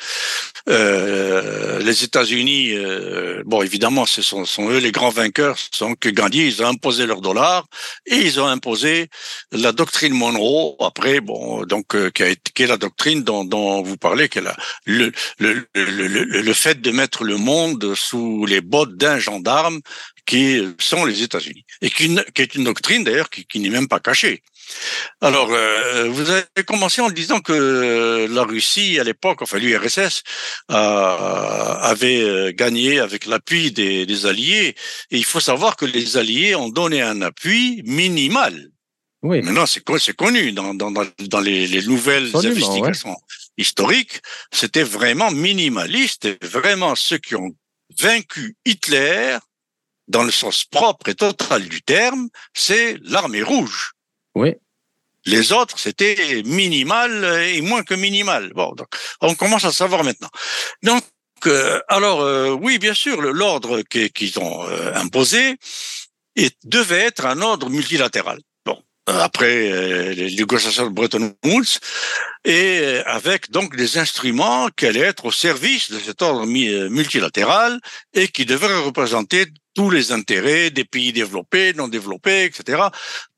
euh, 0.68 1.78
les 1.80 2.04
États-Unis. 2.04 2.72
Euh, 2.72 3.42
bon, 3.46 3.62
évidemment, 3.62 4.06
ce 4.06 4.22
sont, 4.22 4.44
eux 4.70 4.78
les 4.78 4.92
grands 4.92 5.10
vainqueurs. 5.10 5.56
Que 6.00 6.08
Gandhi, 6.08 6.46
ils 6.46 6.62
ont 6.62 6.66
imposé 6.66 7.06
leur 7.06 7.20
dollar 7.20 7.66
et 8.06 8.16
ils 8.16 8.40
ont 8.40 8.46
imposé 8.46 9.08
la 9.52 9.72
doctrine 9.72 10.14
Monroe. 10.14 10.76
Après, 10.80 11.20
bon, 11.20 11.64
donc 11.64 11.94
euh, 11.94 12.10
qui, 12.10 12.22
a 12.22 12.28
été, 12.28 12.50
qui 12.52 12.62
est 12.64 12.66
la 12.66 12.76
doctrine 12.76 13.22
dont, 13.22 13.44
dont 13.44 13.82
vous 13.82 13.96
parlez, 13.96 14.28
qui 14.28 14.38
est 14.38 14.42
la, 14.42 14.56
le, 14.84 15.12
le, 15.38 15.66
le, 15.74 16.24
le, 16.24 16.52
fait 16.52 16.80
de 16.80 16.90
mettre 16.90 17.24
le 17.24 17.36
monde 17.36 17.94
sous 17.94 18.46
les 18.46 18.60
bottes 18.60 18.96
d'un 18.96 19.18
gendarme 19.18 19.80
qui 20.26 20.62
sont 20.78 21.04
les 21.04 21.22
États-Unis 21.22 21.64
et 21.82 21.90
qui, 21.90 22.16
qui, 22.34 22.42
est 22.42 22.54
une 22.54 22.64
doctrine 22.64 23.04
d'ailleurs 23.04 23.30
qui, 23.30 23.46
qui 23.46 23.60
n'est 23.60 23.70
même 23.70 23.88
pas 23.88 24.00
cachée. 24.00 24.42
Alors, 25.20 25.50
euh, 25.52 26.08
vous 26.08 26.30
avez 26.30 26.64
commencé 26.66 27.00
en 27.00 27.10
disant 27.10 27.40
que 27.40 28.26
la 28.30 28.42
Russie, 28.42 28.98
à 28.98 29.04
l'époque, 29.04 29.42
enfin 29.42 29.58
l'URSS, 29.58 30.22
euh, 30.70 30.74
avait 30.74 32.20
euh, 32.20 32.52
gagné 32.52 33.00
avec 33.00 33.26
l'appui 33.26 33.72
des, 33.72 34.26
Alliés. 34.26 34.74
Et 35.10 35.16
il 35.18 35.24
faut 35.24 35.40
savoir 35.40 35.76
que 35.76 35.86
les 35.86 36.16
Alliés 36.16 36.54
ont 36.54 36.68
donné 36.68 37.02
un 37.02 37.22
appui 37.22 37.82
minimal. 37.84 38.70
Oui. 39.22 39.42
Maintenant, 39.42 39.66
c'est 39.66 40.14
connu 40.14 40.52
dans, 40.52 40.74
dans, 40.74 40.90
dans 40.90 41.40
les, 41.40 41.66
les, 41.66 41.82
nouvelles 41.86 42.36
investigations 42.36 43.16
historiques. 43.56 44.20
C'était 44.52 44.82
vraiment 44.82 45.30
minimaliste. 45.30 46.26
Et 46.26 46.38
vraiment, 46.42 46.94
ceux 46.94 47.18
qui 47.18 47.34
ont 47.34 47.50
vaincu 47.98 48.56
Hitler, 48.64 49.38
dans 50.08 50.22
le 50.22 50.30
sens 50.30 50.64
propre 50.64 51.08
et 51.08 51.14
total 51.14 51.68
du 51.68 51.82
terme, 51.82 52.28
c'est 52.54 52.98
l'armée 53.02 53.42
rouge. 53.42 53.95
Oui. 54.36 54.54
Les 55.24 55.50
autres, 55.52 55.78
c'était 55.78 56.42
minimal 56.44 57.24
et 57.48 57.60
moins 57.62 57.82
que 57.82 57.94
minimal. 57.94 58.52
Bon, 58.54 58.72
donc, 58.74 58.88
on 59.22 59.34
commence 59.34 59.64
à 59.64 59.72
savoir 59.72 60.04
maintenant. 60.04 60.28
Donc, 60.82 61.02
euh, 61.46 61.80
alors, 61.88 62.20
euh, 62.20 62.50
oui, 62.50 62.78
bien 62.78 62.92
sûr, 62.92 63.20
l'ordre 63.20 63.80
qu'ils 63.82 64.38
ont 64.38 64.68
euh, 64.68 64.94
imposé 64.94 65.56
devait 66.64 67.00
être 67.00 67.24
un 67.24 67.40
ordre 67.40 67.70
multilatéral. 67.70 68.38
Bon, 68.66 68.78
après 69.06 70.14
les 70.14 70.36
négociations 70.36 70.84
de 70.84 70.90
Bretton 70.90 71.34
Woods, 71.44 71.78
et 72.46 73.02
avec 73.06 73.50
donc 73.50 73.74
des 73.76 73.98
instruments 73.98 74.68
qui 74.76 74.86
allaient 74.86 75.00
être 75.00 75.24
au 75.24 75.32
service 75.32 75.90
de 75.90 75.98
cet 75.98 76.22
ordre 76.22 76.46
multilatéral 76.46 77.80
et 78.14 78.28
qui 78.28 78.46
devraient 78.46 78.84
représenter 78.84 79.46
tous 79.74 79.90
les 79.90 80.12
intérêts 80.12 80.70
des 80.70 80.84
pays 80.84 81.12
développés, 81.12 81.74
non 81.74 81.88
développés, 81.88 82.44
etc 82.44 82.88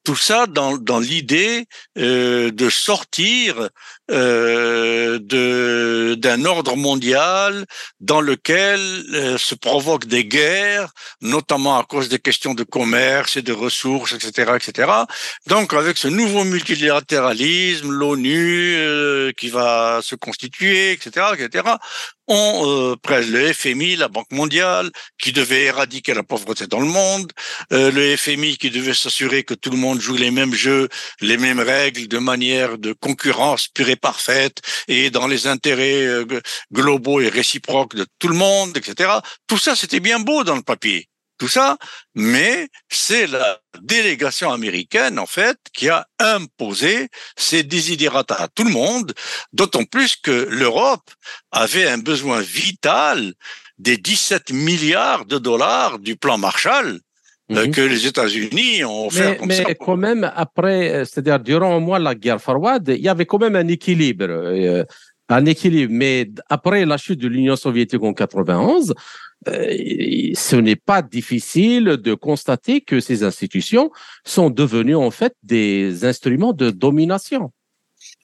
tout 0.09 0.17
ça 0.17 0.47
dans, 0.47 0.79
dans 0.79 1.01
l'idée 1.01 1.67
euh, 1.99 2.51
de 2.51 2.71
sortir 2.71 3.69
euh, 4.11 5.19
de 5.21 6.15
d'un 6.19 6.47
ordre 6.47 6.77
mondial 6.77 7.67
dans 8.01 8.23
lequel 8.23 8.81
euh, 8.81 9.37
se 9.37 9.55
provoquent 9.55 10.07
des 10.07 10.25
guerres, 10.25 10.89
notamment 11.21 11.79
à 11.79 11.85
cause 11.85 12.09
des 12.09 12.19
questions 12.19 12.55
de 12.55 12.63
commerce 12.63 13.37
et 13.37 13.43
de 13.43 13.53
ressources, 13.53 14.15
etc., 14.15 14.53
etc. 14.57 14.91
Donc, 15.47 15.75
avec 15.75 15.99
ce 15.99 16.09
nouveau 16.09 16.45
multilatéralisme, 16.45 17.91
l'ONU 17.91 18.77
euh, 18.99 19.33
qui 19.33 19.49
va 19.49 20.01
se 20.03 20.15
constituer, 20.15 20.93
etc., 20.93 21.27
etc. 21.35 21.77
On 22.29 22.63
euh, 22.67 23.21
le 23.31 23.53
FMI, 23.55 23.97
la 23.97 24.09
Banque 24.09 24.31
mondiale, 24.33 24.91
qui 25.19 25.33
devait 25.33 25.65
éradiquer 25.65 26.13
la 26.13 26.23
pauvreté 26.23 26.67
dans 26.67 26.81
le 26.81 26.87
monde, 26.87 27.33
euh, 27.73 27.91
le 27.91 28.17
FMI 28.17 28.59
qui 28.59 28.69
devait 28.71 28.93
s'assurer 28.93 29.45
que 29.45 29.55
tout 29.55 29.71
le 29.71 29.79
monde 29.79 29.99
joue 30.01 30.15
les 30.17 30.31
mêmes 30.31 30.53
jeux, 30.53 30.89
les 31.23 31.39
mêmes 31.39 31.61
règles 31.61 32.07
de 32.07 32.19
manière 32.19 32.77
de 32.77 32.93
concurrence 32.93 33.69
pure 33.69 33.89
et 33.89 33.97
parfaite 33.97 34.61
et 34.89 35.09
dans 35.09 35.27
les 35.27 35.47
intérêts 35.47 36.05
euh, 36.07 36.27
globaux 36.71 37.21
et 37.21 37.31
réciproques 37.31 37.95
de 37.95 38.07
tout 38.19 38.29
le 38.29 38.37
monde, 38.37 38.77
etc. 38.77 39.11
Tout 39.47 39.59
ça, 39.59 39.75
c'était 39.75 40.01
bien 40.01 40.21
beau 40.21 40.45
dans 40.45 40.57
le 40.57 40.63
papier. 40.63 41.09
Tout 41.39 41.49
ça, 41.49 41.79
mais 42.15 42.69
c'est 42.89 43.27
la 43.27 43.59
délégation 43.81 44.53
américaine, 44.53 45.19
en 45.19 45.27
fait, 45.27 45.57
qui 45.73 45.89
a 45.89 46.07
imposé 46.19 47.09
ses 47.37 47.63
désidérata 47.63 48.35
à 48.35 48.49
tout 48.49 48.65
le 48.65 48.71
monde, 48.71 49.13
d'autant 49.53 49.85
plus 49.85 50.17
que 50.17 50.49
l'Europe 50.51 51.11
avait 51.53 51.89
un 51.89 51.99
besoin 51.99 52.41
vital 52.41 53.35
des 53.79 53.97
17 53.97 54.53
milliards 54.53 55.25
de 55.25 55.39
dollars 55.39 55.99
du 55.99 56.17
plan 56.17 56.39
Marshall 56.39 57.01
euh, 57.53 57.67
mhm. 57.67 57.71
que 57.71 57.81
les 57.81 58.07
États-Unis 58.07 58.85
ont 58.85 59.09
fait 59.09 59.31
mais, 59.31 59.37
comme 59.37 59.49
mais 59.49 59.57
ça. 59.57 59.75
quand 59.75 59.97
même, 59.97 60.31
après, 60.35 60.93
euh, 60.93 61.05
c'est-à-dire 61.05 61.39
durant 61.39 61.77
au 61.77 61.81
moins 61.81 61.99
la 61.99 62.15
guerre 62.15 62.41
froide, 62.41 62.89
il 62.89 63.03
y 63.03 63.09
avait 63.09 63.27
quand 63.27 63.39
même 63.39 63.57
un 63.57 63.69
équilibre. 63.69 64.27
euh, 64.29 64.85
un 65.29 65.47
équilibre. 65.47 65.93
Mais 65.95 66.31
après 66.49 66.85
la 66.85 66.97
chute 66.97 67.21
de 67.21 67.29
l'Union 67.29 67.57
soviétique 67.57 68.03
en 68.03 68.13
91, 68.13 68.91
euh, 68.91 68.95
ce 69.47 70.57
n'est 70.57 70.77
pas 70.77 71.03
difficile 71.03 71.85
de 71.85 72.15
constater 72.15 72.81
que 72.81 73.01
ces 73.01 73.23
institutions 73.23 73.91
sont 74.25 74.51
devenues 74.51 74.97
en 74.97 75.11
fait 75.11 75.35
des 75.43 76.05
instruments 76.05 76.53
de 76.53 76.71
domination 76.71 77.53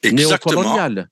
Exactement. 0.03 0.63
néocoloniale. 0.63 1.09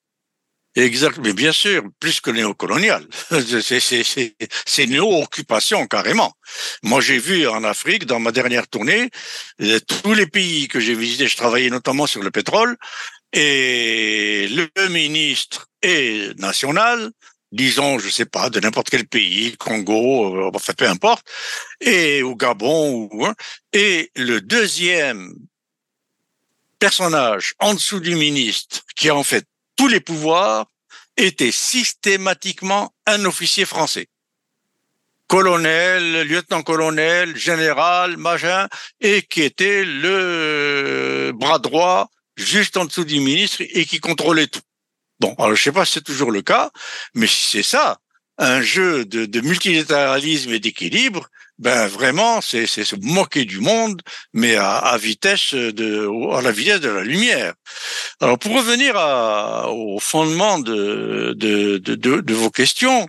Exact, 0.74 1.18
mais 1.22 1.34
bien 1.34 1.52
sûr, 1.52 1.84
plus 2.00 2.20
que 2.20 2.30
néocolonial. 2.30 3.06
C'est 4.66 4.86
néo-occupation 4.86 5.86
carrément. 5.86 6.32
Moi, 6.82 7.02
j'ai 7.02 7.18
vu 7.18 7.46
en 7.46 7.62
Afrique, 7.62 8.06
dans 8.06 8.18
ma 8.18 8.32
dernière 8.32 8.66
tournée, 8.68 9.10
euh, 9.60 9.78
tous 9.80 10.14
les 10.14 10.26
pays 10.26 10.68
que 10.68 10.80
j'ai 10.80 10.94
visités, 10.94 11.28
je 11.28 11.36
travaillais 11.36 11.68
notamment 11.68 12.06
sur 12.06 12.22
le 12.22 12.30
pétrole, 12.30 12.78
et 13.34 14.48
le 14.48 14.88
ministre 14.88 15.68
est 15.82 16.38
national, 16.38 17.10
disons, 17.52 17.98
je 17.98 18.08
sais 18.08 18.24
pas, 18.24 18.50
de 18.50 18.58
n'importe 18.58 18.90
quel 18.90 19.06
pays, 19.06 19.56
Congo, 19.58 20.36
euh, 20.36 20.50
enfin 20.54 20.72
peu 20.72 20.88
importe, 20.88 21.26
et 21.80 22.22
au 22.22 22.34
Gabon, 22.34 23.08
ou, 23.12 23.26
hein, 23.26 23.34
et 23.72 24.10
le 24.16 24.40
deuxième 24.40 25.34
personnage 26.78 27.54
en 27.60 27.74
dessous 27.74 28.00
du 28.00 28.16
ministre, 28.16 28.80
qui 28.96 29.08
a 29.08 29.14
en 29.14 29.22
fait 29.22 29.44
tous 29.76 29.88
les 29.88 30.00
pouvoirs, 30.00 30.66
était 31.16 31.52
systématiquement 31.52 32.92
un 33.06 33.24
officier 33.26 33.66
français. 33.66 34.08
Colonel, 35.28 36.26
lieutenant-colonel, 36.26 37.36
général, 37.36 38.16
machin, 38.16 38.68
et 39.00 39.22
qui 39.22 39.42
était 39.42 39.84
le 39.84 41.32
bras 41.34 41.58
droit 41.58 42.10
juste 42.36 42.76
en 42.76 42.86
dessous 42.86 43.04
du 43.04 43.20
ministre 43.20 43.58
et 43.60 43.84
qui 43.84 44.00
contrôlait 44.00 44.46
tout. 44.46 44.60
Bon, 45.22 45.36
alors 45.38 45.54
je 45.54 45.62
sais 45.62 45.70
pas 45.70 45.84
si 45.84 45.92
c'est 45.92 46.04
toujours 46.04 46.32
le 46.32 46.42
cas, 46.42 46.72
mais 47.14 47.28
si 47.28 47.44
c'est 47.52 47.62
ça, 47.62 47.98
un 48.38 48.60
jeu 48.60 49.04
de, 49.04 49.24
de 49.24 49.40
multilatéralisme 49.40 50.50
et 50.52 50.58
d'équilibre, 50.58 51.28
ben 51.60 51.86
vraiment, 51.86 52.40
c'est 52.40 52.66
se 52.66 52.96
moquer 53.00 53.44
du 53.44 53.60
monde, 53.60 54.02
mais 54.32 54.56
à, 54.56 54.78
à 54.78 54.98
vitesse 54.98 55.54
de, 55.54 56.08
à 56.36 56.42
la 56.42 56.50
vitesse 56.50 56.80
de 56.80 56.88
la 56.88 57.04
lumière. 57.04 57.54
Alors 58.20 58.36
pour 58.36 58.52
revenir 58.52 58.96
à, 58.96 59.70
au 59.70 60.00
fondement 60.00 60.58
de, 60.58 61.34
de, 61.36 61.78
de, 61.78 61.94
de, 61.94 62.20
de 62.20 62.34
vos 62.34 62.50
questions, 62.50 63.06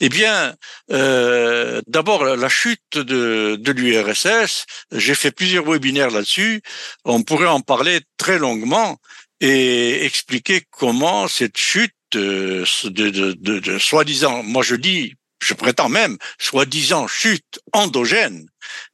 eh 0.00 0.08
bien, 0.08 0.56
euh, 0.90 1.80
d'abord 1.86 2.24
la 2.24 2.48
chute 2.48 2.98
de, 2.98 3.56
de 3.60 3.70
l'URSS, 3.70 4.66
j'ai 4.90 5.14
fait 5.14 5.30
plusieurs 5.30 5.70
webinaires 5.70 6.10
là-dessus, 6.10 6.62
on 7.04 7.22
pourrait 7.22 7.46
en 7.46 7.60
parler 7.60 8.00
très 8.16 8.38
longuement 8.40 8.98
et 9.40 10.04
expliquer 10.04 10.62
comment 10.70 11.28
cette 11.28 11.56
chute 11.56 11.92
euh, 12.14 12.64
de, 12.84 13.78
soi-disant, 13.78 14.42
moi 14.42 14.62
je 14.62 14.76
dis, 14.76 15.14
je 15.42 15.54
prétends 15.54 15.88
même, 15.88 16.16
soi-disant 16.38 17.06
chute 17.08 17.60
endogène 17.72 18.46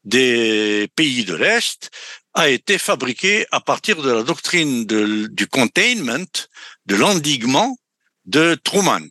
des 0.05 0.89
pays 0.97 1.25
de 1.25 1.35
l'Est, 1.35 1.91
a 2.35 2.49
été 2.49 2.79
fabriquée 2.79 3.47
à 3.51 3.61
partir 3.61 4.03
de 4.03 4.11
la 4.11 4.23
doctrine 4.23 4.85
du 4.85 5.47
containment, 5.47 6.49
de 6.87 6.97
l'endiguement 6.97 7.77
de 8.25 8.55
Truman. 8.63 9.07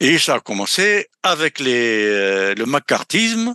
Et 0.00 0.18
ça 0.18 0.36
a 0.36 0.40
commencé 0.40 1.06
avec 1.22 1.60
euh, 1.60 2.54
le 2.54 2.66
macartisme 2.66 3.54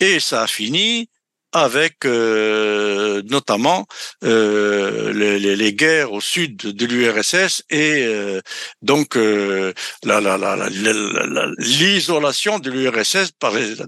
et 0.00 0.18
ça 0.20 0.42
a 0.42 0.46
fini 0.46 1.08
avec 1.56 2.04
euh, 2.04 3.22
notamment 3.30 3.86
euh, 4.24 5.12
les, 5.14 5.38
les- 5.38 5.56
les 5.56 5.72
guerres 5.72 6.12
au 6.12 6.20
sud 6.20 6.56
de 6.58 6.84
l'URSS 6.86 7.62
et 7.70 8.04
euh, 8.04 8.40
donc 8.82 9.16
euh, 9.16 9.72
la- 10.04 10.20
la- 10.20 10.36
la- 10.36 10.54
la- 10.56 10.68
la- 10.68 11.26
la- 11.26 11.50
l'isolation 11.58 12.58
de 12.58 12.70
l'URSS 12.70 13.30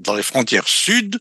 dans 0.00 0.14
les 0.14 0.22
frontières 0.22 0.66
sud 0.66 1.18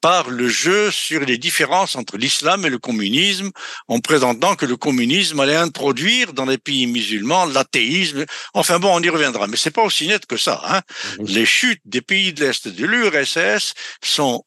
par 0.00 0.28
le 0.28 0.48
jeu 0.48 0.90
sur 0.90 1.20
les 1.20 1.38
différences 1.38 1.96
entre 1.96 2.18
l'islam 2.18 2.66
et 2.66 2.68
le 2.70 2.78
communisme, 2.78 3.50
en 3.88 4.00
présentant 4.00 4.54
que 4.54 4.66
le 4.66 4.76
communisme 4.76 5.40
allait 5.40 5.56
introduire 5.56 6.34
dans 6.34 6.44
les 6.44 6.58
pays 6.58 6.86
musulmans 6.86 7.46
l'athéisme. 7.46 8.26
Enfin 8.52 8.78
bon, 8.78 8.90
on 8.94 9.00
y 9.02 9.08
reviendra, 9.08 9.46
mais 9.46 9.56
c'est 9.56 9.70
pas 9.70 9.82
aussi 9.82 10.06
net 10.06 10.26
que 10.26 10.36
ça. 10.36 10.60
Hein. 10.66 10.80
Les 11.20 11.46
chutes 11.46 11.80
des 11.86 12.02
pays 12.02 12.34
de 12.34 12.44
l'Est 12.44 12.68
de 12.68 12.84
l'URSS 12.84 13.72
sont 14.02 14.44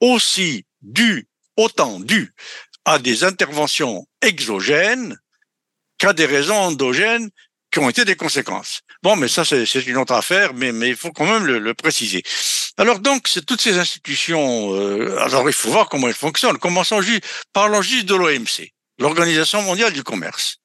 aussi 0.00 0.64
dues, 0.84 1.26
autant 1.56 2.00
dues 2.00 2.32
à 2.84 2.98
des 2.98 3.24
interventions 3.24 4.06
exogènes 4.22 5.18
qu'à 5.98 6.12
des 6.12 6.26
raisons 6.26 6.56
endogènes 6.56 7.30
qui 7.70 7.80
ont 7.80 7.88
été 7.90 8.04
des 8.04 8.14
conséquences. 8.16 8.82
Bon, 9.02 9.16
mais 9.16 9.28
ça, 9.28 9.44
c'est 9.44 9.66
c'est 9.66 9.84
une 9.86 9.96
autre 9.96 10.12
affaire, 10.12 10.54
mais, 10.54 10.70
mais 10.70 10.90
il 10.90 10.96
faut 10.96 11.10
quand 11.10 11.26
même 11.26 11.44
le, 11.44 11.58
le 11.58 11.74
préciser. 11.74 12.22
Alors 12.76 13.00
donc, 13.00 13.26
c'est 13.28 13.44
toutes 13.44 13.60
ces 13.60 13.78
institutions. 13.78 14.74
euh, 14.74 15.18
alors, 15.20 15.48
il 15.48 15.52
faut 15.52 15.70
voir 15.70 15.88
comment 15.88 16.08
elles 16.08 16.14
fonctionnent. 16.14 16.58
Commençons 16.58 17.00
juste, 17.00 17.24
parlons 17.52 17.82
juste 17.82 18.06
de 18.06 18.14
l'OMC, 18.14 18.72
l'Organisation 18.98 19.62
mondiale 19.62 19.92
du 19.92 20.02
commerce, 20.04 20.58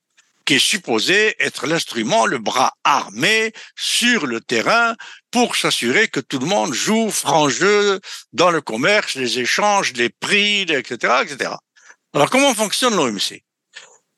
qui 0.46 0.56
est 0.56 0.60
supposée 0.60 1.36
être 1.40 1.68
l'instrument, 1.68 2.26
le 2.26 2.38
bras 2.38 2.74
armé 2.84 3.54
sur 3.76 4.28
le 4.28 4.42
terrain 4.42 4.96
pour 5.32 5.56
s'assurer 5.56 6.08
que 6.08 6.20
tout 6.20 6.40
le 6.40 6.46
monde 6.46 6.74
joue 6.74 7.10
franc 7.12 7.50
jeu 7.50 8.00
dans 8.34 8.52
le 8.52 8.62
commerce, 8.62 9.16
les 9.16 9.40
échanges, 9.40 9.94
les 9.94 10.10
prix, 10.10 10.62
etc., 10.62 11.24
etc. 11.24 11.52
Alors, 12.14 12.30
comment 12.30 12.54
fonctionne 12.56 12.96
l'OMC 12.96 13.44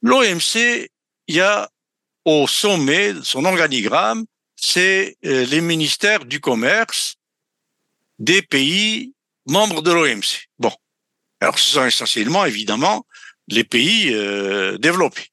L'OMC, 0.01 0.89
il 1.27 1.35
y 1.35 1.41
a 1.41 1.69
au 2.25 2.47
sommet, 2.47 3.13
son 3.23 3.45
organigramme, 3.45 4.25
c'est 4.55 5.17
euh, 5.25 5.45
les 5.45 5.61
ministères 5.61 6.25
du 6.25 6.39
commerce 6.39 7.15
des 8.19 8.41
pays 8.41 9.13
membres 9.47 9.81
de 9.81 9.91
l'OMC. 9.91 10.47
Bon, 10.59 10.71
alors 11.39 11.57
ce 11.57 11.71
sont 11.71 11.85
essentiellement, 11.85 12.45
évidemment, 12.45 13.05
les 13.47 13.63
pays 13.63 14.13
euh, 14.13 14.77
développés. 14.77 15.27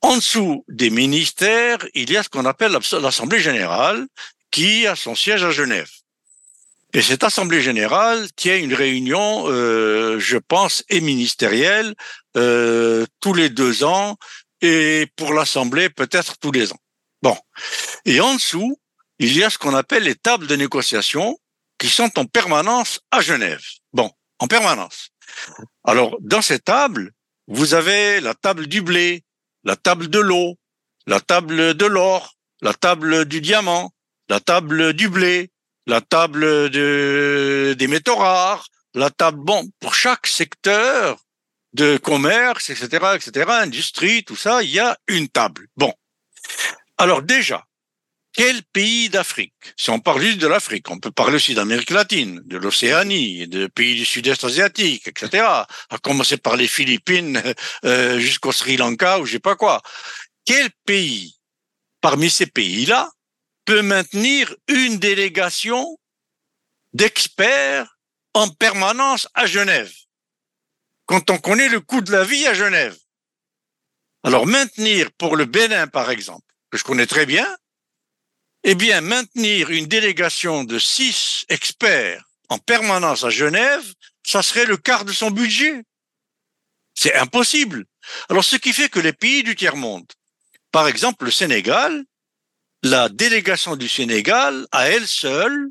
En 0.00 0.16
dessous 0.16 0.64
des 0.68 0.90
ministères, 0.90 1.78
il 1.94 2.10
y 2.10 2.16
a 2.16 2.22
ce 2.22 2.28
qu'on 2.28 2.44
appelle 2.44 2.72
l'Assemblée 2.72 3.40
générale, 3.40 4.06
qui 4.50 4.86
a 4.86 4.96
son 4.96 5.14
siège 5.14 5.44
à 5.44 5.50
Genève. 5.50 5.90
Et 6.94 7.02
cette 7.02 7.22
Assemblée 7.22 7.60
générale 7.60 8.28
tient 8.34 8.56
une 8.56 8.72
réunion, 8.72 9.44
euh, 9.48 10.18
je 10.18 10.38
pense, 10.38 10.84
et 10.88 11.00
ministérielle 11.00 11.94
euh, 12.36 13.04
tous 13.20 13.34
les 13.34 13.50
deux 13.50 13.84
ans, 13.84 14.16
et 14.62 15.06
pour 15.16 15.34
l'Assemblée 15.34 15.90
peut-être 15.90 16.38
tous 16.38 16.52
les 16.52 16.72
ans. 16.72 16.80
Bon. 17.22 17.36
Et 18.04 18.20
en 18.20 18.34
dessous, 18.34 18.80
il 19.18 19.36
y 19.36 19.44
a 19.44 19.50
ce 19.50 19.58
qu'on 19.58 19.74
appelle 19.74 20.04
les 20.04 20.14
tables 20.14 20.46
de 20.46 20.56
négociation 20.56 21.38
qui 21.78 21.88
sont 21.88 22.18
en 22.18 22.24
permanence 22.24 23.00
à 23.10 23.20
Genève. 23.20 23.62
Bon, 23.92 24.10
en 24.38 24.46
permanence. 24.46 25.10
Alors, 25.84 26.16
dans 26.20 26.42
ces 26.42 26.58
tables, 26.58 27.12
vous 27.46 27.74
avez 27.74 28.20
la 28.20 28.34
table 28.34 28.66
du 28.66 28.82
blé, 28.82 29.24
la 29.64 29.76
table 29.76 30.08
de 30.08 30.18
l'eau, 30.18 30.56
la 31.06 31.20
table 31.20 31.74
de 31.74 31.86
l'or, 31.86 32.34
la 32.60 32.74
table 32.74 33.24
du 33.24 33.40
diamant, 33.40 33.92
la 34.28 34.40
table 34.40 34.92
du 34.92 35.08
blé, 35.08 35.50
la 35.86 36.00
table 36.00 36.70
de, 36.70 37.74
des 37.78 37.86
métaux 37.86 38.16
rares, 38.16 38.66
la 38.94 39.10
table, 39.10 39.38
bon, 39.40 39.70
pour 39.80 39.94
chaque 39.94 40.26
secteur 40.26 41.18
de 41.72 41.96
commerce, 41.96 42.70
etc., 42.70 42.86
etc., 43.14 43.50
industrie, 43.50 44.24
tout 44.24 44.36
ça, 44.36 44.62
il 44.62 44.70
y 44.70 44.78
a 44.78 44.96
une 45.08 45.28
table. 45.28 45.68
Bon. 45.76 45.92
Alors 46.96 47.22
déjà, 47.22 47.64
quel 48.32 48.62
pays 48.72 49.08
d'Afrique? 49.08 49.54
Si 49.76 49.90
on 49.90 50.00
parle 50.00 50.20
juste 50.22 50.38
de 50.38 50.46
l'Afrique, 50.46 50.90
on 50.90 50.98
peut 50.98 51.10
parler 51.10 51.36
aussi 51.36 51.54
d'Amérique 51.54 51.90
latine, 51.90 52.40
de 52.44 52.56
l'Océanie, 52.56 53.48
de 53.48 53.66
pays 53.66 53.96
du 53.96 54.04
Sud-Est 54.04 54.44
asiatique, 54.44 55.08
etc. 55.08 55.44
À 55.44 55.98
commencer 56.02 56.36
par 56.36 56.56
les 56.56 56.68
Philippines 56.68 57.42
euh, 57.84 58.18
jusqu'au 58.18 58.52
Sri 58.52 58.76
Lanka 58.76 59.18
ou 59.18 59.26
je 59.26 59.32
sais 59.32 59.38
pas 59.40 59.56
quoi. 59.56 59.82
Quel 60.44 60.70
pays 60.86 61.36
parmi 62.00 62.30
ces 62.30 62.46
pays-là 62.46 63.10
peut 63.68 63.82
maintenir 63.82 64.56
une 64.68 64.98
délégation 64.98 65.98
d'experts 66.94 67.98
en 68.32 68.48
permanence 68.48 69.28
à 69.34 69.44
Genève 69.44 69.92
quand 71.04 71.28
on 71.28 71.36
connaît 71.36 71.68
le 71.68 71.82
coût 71.82 72.00
de 72.00 72.10
la 72.10 72.24
vie 72.24 72.46
à 72.46 72.54
Genève 72.54 72.96
Alors 74.24 74.46
maintenir 74.46 75.12
pour 75.18 75.36
le 75.36 75.44
Bénin, 75.44 75.86
par 75.86 76.10
exemple, 76.10 76.46
que 76.70 76.78
je 76.78 76.84
connais 76.84 77.06
très 77.06 77.26
bien, 77.26 77.46
eh 78.64 78.74
bien 78.74 79.02
maintenir 79.02 79.68
une 79.68 79.84
délégation 79.86 80.64
de 80.64 80.78
six 80.78 81.44
experts 81.50 82.24
en 82.48 82.56
permanence 82.56 83.22
à 83.22 83.28
Genève, 83.28 83.84
ça 84.22 84.42
serait 84.42 84.64
le 84.64 84.78
quart 84.78 85.04
de 85.04 85.12
son 85.12 85.30
budget. 85.30 85.84
C'est 86.94 87.14
impossible. 87.16 87.84
Alors, 88.30 88.44
ce 88.44 88.56
qui 88.56 88.72
fait 88.72 88.88
que 88.88 88.98
les 88.98 89.12
pays 89.12 89.42
du 89.42 89.56
tiers-monde, 89.56 90.10
par 90.72 90.88
exemple 90.88 91.26
le 91.26 91.30
Sénégal, 91.30 92.06
la 92.82 93.08
délégation 93.08 93.76
du 93.76 93.88
Sénégal, 93.88 94.66
à 94.72 94.88
elle 94.88 95.06
seule, 95.06 95.68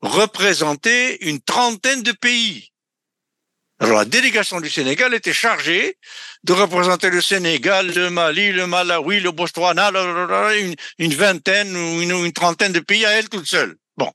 représentait 0.00 1.16
une 1.22 1.40
trentaine 1.40 2.02
de 2.02 2.12
pays. 2.12 2.72
Alors 3.78 3.98
la 3.98 4.04
délégation 4.04 4.60
du 4.60 4.68
Sénégal 4.68 5.14
était 5.14 5.32
chargée 5.32 5.96
de 6.44 6.52
représenter 6.52 7.08
le 7.08 7.22
Sénégal, 7.22 7.92
le 7.94 8.10
Mali, 8.10 8.52
le 8.52 8.66
Malawi, 8.66 9.20
le 9.20 9.30
Botswana, 9.30 9.88
une, 10.58 10.74
une 10.98 11.14
vingtaine 11.14 11.74
ou 11.74 12.02
une, 12.02 12.10
une, 12.10 12.32
trentaine 12.32 12.72
de 12.72 12.80
pays 12.80 13.06
à 13.06 13.12
elle 13.12 13.30
toute 13.30 13.46
seule. 13.46 13.76
Bon. 13.96 14.12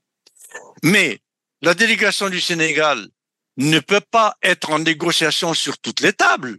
Mais 0.84 1.20
la 1.62 1.74
délégation 1.74 2.28
du 2.28 2.40
Sénégal 2.40 3.08
ne 3.56 3.80
peut 3.80 4.00
pas 4.00 4.36
être 4.42 4.70
en 4.70 4.78
négociation 4.78 5.52
sur 5.52 5.78
toutes 5.78 6.00
les 6.00 6.12
tables. 6.12 6.58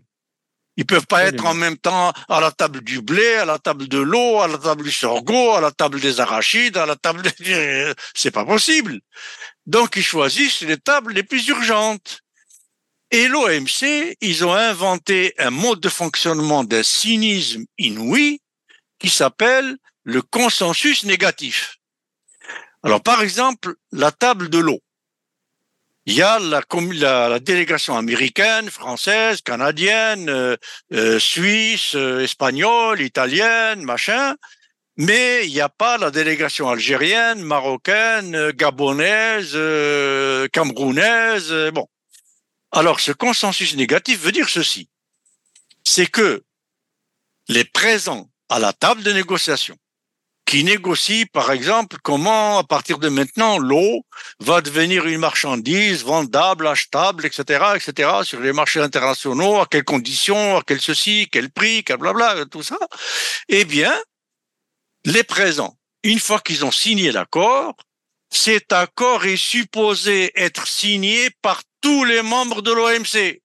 Ils 0.78 0.86
peuvent 0.86 1.08
pas 1.08 1.24
être 1.24 1.46
en 1.46 1.56
même 1.56 1.78
temps 1.78 2.14
à 2.30 2.40
la 2.40 2.52
table 2.52 2.82
du 2.82 3.02
blé, 3.02 3.34
à 3.34 3.46
la 3.46 3.58
table 3.58 3.88
de 3.88 3.98
l'eau, 3.98 4.40
à 4.40 4.48
la 4.48 4.60
table 4.60 4.84
du 4.84 4.92
sorgho, 4.92 5.54
à 5.54 5.62
la 5.62 5.72
table 5.72 6.00
des 6.00 6.20
arachides, 6.20 6.78
à 6.78 6.86
la 6.86 6.96
table. 6.96 7.24
De... 7.24 7.96
C'est 8.14 8.32
pas 8.32 8.46
possible. 8.46 9.00
Donc 9.66 9.96
ils 9.96 10.04
choisissent 10.04 10.62
les 10.62 10.78
tables 10.78 11.14
les 11.14 11.24
plus 11.24 11.48
urgentes. 11.48 12.22
Et 13.10 13.28
l'OMC, 13.28 14.16
ils 14.22 14.46
ont 14.46 14.54
inventé 14.54 15.34
un 15.40 15.50
mode 15.50 15.80
de 15.80 15.90
fonctionnement 15.90 16.64
d'un 16.64 16.84
cynisme 16.84 17.66
inouï 17.78 18.40
qui 19.00 19.10
s'appelle 19.10 19.78
le 20.04 20.22
consensus 20.22 21.06
négatif. 21.06 21.78
Alors 22.84 23.02
par 23.02 23.22
exemple, 23.22 23.76
la 23.92 24.12
table 24.12 24.50
de 24.50 24.60
l'eau 24.60 24.80
il 26.08 26.14
y 26.14 26.22
a 26.22 26.40
la, 26.40 27.40
délégation 27.42 27.98
américaine, 27.98 28.70
française, 28.70 29.42
canadienne, 29.42 30.30
euh, 30.30 30.56
euh, 30.94 31.20
suisse, 31.20 31.96
euh, 31.96 32.22
espagnole, 32.22 33.02
italienne, 33.02 33.84
machin, 33.84 34.38
mais 34.96 35.46
il 35.46 35.52
n'y 35.52 35.60
a 35.60 35.68
pas 35.68 35.98
la 35.98 36.10
délégation 36.10 36.70
algérienne, 36.70 37.42
marocaine, 37.42 38.52
gabonaise, 38.52 39.52
camerounaise. 40.54 41.54
bon. 41.74 41.88
Alors, 42.72 43.02
ce 43.02 43.12
consensus 43.12 43.76
négatif 43.76 44.22
veut 44.22 44.32
dire 44.32 44.48
ceci. 44.48 44.90
C'est 45.84 46.08
que 46.08 46.42
les 47.50 47.66
présents 47.66 48.30
à 48.48 48.60
la 48.60 48.72
table 48.72 49.04
de 49.04 49.12
négociation 49.12 49.78
qui 50.48 50.64
négocie, 50.64 51.26
par 51.26 51.52
exemple, 51.52 51.98
comment, 52.02 52.58
à 52.58 52.64
partir 52.64 53.00
de 53.00 53.10
maintenant, 53.10 53.58
l'eau 53.60 54.06
va 54.40 54.62
devenir 54.62 55.06
une 55.06 55.20
marchandise 55.20 56.06
vendable, 56.06 56.68
achetable, 56.68 57.26
etc., 57.26 57.42
etc., 57.76 58.10
sur 58.24 58.40
les 58.40 58.54
marchés 58.54 58.80
internationaux, 58.80 59.60
à 59.60 59.66
quelles 59.66 59.84
conditions, 59.84 60.56
à 60.56 60.64
quel 60.66 60.80
ceci, 60.80 61.28
quel 61.30 61.52
prix, 61.52 61.84
quel 61.84 61.98
blabla, 61.98 62.46
tout 62.46 62.64
ça. 62.64 62.80
Eh 63.50 63.66
bien, 63.66 63.94
les 65.04 65.26
présents, 65.26 65.78
une 66.04 66.20
fois 66.20 66.40
qu'ils 66.40 66.64
ont 66.64 66.72
signé 66.72 67.12
l'accord, 67.12 67.76
cet 68.30 68.72
accord 68.72 69.26
est 69.26 69.36
supposé 69.36 70.32
être 70.42 70.66
signé 70.66 71.30
par 71.42 71.62
tous 71.82 72.06
les 72.06 72.22
membres 72.22 72.62
de 72.62 72.72
l'OMC, 72.72 73.42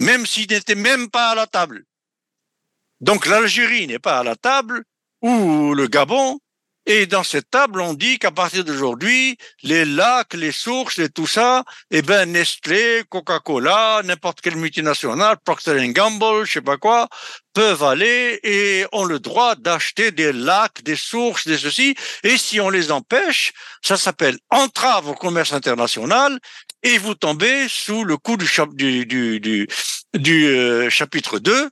même 0.00 0.26
s'ils 0.26 0.50
n'étaient 0.50 0.76
même 0.76 1.10
pas 1.10 1.30
à 1.30 1.34
la 1.34 1.48
table. 1.48 1.84
Donc 3.00 3.26
l'Algérie 3.26 3.88
n'est 3.88 3.98
pas 3.98 4.20
à 4.20 4.22
la 4.22 4.36
table, 4.36 4.84
ou 5.22 5.74
le 5.74 5.86
Gabon. 5.86 6.38
Et 6.90 7.04
dans 7.04 7.22
cette 7.22 7.50
table, 7.50 7.82
on 7.82 7.92
dit 7.92 8.18
qu'à 8.18 8.30
partir 8.30 8.64
d'aujourd'hui, 8.64 9.36
les 9.62 9.84
lacs, 9.84 10.32
les 10.32 10.52
sources 10.52 10.98
et 10.98 11.10
tout 11.10 11.26
ça, 11.26 11.64
eh 11.90 12.00
ben 12.00 12.32
Nestlé, 12.32 13.02
Coca-Cola, 13.10 14.00
n'importe 14.06 14.40
quelle 14.40 14.56
multinationale, 14.56 15.36
Procter 15.44 15.86
Gamble, 15.92 16.46
je 16.46 16.52
sais 16.52 16.62
pas 16.62 16.78
quoi, 16.78 17.08
peuvent 17.52 17.82
aller 17.82 18.40
et 18.42 18.86
ont 18.92 19.04
le 19.04 19.20
droit 19.20 19.54
d'acheter 19.54 20.12
des 20.12 20.32
lacs, 20.32 20.82
des 20.82 20.96
sources, 20.96 21.46
des 21.46 21.58
ceci. 21.58 21.94
Et 22.22 22.38
si 22.38 22.58
on 22.58 22.70
les 22.70 22.90
empêche, 22.90 23.52
ça 23.82 23.98
s'appelle 23.98 24.38
entrave 24.48 25.08
au 25.08 25.14
commerce 25.14 25.52
international 25.52 26.38
et 26.82 26.96
vous 26.96 27.14
tombez 27.14 27.68
sous 27.68 28.02
le 28.02 28.16
coup 28.16 28.38
du, 28.38 28.48
du, 29.04 30.46
euh, 30.46 30.88
chapitre 30.88 31.38
2, 31.38 31.68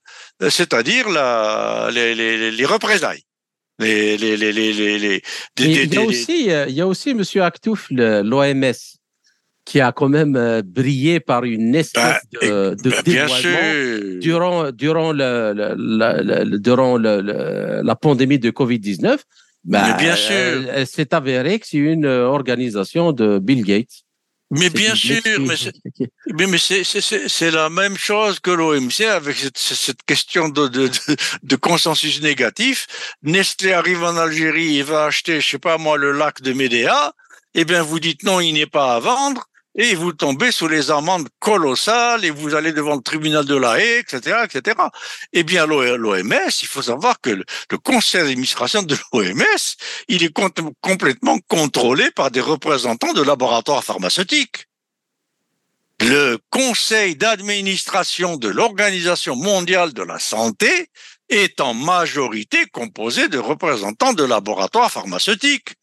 c'est-à-dire 0.51 1.09
les 1.09 2.67
représailles 2.67 3.26
les, 3.79 4.17
les, 4.17 4.37
les, 4.37 4.53
les, 4.53 4.99
les 4.99 5.23
il, 5.59 5.95
y 5.95 5.97
a 5.99 6.03
aussi, 6.03 6.51
euh, 6.51 6.67
il 6.69 6.75
y 6.75 6.81
a 6.81 6.87
aussi, 6.87 7.15
Monsieur 7.15 7.43
Actouf, 7.43 7.89
l'OMS, 7.91 8.73
qui 9.65 9.81
a 9.81 9.93
quand 9.93 10.09
même 10.09 10.37
euh, 10.37 10.63
brillé 10.65 11.21
par 11.21 11.45
une 11.45 11.75
espèce 11.75 12.21
bah, 12.33 12.39
de, 12.41 12.77
de 12.83 12.91
bah, 12.91 13.03
durant, 14.21 14.71
durant, 14.71 15.13
le, 15.13 15.53
le, 15.55 16.59
durant 16.59 16.97
le, 16.97 17.83
la 17.83 17.97
pandémie 17.97 18.39
de 18.39 18.51
Covid-19. 18.51 19.19
Bah, 19.65 19.97
bien 19.99 20.15
sûr. 20.15 20.63
C'est 20.87 21.13
avéré 21.13 21.59
que 21.59 21.67
c'est 21.67 21.79
une 21.79 22.07
organisation 22.07 23.13
de 23.13 23.39
Bill 23.39 23.65
Gates. 23.65 24.06
Mais 24.51 24.71
bien 24.71 24.95
sûr, 24.95 25.21
mais, 25.41 26.59
c'est 26.59 27.51
la 27.51 27.69
même 27.69 27.97
chose 27.97 28.39
que 28.39 28.53
l'OMC 28.53 29.01
avec 29.11 29.37
cette, 29.37 29.59
cette 29.59 30.03
question 30.05 30.49
de, 30.49 30.69
de, 30.69 30.89
de, 31.43 31.57
consensus 31.57 32.23
négatif. 32.23 32.87
Nestlé 33.23 33.73
arrive 33.73 34.05
en 34.05 34.17
Algérie 34.17 34.79
et 34.79 34.83
va 34.85 35.07
acheter, 35.07 35.41
je 35.41 35.49
sais 35.49 35.59
pas 35.59 35.79
moi, 35.79 35.97
le 35.97 36.13
lac 36.13 36.43
de 36.43 36.53
Médéa. 36.53 37.13
Eh 37.55 37.65
bien, 37.65 37.83
vous 37.83 37.99
dites 37.99 38.23
non, 38.23 38.41
il 38.41 38.53
n'est 38.53 38.67
pas 38.67 38.95
à 38.95 39.01
vendre 39.01 39.49
et 39.77 39.95
vous 39.95 40.13
tombez 40.13 40.51
sous 40.51 40.69
les 40.69 40.91
amendes 40.91 41.29
colossales 41.39 42.25
et 42.25 42.31
vous 42.31 42.55
allez 42.55 42.73
devant 42.73 42.97
le 42.97 43.03
tribunal 43.03 43.45
de 43.45 43.57
la 43.57 43.79
Haye, 43.79 43.99
etc., 43.99 44.39
etc. 44.45 44.77
Eh 45.33 45.43
bien, 45.43 45.67
l'OMS, 45.67 46.51
il 46.63 46.69
faut 46.69 46.83
savoir 46.83 47.21
que 47.21 47.31
le, 47.31 47.45
conseil 47.85 48.23
d'administration 48.23 48.83
de 48.83 48.97
l'OMS, 49.13 49.77
il 50.09 50.23
est 50.23 50.33
complètement 50.81 51.39
contrôlé 51.47 52.11
par 52.11 52.31
des 52.31 52.41
représentants 52.41 53.13
de 53.13 53.23
laboratoires 53.23 53.85
pharmaceutiques. 53.85 54.67
Le 56.01 56.39
conseil 56.51 57.17
d'administration 57.17 58.37
de 58.37 58.49
l'Organisation 58.49 59.35
mondiale 59.35 59.93
de 59.93 60.03
la 60.03 60.19
santé 60.19 60.91
est 61.29 61.61
en 61.61 61.75
majorité 61.75 62.67
composé 62.67 63.29
de 63.29 63.39
représentants 63.39 64.13
de 64.13 64.25
laboratoires 64.25 64.93
pharmaceutiques. 64.93 65.75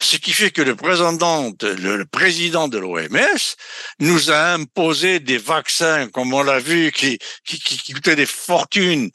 Ce 0.00 0.16
qui 0.16 0.32
fait 0.32 0.50
que 0.50 0.62
le 0.62 0.76
président, 0.76 2.68
de 2.68 2.78
l'OMS 2.78 3.56
nous 3.98 4.30
a 4.30 4.52
imposé 4.52 5.18
des 5.18 5.38
vaccins, 5.38 6.08
comme 6.08 6.32
on 6.32 6.42
l'a 6.42 6.60
vu, 6.60 6.92
qui, 6.92 7.18
qui, 7.44 7.58
qui, 7.58 7.92
coûtaient 7.92 8.14
des 8.14 8.26
fortunes, 8.26 9.10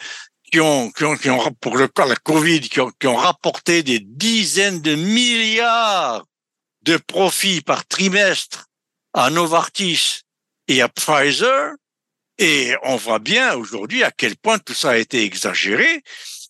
qui 0.51 0.59
ont, 0.59 0.91
qui 0.91 1.05
ont, 1.05 1.15
qui 1.15 1.29
ont 1.29 1.53
pour 1.61 1.77
le 1.77 1.87
cas 1.87 2.05
la 2.05 2.17
Covid, 2.17 2.61
qui 2.61 2.81
ont, 2.81 2.91
qui 2.99 3.07
ont 3.07 3.15
rapporté 3.15 3.81
des 3.81 3.99
dizaines 3.99 4.81
de 4.81 4.95
milliards 4.95 6.25
de 6.81 6.97
profits 6.97 7.61
par 7.61 7.87
trimestre 7.87 8.65
à 9.13 9.29
Novartis 9.29 10.23
et 10.67 10.81
à 10.81 10.89
Pfizer. 10.89 11.71
Et 12.39 12.75
on 12.83 12.97
voit 12.97 13.19
bien 13.19 13.55
aujourd'hui 13.55 14.03
à 14.03 14.11
quel 14.11 14.35
point 14.35 14.59
tout 14.59 14.73
ça 14.73 14.91
a 14.91 14.97
été 14.97 15.23
exagéré 15.23 16.03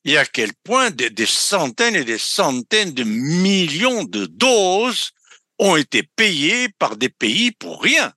et 0.05 0.17
à 0.17 0.25
quel 0.25 0.51
point 0.63 0.89
des, 0.91 1.25
centaines 1.25 1.95
et 1.95 2.03
des 2.03 2.17
centaines 2.17 2.93
de 2.93 3.03
millions 3.03 4.03
de 4.03 4.25
doses 4.25 5.11
ont 5.59 5.75
été 5.75 6.03
payées 6.03 6.69
par 6.79 6.97
des 6.97 7.09
pays 7.09 7.51
pour 7.51 7.81
rien. 7.81 8.13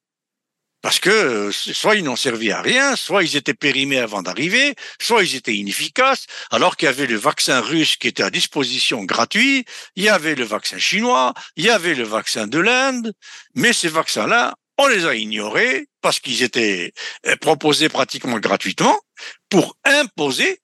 Parce 0.82 1.00
que 1.00 1.10
euh, 1.10 1.52
soit 1.52 1.96
ils 1.96 2.04
n'ont 2.04 2.16
servi 2.16 2.52
à 2.52 2.62
rien, 2.62 2.94
soit 2.94 3.24
ils 3.24 3.36
étaient 3.36 3.54
périmés 3.54 3.98
avant 3.98 4.22
d'arriver, 4.22 4.74
soit 5.00 5.24
ils 5.24 5.34
étaient 5.34 5.54
inefficaces, 5.54 6.26
alors 6.50 6.76
qu'il 6.76 6.86
y 6.86 6.88
avait 6.88 7.06
le 7.06 7.16
vaccin 7.16 7.60
russe 7.60 7.96
qui 7.96 8.08
était 8.08 8.22
à 8.22 8.30
disposition 8.30 9.02
gratuit, 9.04 9.64
il 9.96 10.04
y 10.04 10.08
avait 10.08 10.36
le 10.36 10.44
vaccin 10.44 10.78
chinois, 10.78 11.34
il 11.56 11.64
y 11.64 11.70
avait 11.70 11.94
le 11.94 12.04
vaccin 12.04 12.46
de 12.46 12.58
l'Inde, 12.58 13.12
mais 13.54 13.72
ces 13.72 13.88
vaccins-là, 13.88 14.54
on 14.78 14.86
les 14.86 15.06
a 15.06 15.14
ignorés 15.14 15.88
parce 16.02 16.20
qu'ils 16.20 16.42
étaient 16.42 16.92
euh, 17.26 17.36
proposés 17.36 17.88
pratiquement 17.88 18.38
gratuitement 18.38 19.00
pour 19.48 19.76
imposer 19.84 20.60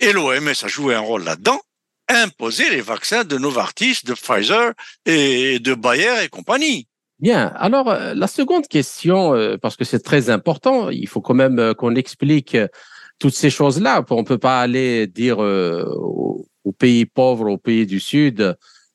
et 0.00 0.12
l'OMS 0.12 0.48
a 0.62 0.68
joué 0.68 0.94
un 0.94 1.00
rôle 1.00 1.24
là-dedans, 1.24 1.60
imposer 2.08 2.70
les 2.70 2.80
vaccins 2.80 3.24
de 3.24 3.38
Novartis, 3.38 4.00
de 4.04 4.14
Pfizer 4.14 4.72
et 5.04 5.58
de 5.58 5.74
Bayer 5.74 6.24
et 6.24 6.28
compagnie. 6.28 6.86
Bien. 7.18 7.46
Alors, 7.56 7.88
euh, 7.88 8.12
la 8.14 8.26
seconde 8.26 8.68
question, 8.68 9.34
euh, 9.34 9.56
parce 9.56 9.76
que 9.76 9.84
c'est 9.84 10.00
très 10.00 10.28
important, 10.28 10.90
il 10.90 11.08
faut 11.08 11.22
quand 11.22 11.34
même 11.34 11.58
euh, 11.58 11.72
qu'on 11.72 11.94
explique 11.94 12.56
toutes 13.18 13.34
ces 13.34 13.48
choses-là. 13.48 14.04
On 14.10 14.18
ne 14.18 14.26
peut 14.26 14.38
pas 14.38 14.60
aller 14.60 15.06
dire 15.06 15.38
aux 15.38 16.72
pays 16.78 17.06
pauvres, 17.06 17.50
aux 17.50 17.56
pays 17.56 17.86
du 17.86 17.98
Sud, 17.98 18.54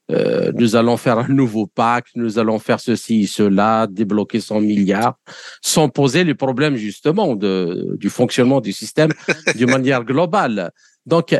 nous 0.09 0.75
allons 0.75 0.97
faire 0.97 1.17
un 1.17 1.29
nouveau 1.29 1.65
pacte, 1.65 2.09
nous 2.15 2.37
allons 2.37 2.59
faire 2.59 2.79
ceci, 2.79 3.25
cela, 3.25 3.87
débloquer 3.89 4.39
100 4.39 4.61
milliards, 4.61 5.15
sans 5.63 5.89
poser 5.89 6.23
le 6.23 6.35
problème 6.35 6.75
justement 6.75 7.35
de, 7.35 7.95
du 7.97 8.09
fonctionnement 8.09 8.61
du 8.61 8.73
système 8.73 9.11
d'une 9.55 9.71
manière 9.71 10.03
globale. 10.03 10.71
Donc, 11.05 11.37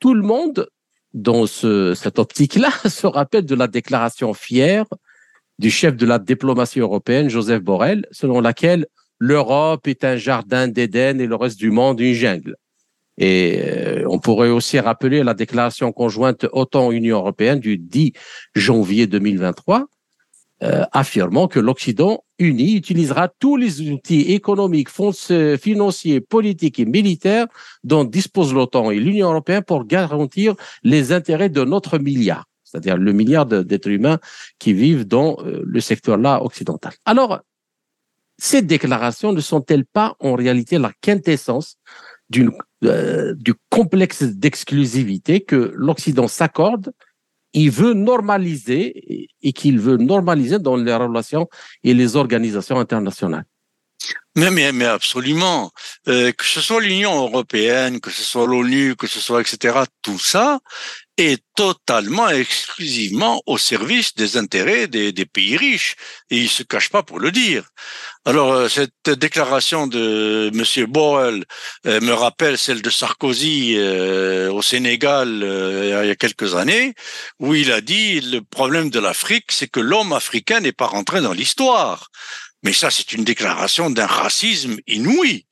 tout 0.00 0.14
le 0.14 0.22
monde, 0.22 0.68
dans 1.14 1.46
ce, 1.46 1.94
cette 1.94 2.18
optique-là, 2.18 2.70
se 2.88 3.06
rappelle 3.06 3.46
de 3.46 3.54
la 3.54 3.68
déclaration 3.68 4.34
fière 4.34 4.86
du 5.58 5.70
chef 5.70 5.96
de 5.96 6.06
la 6.06 6.18
diplomatie 6.18 6.80
européenne, 6.80 7.28
Joseph 7.28 7.62
Borrell, 7.62 8.06
selon 8.10 8.40
laquelle 8.40 8.86
l'Europe 9.18 9.86
est 9.86 10.04
un 10.04 10.16
jardin 10.16 10.66
d'Éden 10.66 11.20
et 11.20 11.26
le 11.26 11.36
reste 11.36 11.58
du 11.58 11.70
monde 11.70 12.00
une 12.00 12.14
jungle. 12.14 12.56
Et 13.18 13.60
euh, 13.62 14.04
on 14.08 14.18
pourrait 14.18 14.48
aussi 14.48 14.80
rappeler 14.80 15.22
la 15.22 15.34
déclaration 15.34 15.92
conjointe 15.92 16.46
OTAN-Union 16.50 17.18
européenne 17.18 17.60
du 17.60 17.78
10 17.78 18.14
janvier 18.54 19.06
2023, 19.06 19.86
euh, 20.62 20.84
affirmant 20.92 21.46
que 21.46 21.60
l'Occident 21.60 22.24
uni 22.42 22.74
utilisera 22.76 23.28
tous 23.28 23.56
les 23.56 23.80
outils 23.90 24.32
économiques, 24.32 24.90
financiers, 25.60 26.20
politiques 26.20 26.78
et 26.78 26.84
militaires 26.84 27.46
dont 27.84 28.04
disposent 28.04 28.54
l'OTAN 28.54 28.90
et 28.90 28.98
l'Union 28.98 29.30
européenne 29.30 29.62
pour 29.62 29.84
garantir 29.84 30.54
les 30.82 31.12
intérêts 31.12 31.48
de 31.48 31.64
notre 31.64 31.98
milliard, 31.98 32.44
c'est-à-dire 32.64 32.96
le 32.96 33.12
milliard 33.12 33.46
d'êtres 33.46 33.90
humains 33.90 34.18
qui 34.58 34.72
vivent 34.72 35.06
dans 35.06 35.36
euh, 35.40 35.62
le 35.64 35.80
secteur-là 35.80 36.42
occidental. 36.42 36.92
Alors, 37.04 37.40
ces 38.38 38.62
déclarations 38.62 39.32
ne 39.32 39.40
sont-elles 39.40 39.84
pas 39.84 40.16
en 40.18 40.34
réalité 40.34 40.78
la 40.78 40.92
quintessence 41.00 41.76
euh, 42.84 43.34
du 43.34 43.54
complexe 43.70 44.22
d'exclusivité 44.22 45.40
que 45.40 45.72
l'Occident 45.76 46.26
s'accorde 46.26 46.92
il 47.52 47.70
veut 47.70 47.94
normaliser 47.94 49.28
et 49.42 49.52
qu'il 49.52 49.78
veut 49.78 49.96
normaliser 49.96 50.58
dans 50.58 50.76
les 50.76 50.94
relations 50.94 51.48
et 51.84 51.94
les 51.94 52.16
organisations 52.16 52.78
internationales. 52.78 53.44
Mais, 54.34 54.50
mais, 54.50 54.72
mais 54.72 54.86
absolument. 54.86 55.70
Euh, 56.08 56.32
que 56.32 56.44
ce 56.44 56.62
soit 56.62 56.80
l'Union 56.80 57.14
européenne, 57.28 58.00
que 58.00 58.10
ce 58.10 58.22
soit 58.22 58.46
l'ONU, 58.46 58.96
que 58.96 59.06
ce 59.06 59.20
soit 59.20 59.42
etc., 59.42 59.80
tout 60.00 60.18
ça 60.18 60.60
est 61.18 61.44
totalement 61.54 62.28
exclusivement 62.30 63.42
au 63.44 63.58
service 63.58 64.14
des 64.14 64.38
intérêts 64.38 64.86
des, 64.88 65.12
des 65.12 65.26
pays 65.26 65.58
riches. 65.58 65.96
Et 66.30 66.38
il 66.38 66.48
se 66.48 66.62
cache 66.62 66.88
pas 66.88 67.02
pour 67.02 67.20
le 67.20 67.30
dire. 67.30 67.68
Alors, 68.24 68.52
euh, 68.52 68.68
cette 68.68 69.10
déclaration 69.10 69.88
de 69.88 70.48
Monsieur 70.54 70.86
Borrell 70.86 71.44
euh, 71.86 72.00
me 72.00 72.12
rappelle 72.12 72.56
celle 72.56 72.80
de 72.80 72.88
Sarkozy 72.88 73.74
euh, 73.76 74.52
au 74.52 74.62
Sénégal 74.62 75.28
il 75.42 76.06
y 76.06 76.10
a 76.10 76.14
quelques 76.14 76.54
années, 76.54 76.94
où 77.40 77.54
il 77.54 77.72
a 77.72 77.80
dit 77.80 78.20
le 78.20 78.40
problème 78.40 78.90
de 78.90 79.00
l'Afrique, 79.00 79.50
c'est 79.50 79.66
que 79.66 79.80
l'homme 79.80 80.12
africain 80.12 80.60
n'est 80.60 80.72
pas 80.72 80.86
rentré 80.86 81.20
dans 81.20 81.32
l'histoire. 81.32 82.10
Mais 82.62 82.72
ça, 82.72 82.92
c'est 82.92 83.12
une 83.12 83.24
déclaration 83.24 83.90
d'un 83.90 84.06
racisme 84.06 84.76
inouï. 84.86 85.44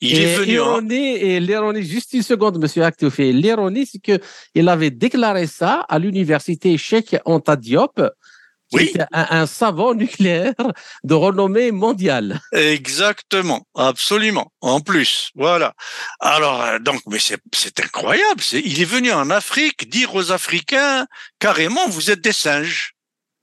Il 0.00 0.18
est 0.18 0.36
venu. 0.36 0.52
L'ironie, 0.52 1.16
et 1.16 1.40
l'ironie, 1.40 1.82
juste 1.82 2.14
une 2.14 2.22
seconde, 2.22 2.58
monsieur 2.58 2.84
Acteufé. 2.84 3.32
L'ironie, 3.32 3.86
c'est 3.86 4.00
que 4.00 4.18
il 4.54 4.68
avait 4.70 4.90
déclaré 4.90 5.46
ça 5.46 5.84
à 5.88 5.98
l'université 5.98 6.76
Cheikh 6.78 7.16
Anta 7.26 7.56
Diop, 7.56 8.00
qui 8.78 8.84
oui. 8.84 8.90
était 8.94 9.06
un, 9.12 9.46
savant 9.46 9.94
nucléaire 9.94 10.54
de 11.04 11.14
renommée 11.14 11.70
mondiale. 11.70 12.40
Exactement, 12.52 13.66
absolument. 13.74 14.52
En 14.60 14.80
plus, 14.80 15.30
voilà. 15.34 15.74
Alors, 16.20 16.62
euh, 16.62 16.78
donc, 16.78 17.00
mais 17.06 17.18
c'est, 17.18 17.80
incroyable. 17.80 18.42
Il 18.52 18.80
est 18.80 18.86
venu 18.86 19.12
en 19.12 19.30
Afrique 19.30 19.88
dire 19.88 20.14
aux 20.14 20.32
Africains 20.32 21.06
carrément, 21.38 21.88
vous 21.88 22.10
êtes 22.10 22.20
des 22.20 22.32
singes. 22.32 22.92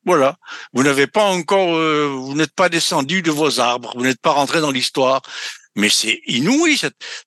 Voilà. 0.05 0.37
Vous 0.73 0.83
n'avez 0.83 1.07
pas 1.07 1.25
encore, 1.25 1.75
euh, 1.75 2.07
vous 2.07 2.33
n'êtes 2.33 2.55
pas 2.55 2.69
descendu 2.69 3.21
de 3.21 3.31
vos 3.31 3.59
arbres, 3.59 3.93
vous 3.95 4.03
n'êtes 4.03 4.21
pas 4.21 4.31
rentré 4.31 4.59
dans 4.59 4.71
l'histoire. 4.71 5.21
Mais 5.75 5.89
c'est 5.89 6.21
inouï. 6.25 6.79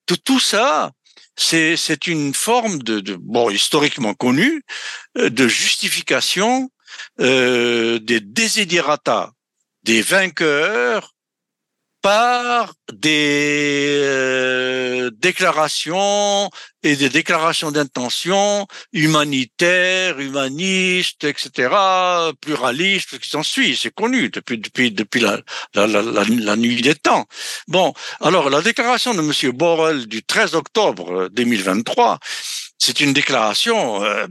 Tout, 0.07 0.17
tout 0.17 0.41
ça, 0.41 0.91
c'est, 1.37 1.77
c'est 1.77 2.07
une 2.07 2.35
forme 2.35 2.79
de, 2.83 3.01
de, 3.01 3.17
bon, 3.17 3.51
historiquement 3.51 4.15
connue, 4.15 4.63
euh, 5.19 5.31
de 5.31 5.49
justification 5.49 6.71
euh, 7.21 7.99
des 7.99 8.21
désidérata 8.21 9.33
des 9.85 10.03
vainqueurs 10.03 11.15
par 12.05 12.75
des 12.93 13.99
euh, 14.03 15.11
déclarations 15.11 16.51
et 16.83 16.97
des 16.97 17.09
déclarations 17.09 17.71
d'intention 17.71 18.67
humanitaires, 18.93 20.21
humanistes, 20.21 21.25
etc., 21.25 21.75
pluralistes, 22.43 23.19
qui 23.19 23.31
s'en 23.31 23.43
suit. 23.43 23.75
C'est 23.75 23.95
connu 23.95 24.29
depuis 24.29 24.59
depuis 24.59 24.91
depuis 24.91 25.21
la 25.21 25.41
la, 25.75 25.87
la, 25.87 26.03
la, 26.03 26.57
nuit 26.57 26.83
des 26.83 26.95
temps. 26.95 27.25
Bon, 27.69 27.95
alors 28.21 28.51
la 28.51 28.61
déclaration 28.61 29.15
de 29.15 29.23
Monsieur 29.23 29.53
Borrell 29.53 30.07
du 30.07 30.23
13 30.23 30.57
octobre 30.57 31.31
2023, 31.33 32.19
c'est 32.79 33.01
une 33.01 33.15
déclaration 33.15 34.05
euh, 34.05 34.27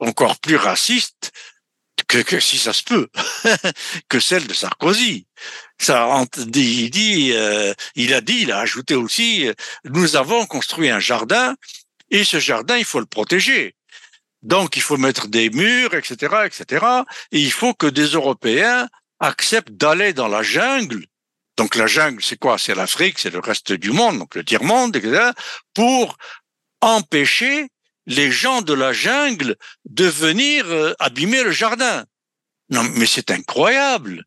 encore 0.00 0.38
plus 0.38 0.56
raciste 0.56 1.32
que, 2.08 2.18
que 2.18 2.40
si 2.40 2.58
ça 2.58 2.72
se 2.72 2.82
peut, 2.82 3.08
que 4.08 4.18
celle 4.18 4.46
de 4.46 4.54
Sarkozy. 4.54 5.26
Ça, 5.78 6.08
il 6.54 6.90
dit, 6.90 7.32
euh, 7.32 7.72
il 7.94 8.14
a 8.14 8.20
dit, 8.20 8.40
il 8.42 8.52
a 8.52 8.58
ajouté 8.58 8.94
aussi, 8.94 9.46
euh, 9.46 9.52
nous 9.84 10.16
avons 10.16 10.46
construit 10.46 10.90
un 10.90 10.98
jardin 10.98 11.54
et 12.10 12.24
ce 12.24 12.40
jardin, 12.40 12.76
il 12.76 12.84
faut 12.84 13.00
le 13.00 13.06
protéger. 13.06 13.76
Donc, 14.42 14.76
il 14.76 14.82
faut 14.82 14.96
mettre 14.96 15.28
des 15.28 15.50
murs, 15.50 15.94
etc., 15.94 16.46
etc. 16.46 16.86
Et 17.32 17.40
il 17.40 17.52
faut 17.52 17.74
que 17.74 17.86
des 17.86 18.06
Européens 18.06 18.88
acceptent 19.20 19.72
d'aller 19.72 20.12
dans 20.12 20.28
la 20.28 20.42
jungle. 20.42 21.04
Donc, 21.56 21.74
la 21.74 21.86
jungle, 21.86 22.22
c'est 22.22 22.38
quoi? 22.38 22.56
C'est 22.56 22.74
l'Afrique, 22.74 23.18
c'est 23.18 23.30
le 23.30 23.40
reste 23.40 23.72
du 23.72 23.90
monde, 23.90 24.18
donc 24.18 24.34
le 24.36 24.44
tiers-monde, 24.44 24.94
etc., 24.96 25.30
pour 25.74 26.16
empêcher 26.80 27.68
les 28.08 28.30
gens 28.32 28.62
de 28.62 28.72
la 28.72 28.92
jungle 28.92 29.54
de 29.84 30.06
venir 30.06 30.64
euh, 30.66 30.94
abîmer 30.98 31.44
le 31.44 31.52
jardin. 31.52 32.04
Non, 32.70 32.82
mais 32.96 33.06
c'est 33.06 33.30
incroyable. 33.30 34.24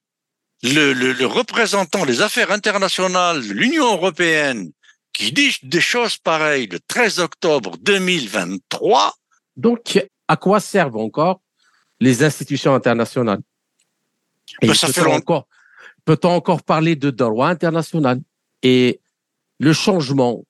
Le, 0.64 0.94
le, 0.94 1.26
représentant 1.26 2.06
des 2.06 2.22
affaires 2.22 2.52
internationales 2.52 3.46
de 3.46 3.54
l'Union 3.54 3.92
européenne 3.94 4.72
qui 5.12 5.32
dit 5.32 5.58
des 5.64 5.82
choses 5.82 6.18
pareilles 6.18 6.68
le 6.68 6.80
13 6.80 7.20
octobre 7.20 7.76
2023. 7.82 9.16
Donc, 9.58 10.08
à 10.28 10.38
quoi 10.38 10.60
servent 10.60 10.98
encore 10.98 11.42
les 12.00 12.24
institutions 12.24 12.76
internationales? 12.76 13.42
Ben, 14.62 14.76
ça 14.76 14.88
encore, 15.10 15.48
peut-on 16.06 16.30
encore 16.30 16.62
parler 16.62 16.96
de 16.96 17.10
droit 17.10 17.48
international? 17.48 18.22
Et 18.62 19.00
le 19.60 19.74
changement 19.74 20.44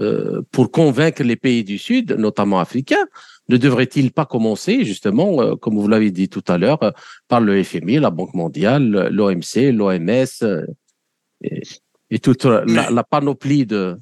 euh, 0.00 0.42
pour 0.50 0.72
convaincre 0.72 1.22
les 1.22 1.36
pays 1.36 1.62
du 1.62 1.78
Sud, 1.78 2.12
notamment 2.12 2.58
africains, 2.58 3.06
ne 3.48 3.56
devrait-il 3.56 4.10
pas 4.10 4.26
commencer 4.26 4.84
justement, 4.84 5.40
euh, 5.40 5.54
comme 5.54 5.78
vous 5.78 5.86
l'avez 5.86 6.10
dit 6.10 6.28
tout 6.28 6.42
à 6.48 6.58
l'heure, 6.58 6.82
euh, 6.82 6.90
par 7.28 7.40
le 7.40 7.62
FMI, 7.62 8.00
la 8.00 8.10
Banque 8.10 8.34
mondiale, 8.34 9.08
l'OMC, 9.12 9.70
l'OMS 9.72 10.66
et, 12.10 12.18
toute 12.18 12.44
la, 12.44 13.04
panoplie 13.04 13.66
de... 13.66 13.96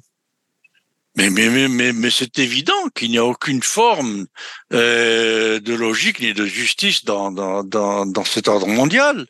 Mais, 1.15 1.29
mais, 1.29 1.67
mais, 1.67 1.93
mais, 1.93 2.09
c'est 2.09 2.39
évident 2.39 2.89
qu'il 2.95 3.11
n'y 3.11 3.19
a 3.19 3.25
aucune 3.25 3.61
forme 3.61 4.25
de 4.71 5.75
logique 5.75 6.21
ni 6.21 6.33
de 6.33 6.45
justice 6.45 7.05
dans, 7.05 7.31
dans, 7.31 7.63
dans, 7.63 8.07
dans 8.07 8.23
cet 8.23 8.47
ordre 8.47 8.67
mondial. 8.67 9.27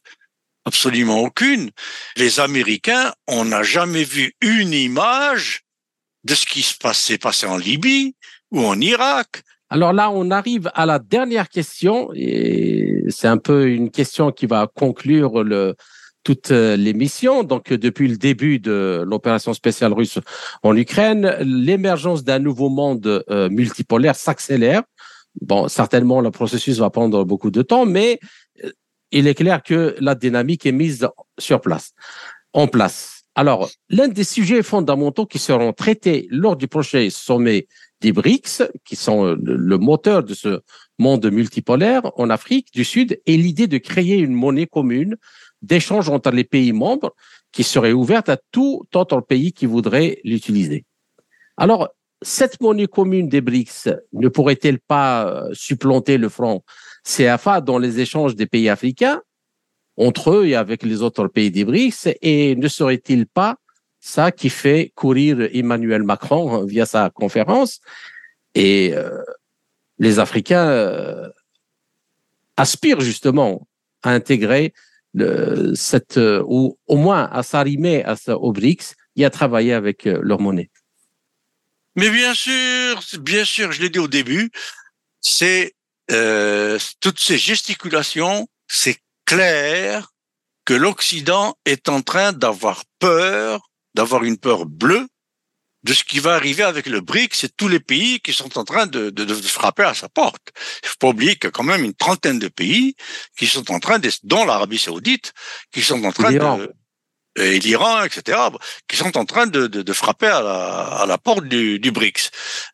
Absolument 0.66 1.20
aucune. 1.20 1.72
Les 2.16 2.40
Américains, 2.40 3.14
on 3.28 3.46
n'a 3.46 3.64
jamais 3.64 4.06
vu 4.06 4.34
une 4.42 4.72
image 4.72 5.63
de 6.24 6.36
ce 6.36 6.46
qui 6.46 6.62
se 6.62 6.76
passait 6.78 7.18
passé 7.18 7.46
en 7.46 7.58
Libye 7.58 8.16
ou 8.52 8.62
en 8.62 8.80
Irak. 8.80 9.44
Alors 9.70 9.94
là, 9.94 10.12
on 10.12 10.30
arrive 10.32 10.70
à 10.76 10.86
la 10.86 11.00
dernière 11.00 11.50
question 11.50 12.12
et 12.14 13.04
c'est 13.10 13.28
un 13.28 13.38
peu 13.38 13.70
une 13.70 13.90
question 13.90 14.32
qui 14.32 14.46
va 14.46 14.68
conclure 14.68 15.44
le, 15.44 15.76
toute 16.24 16.52
euh, 16.52 16.76
l'émission. 16.76 17.44
Donc, 17.44 17.72
depuis 17.72 18.08
le 18.08 18.18
début 18.18 18.60
de 18.60 19.04
l'opération 19.06 19.54
spéciale 19.54 19.94
russe 19.94 20.20
en 20.64 20.76
Ukraine, 20.76 21.36
l'émergence 21.42 22.24
d'un 22.24 22.40
nouveau 22.40 22.70
monde 22.70 23.24
euh, 23.30 23.50
multipolaire 23.50 24.16
s'accélère. 24.16 24.84
Bon, 25.42 25.68
certainement, 25.68 26.22
le 26.22 26.32
processus 26.32 26.78
va 26.78 26.90
prendre 26.90 27.24
beaucoup 27.24 27.52
de 27.52 27.62
temps, 27.62 27.86
mais 27.86 28.20
euh, 28.64 28.72
il 29.12 29.28
est 29.28 29.36
clair 29.36 29.62
que 29.64 29.96
la 30.00 30.16
dynamique 30.16 30.66
est 30.66 30.72
mise 30.72 31.08
sur 31.38 31.62
place, 31.62 31.92
en 32.54 32.68
place. 32.68 33.13
Alors, 33.36 33.70
l'un 33.90 34.08
des 34.08 34.24
sujets 34.24 34.62
fondamentaux 34.62 35.26
qui 35.26 35.40
seront 35.40 35.74
traités 35.74 36.28
lors 36.30 36.56
du 36.56 36.68
prochain 36.68 37.08
sommet 37.10 37.68
des 38.00 38.12
BRICS, 38.12 38.64
qui 38.86 38.96
sont 38.96 39.26
euh, 39.26 39.38
le 39.42 39.78
moteur 39.78 40.24
de 40.24 40.34
ce 40.34 40.62
monde 41.00 41.26
multipolaire 41.32 42.04
en 42.18 42.30
Afrique 42.30 42.72
du 42.74 42.84
Sud, 42.84 43.20
est 43.26 43.38
l'idée 43.38 43.68
de 43.68 43.78
créer 43.78 44.18
une 44.18 44.34
monnaie 44.34 44.68
commune 44.68 45.18
d'échange 45.62 46.10
entre 46.10 46.30
les 46.32 46.44
pays 46.44 46.74
membres 46.74 47.16
qui 47.52 47.64
serait 47.64 47.94
ouverte 47.94 48.30
à 48.30 48.38
tout 48.52 48.84
autre 48.94 49.22
pays 49.22 49.54
qui 49.54 49.66
voudrait 49.66 50.20
l'utiliser. 50.24 50.86
Alors, 51.58 51.90
cette 52.22 52.62
monnaie 52.62 52.88
commune 52.88 53.30
des 53.30 53.42
BRICS 53.42 53.90
ne 54.14 54.28
pourrait-elle 54.28 54.80
pas 54.80 55.28
euh, 55.28 55.50
supplanter 55.54 56.18
le 56.18 56.30
franc 56.30 56.64
CFA 57.04 57.62
dans 57.62 57.80
les 57.80 58.00
échanges 58.00 58.36
des 58.36 58.46
pays 58.46 58.70
africains? 58.70 59.22
Entre 59.98 60.32
eux 60.32 60.48
et 60.48 60.56
avec 60.56 60.84
les 60.84 61.02
autres 61.02 61.28
pays 61.28 61.52
des 61.52 61.66
BRICS 61.66 62.16
et 62.22 62.56
ne 62.56 62.68
serait-il 62.68 63.28
pas 63.28 63.58
ça 64.00 64.32
qui 64.32 64.50
fait 64.50 64.92
courir 64.96 65.48
Emmanuel 65.54 66.04
Macron 66.04 66.66
via 66.66 66.86
sa 66.86 67.10
conférence 67.10 67.80
et 68.56 68.94
euh, 68.94 69.22
les 70.00 70.20
Africains 70.20 70.68
euh, 70.68 71.30
aspirent 72.58 73.02
justement 73.02 73.68
à 74.02 74.12
intégrer 74.12 74.74
cette, 75.76 76.18
ou 76.18 76.78
au 76.88 76.98
moins 76.98 77.30
à 77.32 77.44
s'arrimer 77.44 78.04
à 78.04 78.16
au 78.36 78.52
BRICS 78.52 78.96
et 79.16 79.26
à 79.26 79.30
travailler 79.30 79.74
avec 79.74 80.06
leur 80.06 80.40
monnaie. 80.40 80.72
Mais 81.96 82.10
bien 82.10 82.34
sûr, 82.34 83.00
bien 83.20 83.46
sûr, 83.46 83.72
je 83.72 83.82
l'ai 83.82 83.90
dit 83.90 84.00
au 84.00 84.08
début, 84.08 84.50
c'est 85.22 85.76
euh, 86.12 86.78
toutes 87.00 87.20
ces 87.20 87.38
gesticulations, 87.38 88.48
c'est 88.68 88.98
clair 89.34 90.08
que 90.66 90.74
l'Occident 90.74 91.56
est 91.66 91.90
en 91.90 92.02
train 92.02 92.32
d'avoir 92.34 92.84
peur, 93.00 93.70
d'avoir 93.94 94.24
une 94.24 94.38
peur 94.38 94.66
bleue 94.66 95.08
de 95.84 95.94
ce 95.94 96.06
qui 96.06 96.20
va 96.20 96.36
arriver 96.36 96.64
avec 96.64 96.86
le 96.86 97.02
BRICS 97.02 97.36
c'est 97.36 97.58
tous 97.58 97.68
les 97.68 97.82
pays 97.82 98.22
qui 98.22 98.32
sont 98.32 98.58
en 98.58 98.64
train 98.64 98.86
de, 98.88 99.10
de, 99.10 99.26
de 99.26 99.34
frapper 99.34 99.84
à 99.84 99.94
sa 99.94 100.08
porte. 100.08 100.52
Il 100.84 100.90
faut 100.90 100.98
pas 101.00 101.08
oublier 101.10 101.36
qu'il 101.36 101.46
y 101.46 101.48
a 101.48 101.52
quand 101.52 101.64
même 101.64 101.84
une 101.84 101.94
trentaine 101.94 102.40
de 102.40 102.48
pays 102.48 102.96
qui 103.38 103.48
sont 103.48 103.70
en 103.72 103.80
train, 103.80 104.00
de, 104.00 104.10
dont 104.24 104.46
l'Arabie 104.46 104.78
Saoudite, 104.78 105.34
qui 105.74 105.82
sont 105.82 106.02
en 106.06 106.14
train 106.14 106.32
de, 106.32 106.74
et 107.36 107.60
l'Iran, 107.60 108.04
etc., 108.04 108.38
qui 108.88 108.98
sont 108.98 109.18
en 109.18 109.26
train 109.26 109.48
de, 109.48 109.94
frapper 109.94 110.28
à 110.28 111.06
la, 111.08 111.18
porte 111.18 111.46
du, 111.46 111.92
BRICS. 111.92 112.32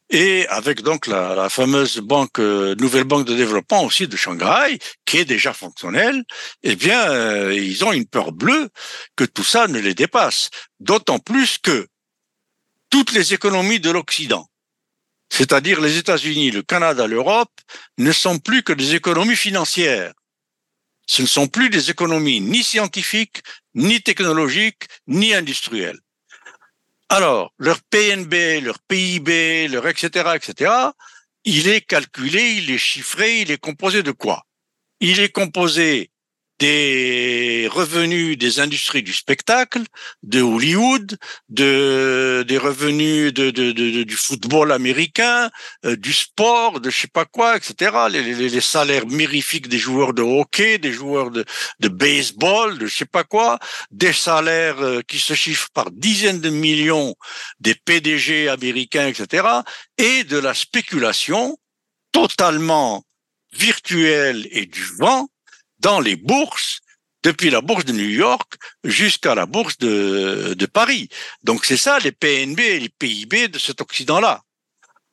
Et 0.10 0.48
avec 0.48 0.82
donc 0.82 1.08
la, 1.08 1.50
fameuse 1.50 2.02
euh, 2.40 2.76
nouvelle 2.76 3.04
banque 3.04 3.26
de 3.26 3.36
développement 3.36 3.84
aussi 3.84 4.08
de 4.08 4.16
Shanghai, 4.16 4.80
qui 5.06 5.18
est 5.18 5.26
déjà 5.26 5.54
fonctionnelle, 5.54 6.24
eh 6.64 6.76
bien, 6.76 7.10
euh, 7.10 7.54
ils 7.54 7.86
ont 7.86 7.94
une 7.94 8.06
peur 8.06 8.32
bleue 8.32 8.70
que 9.16 9.24
tout 9.24 9.44
ça 9.44 9.68
ne 9.68 9.80
les 9.80 9.94
dépasse. 9.94 10.50
D'autant 10.80 11.20
plus 11.20 11.58
que 11.58 11.88
toutes 12.90 13.12
les 13.12 13.34
économies 13.34 13.80
de 13.80 13.92
l'Occident, 13.92 14.50
c'est-à-dire 15.32 15.80
les 15.80 15.98
États-Unis, 15.98 16.52
le 16.52 16.64
Canada, 16.64 17.06
l'Europe, 17.06 17.52
ne 17.98 18.12
sont 18.12 18.40
plus 18.40 18.64
que 18.64 18.74
des 18.74 18.96
économies 18.96 19.36
financières. 19.36 20.14
Ce 21.10 21.24
ne 21.24 21.28
sont 21.28 21.48
plus 21.48 21.72
des 21.72 21.90
économies 21.90 22.40
ni 22.40 22.64
scientifiques, 22.64 23.42
ni 23.74 24.00
technologiques, 24.00 24.84
ni 25.08 25.34
industrielles. 25.34 26.00
Alors, 27.10 27.52
leur 27.58 27.82
PNB, 27.82 28.62
leur 28.62 28.78
PIB, 28.78 29.70
leur 29.70 29.88
etc., 29.88 30.34
etc., 30.36 30.72
il 31.46 31.68
est 31.68 31.82
calculé, 31.82 32.52
il 32.52 32.70
est 32.70 32.78
chiffré, 32.78 33.42
il 33.42 33.50
est 33.50 33.58
composé 33.58 34.04
de 34.04 34.12
quoi? 34.12 34.46
Il 35.00 35.20
est 35.20 35.32
composé 35.32 36.12
des 36.60 37.70
revenus 37.72 38.38
des 38.38 38.60
industries 38.60 39.02
du 39.02 39.14
spectacle, 39.14 39.84
de 40.24 40.42
Hollywood, 40.42 41.18
de 41.48 42.44
des 42.48 42.58
revenus 42.58 43.34
de, 43.34 43.50
du 43.50 44.16
football 44.16 44.72
américain, 44.72 45.50
euh, 45.86 45.96
du 45.96 46.14
sport, 46.14 46.82
de 46.82 46.90
je 46.90 47.00
sais 47.02 47.08
pas 47.08 47.26
quoi, 47.26 47.56
etc. 47.56 47.92
Les, 48.12 48.60
salaires 48.60 49.08
mirifiques 49.08 49.70
des 49.70 49.78
joueurs 49.78 50.14
de 50.14 50.22
hockey, 50.22 50.78
des 50.78 50.92
joueurs 50.92 51.32
de, 51.32 51.46
de 51.80 51.88
baseball, 51.88 52.78
de 52.78 52.88
je 52.88 52.96
sais 52.96 53.06
pas 53.06 53.24
quoi, 53.24 53.58
des 53.92 54.14
salaires 54.14 54.80
euh, 54.82 55.02
qui 55.08 55.18
se 55.18 55.34
chiffrent 55.34 55.70
par 55.74 55.90
dizaines 55.92 56.42
de 56.42 56.50
millions 56.50 57.16
des 57.62 57.76
PDG 57.76 58.50
américains, 58.50 59.08
etc. 59.08 59.48
Et 59.98 60.26
de 60.26 60.38
la 60.38 60.54
spéculation 60.54 61.58
totalement 62.12 63.04
virtuelle 63.54 64.48
et 64.52 64.66
du 64.66 64.84
vent 64.98 65.30
dans 65.80 66.00
les 66.00 66.16
bourses, 66.16 66.80
depuis 67.24 67.50
la 67.50 67.62
bourse 67.62 67.86
de 67.86 67.94
New 67.94 68.10
York 68.10 68.54
jusqu'à 68.84 69.36
la 69.36 69.46
bourse 69.46 69.78
de, 69.78 70.66
Paris. 70.72 71.10
Donc 71.44 71.66
c'est 71.66 71.78
ça 71.78 72.00
les 72.00 72.12
PNB 72.12 72.60
et 72.60 72.80
les 72.80 72.90
PIB 72.90 73.48
de 73.50 73.60
cet 73.60 73.82
Occident-là. 73.82 74.42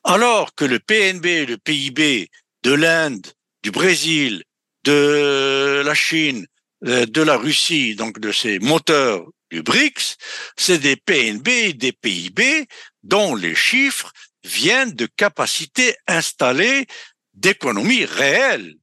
Alors 0.04 0.54
que 0.54 0.64
le 0.64 0.78
PNB 0.78 1.26
et 1.26 1.46
le 1.46 1.58
PIB 1.58 2.30
de 2.62 2.72
l'Inde, 2.72 3.26
du 3.62 3.70
Brésil, 3.70 4.44
de 4.84 5.82
la 5.84 5.94
Chine, 5.94 6.46
euh, 6.86 7.06
de 7.06 7.22
la 7.22 7.36
Russie, 7.36 7.96
donc 7.96 8.20
de 8.20 8.30
ces 8.30 8.58
moteurs 8.60 9.26
du 9.50 9.62
BRICS, 9.62 10.16
c'est 10.56 10.78
des 10.78 10.96
PNB 10.96 11.48
et 11.48 11.72
des 11.72 11.92
PIB 11.92 12.66
dont 13.02 13.34
les 13.34 13.54
chiffres 13.54 14.12
viennent 14.44 14.92
de 14.92 15.06
capacités 15.06 15.96
installées 16.06 16.86
d'économie 17.34 18.04
réelle 18.04 18.76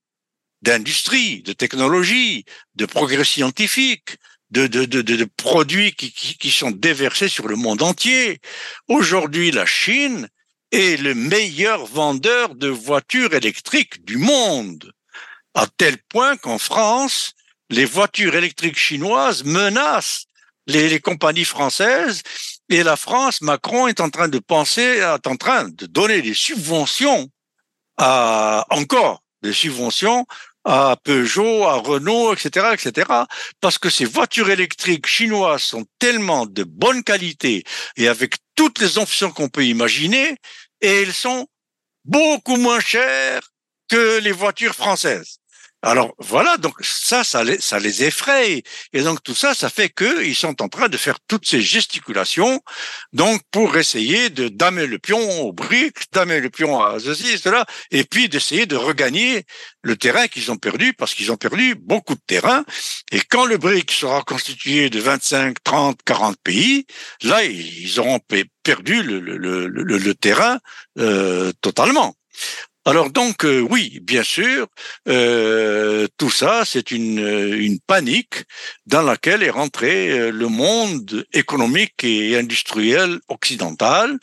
d'industrie, 0.64 1.41
de 1.43 1.53
technologie, 1.53 2.45
de 2.76 2.86
progrès 2.86 3.26
scientifique, 3.26 4.18
de, 4.49 4.68
de, 4.68 4.86
de, 4.86 5.01
de 5.01 5.26
produits 5.38 5.93
qui, 5.93 6.11
qui, 6.11 6.38
qui, 6.38 6.51
sont 6.51 6.72
déversés 6.72 7.28
sur 7.28 7.47
le 7.47 7.55
monde 7.55 7.82
entier. 7.82 8.39
Aujourd'hui, 8.88 9.51
la 9.51 9.66
Chine 9.66 10.30
est 10.72 10.99
le 11.01 11.16
meilleur 11.16 11.86
vendeur 11.86 12.55
de 12.55 12.68
voitures 12.68 13.34
électriques 13.34 14.05
du 14.05 14.18
monde, 14.18 14.93
à 15.53 15.68
tel 15.68 15.97
point 16.09 16.38
qu'en 16.38 16.57
France, 16.57 17.34
les 17.70 17.86
voitures 17.86 18.36
électriques 18.36 18.78
chinoises 18.78 19.43
menacent 19.43 20.26
les, 20.68 20.88
les, 20.88 20.99
compagnies 20.99 21.45
françaises 21.45 22.22
et 22.70 22.84
la 22.84 22.95
France, 22.95 23.41
Macron 23.41 23.88
est 23.88 23.99
en 23.99 24.09
train 24.09 24.30
de 24.30 24.39
penser, 24.39 24.82
est 24.82 25.28
en 25.28 25.36
train 25.36 25.68
de 25.68 25.86
donner 25.88 26.22
des 26.22 26.34
subventions 26.34 27.30
à 27.97 28.66
encore 28.70 29.24
des 29.41 29.53
subventions 29.53 30.26
à 30.66 30.95
Peugeot, 31.03 31.64
à 31.64 31.76
Renault, 31.76 32.34
etc., 32.34 32.68
etc., 32.74 33.11
parce 33.59 33.78
que 33.78 33.89
ces 33.89 34.05
voitures 34.05 34.49
électriques 34.49 35.07
chinoises 35.07 35.64
sont 35.64 35.86
tellement 35.99 36.45
de 36.45 36.64
bonne 36.64 37.03
qualité 37.03 37.64
et 37.97 38.07
avec 38.07 38.36
toutes 38.55 38.80
les 38.80 38.97
options 38.97 39.32
qu'on 39.32 39.49
peut 39.49 39.66
imaginer, 39.66 40.38
et 40.82 41.01
elles 41.01 41.14
sont 41.14 41.47
beaucoup 42.05 42.57
moins 42.57 42.80
chères 42.80 43.41
que 43.89 44.20
les 44.20 44.32
voitures 44.32 44.76
françaises. 44.76 45.38
Alors 45.86 46.15
voilà, 46.17 46.55
donc 46.55 46.75
ça, 46.79 47.25
ça 47.25 47.43
les, 47.43 47.59
ça 47.59 47.77
les 47.77 48.05
effraie. 48.05 48.63
Et 48.93 49.01
donc 49.03 49.21
tout 49.21 49.36
ça, 49.36 49.53
ça 49.53 49.69
fait 49.69 49.89
qu'ils 49.89 50.34
sont 50.34 50.61
en 50.61 50.69
train 50.69 50.88
de 50.88 50.95
faire 50.95 51.19
toutes 51.27 51.45
ces 51.45 51.61
gesticulations, 51.61 52.61
donc 53.11 53.41
pour 53.51 53.75
essayer 53.75 54.29
de 54.29 54.47
damer 54.47 54.88
le 54.88 54.97
pion 54.97 55.19
au 55.41 55.51
BRICS, 55.51 56.03
damer 56.13 56.39
le 56.39 56.49
pion 56.49 56.81
à 56.81 56.99
ceci, 57.01 57.38
cela, 57.38 57.65
et 57.91 58.05
puis 58.05 58.29
d'essayer 58.29 58.65
de 58.65 58.77
regagner 58.77 59.43
le 59.81 59.97
terrain 59.97 60.29
qu'ils 60.29 60.49
ont 60.51 60.57
perdu, 60.57 60.93
parce 60.93 61.13
qu'ils 61.13 61.34
ont 61.34 61.38
perdu 61.38 61.75
beaucoup 61.75 62.15
de 62.15 62.21
terrain. 62.25 62.63
Et 63.11 63.19
quand 63.19 63.45
le 63.45 63.57
BRICS 63.57 63.93
sera 63.93 64.21
constitué 64.21 64.89
de 64.89 65.01
25, 65.01 65.57
30, 65.65 65.99
40 66.05 66.38
pays, 66.45 66.86
là, 67.23 67.43
ils 67.43 67.99
auront 67.99 68.19
perdu 68.63 69.03
le, 69.03 69.19
le, 69.19 69.38
le, 69.38 69.67
le 69.67 70.15
terrain 70.15 70.59
euh, 70.97 71.51
totalement. 71.59 72.15
Alors 72.86 73.11
donc 73.11 73.45
euh, 73.45 73.61
oui, 73.61 73.99
bien 74.01 74.23
sûr, 74.23 74.67
euh, 75.07 76.05
tout 76.17 76.29
ça 76.29 76.63
c'est 76.65 76.91
une, 76.91 77.19
une 77.19 77.79
panique 77.79 78.43
dans 78.86 79.01
laquelle 79.01 79.41
est 79.41 79.49
rentré 79.49 80.11
euh, 80.11 80.31
le 80.31 80.49
monde 80.49 81.25
économique 81.31 82.03
et 82.03 82.38
industriel 82.38 83.19
occidental. 83.29 84.19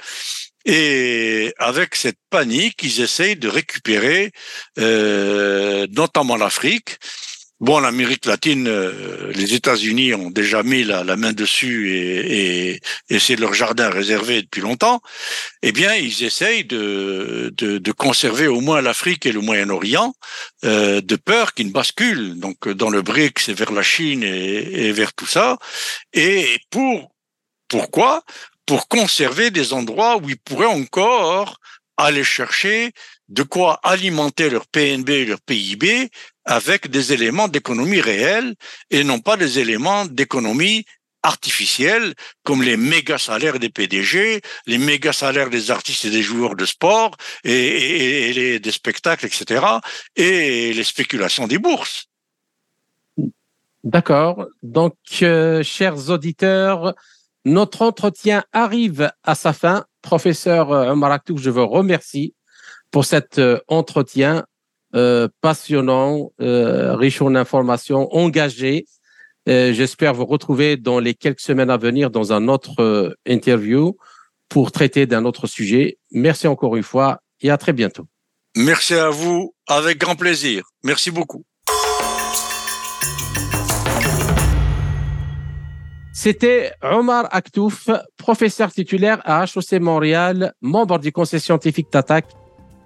Et 0.67 1.55
avec 1.59 1.95
cette 1.95 2.19
panique, 2.29 2.83
ils 2.83 3.01
essayent 3.01 3.37
de 3.37 3.49
récupérer 3.49 4.31
notamment 4.77 6.37
l'Afrique 6.37 6.99
Bon, 7.61 7.79
l'Amérique 7.79 8.25
latine, 8.25 8.67
euh, 8.69 9.31
les 9.35 9.53
États-Unis 9.53 10.15
ont 10.15 10.31
déjà 10.31 10.63
mis 10.63 10.83
la, 10.83 11.05
main 11.17 11.35
dessus 11.35 11.95
et, 11.95 12.71
et, 12.71 12.81
et 13.11 13.19
c'est 13.19 13.37
leur 13.37 13.53
jardin 13.53 13.91
réservé 13.91 14.41
depuis 14.41 14.63
longtemps. 14.63 15.03
Eh 15.61 15.71
bien, 15.71 15.95
ils 15.95 16.25
essayent 16.25 16.65
de, 16.65 17.53
de, 17.59 17.77
de 17.77 17.93
conserver 17.93 18.47
au 18.47 18.63
moins 18.63 18.81
l'Afrique 18.81 19.27
et 19.27 19.33
le 19.33 19.43
Moyen-Orient, 19.43 20.15
euh, 20.65 21.03
de 21.03 21.17
peur 21.17 21.53
qu'ils 21.53 21.67
ne 21.67 21.73
basculent 21.73 22.41
donc 22.41 22.67
dans 22.67 22.89
le 22.89 23.03
BRICS 23.03 23.51
et 23.51 23.55
vers 23.55 23.73
la 23.73 23.83
Chine 23.83 24.23
et, 24.23 24.87
et 24.87 24.93
vers 24.93 25.13
tout 25.13 25.27
ça. 25.27 25.59
Et 26.15 26.59
pour 26.71 27.13
pourquoi? 27.69 28.25
Pour 28.65 28.89
conserver 28.89 29.51
des 29.51 29.73
endroits 29.75 30.17
où 30.17 30.31
ils 30.31 30.39
pourraient 30.39 30.67
encore 30.67 31.61
aller 31.97 32.25
chercher 32.25 32.93
de 33.29 33.43
quoi 33.43 33.79
alimenter 33.83 34.51
leur 34.51 34.67
PNB 34.67 35.11
et 35.11 35.25
leur 35.27 35.41
PIB 35.41 36.11
avec 36.45 36.89
des 36.89 37.13
éléments 37.13 37.49
d'économie 37.49 38.01
réelle 38.01 38.55
et 38.91 39.05
non 39.05 39.21
pas 39.21 39.37
des 39.37 39.59
éléments 39.59 40.07
d'économie 40.07 40.85
artificielle 41.23 42.15
comme 42.45 42.63
les 42.63 42.77
méga 42.77 43.19
salaires 43.19 43.59
des 43.59 43.69
PDG, 43.69 44.41
les 44.67 44.79
méga 44.79 45.13
salaires 45.13 45.51
des 45.51 45.71
artistes 45.71 46.05
et 46.07 46.11
des 46.11 46.23
joueurs 46.23 46.57
de 46.57 46.65
sport 46.65 47.17
et, 47.45 48.59
des 48.59 48.71
spectacles, 48.71 49.27
etc. 49.27 49.65
et 50.17 50.73
les 50.73 50.85
spéculations 50.85 51.47
des 51.47 51.59
bourses. 51.59 52.07
D'accord. 53.83 54.47
Donc, 54.63 54.95
euh, 55.23 55.63
chers 55.63 56.11
auditeurs, 56.11 56.95
notre 57.45 57.83
entretien 57.83 58.45
arrive 58.53 59.11
à 59.23 59.35
sa 59.35 59.53
fin. 59.53 59.87
Professeur 60.03 60.73
euh, 60.73 60.95
Maratou, 60.95 61.39
je 61.39 61.51
vous 61.51 61.67
remercie 61.67 62.35
pour 62.91 63.05
cet 63.05 63.39
euh, 63.39 63.59
entretien 63.69 64.45
euh, 64.95 65.29
passionnant, 65.41 66.33
euh, 66.41 66.97
riche 66.97 67.23
en 67.23 67.35
informations, 67.37 68.13
engagé. 68.15 68.87
Euh, 69.49 69.73
j'espère 69.73 70.15
vous 70.15 70.27
retrouver 70.27 70.77
dans 70.77 70.99
les 70.99 71.15
quelques 71.15 71.41
semaines 71.41 71.71
à 71.71 71.77
venir 71.77 72.11
dans 72.11 72.33
un 72.33 72.49
autre 72.49 73.17
interview 73.25 73.97
pour 74.49 74.73
traiter 74.73 75.07
d'un 75.07 75.25
autre 75.25 75.47
sujet. 75.47 75.99
Merci 76.11 76.49
encore 76.49 76.75
une 76.75 76.83
fois 76.83 77.21
et 77.41 77.51
à 77.51 77.57
très 77.57 77.73
bientôt. 77.73 78.07
Merci 78.57 78.95
à 78.95 79.11
vous, 79.11 79.55
avec 79.69 79.99
grand 79.99 80.17
plaisir. 80.17 80.65
Merci 80.83 81.13
beaucoup. 81.13 81.45
C'était 86.13 86.73
Omar 86.83 87.29
Aktouf, 87.31 87.89
professeur 88.17 88.73
titulaire 88.73 89.23
à 89.25 89.45
HEC 89.45 89.81
Montréal, 89.81 90.53
membre 90.61 90.99
du 90.99 91.13
conseil 91.13 91.41
scientifique 91.41 91.87
d'ATTAC 91.93 92.27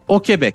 au 0.07 0.21
Québec. 0.21 0.55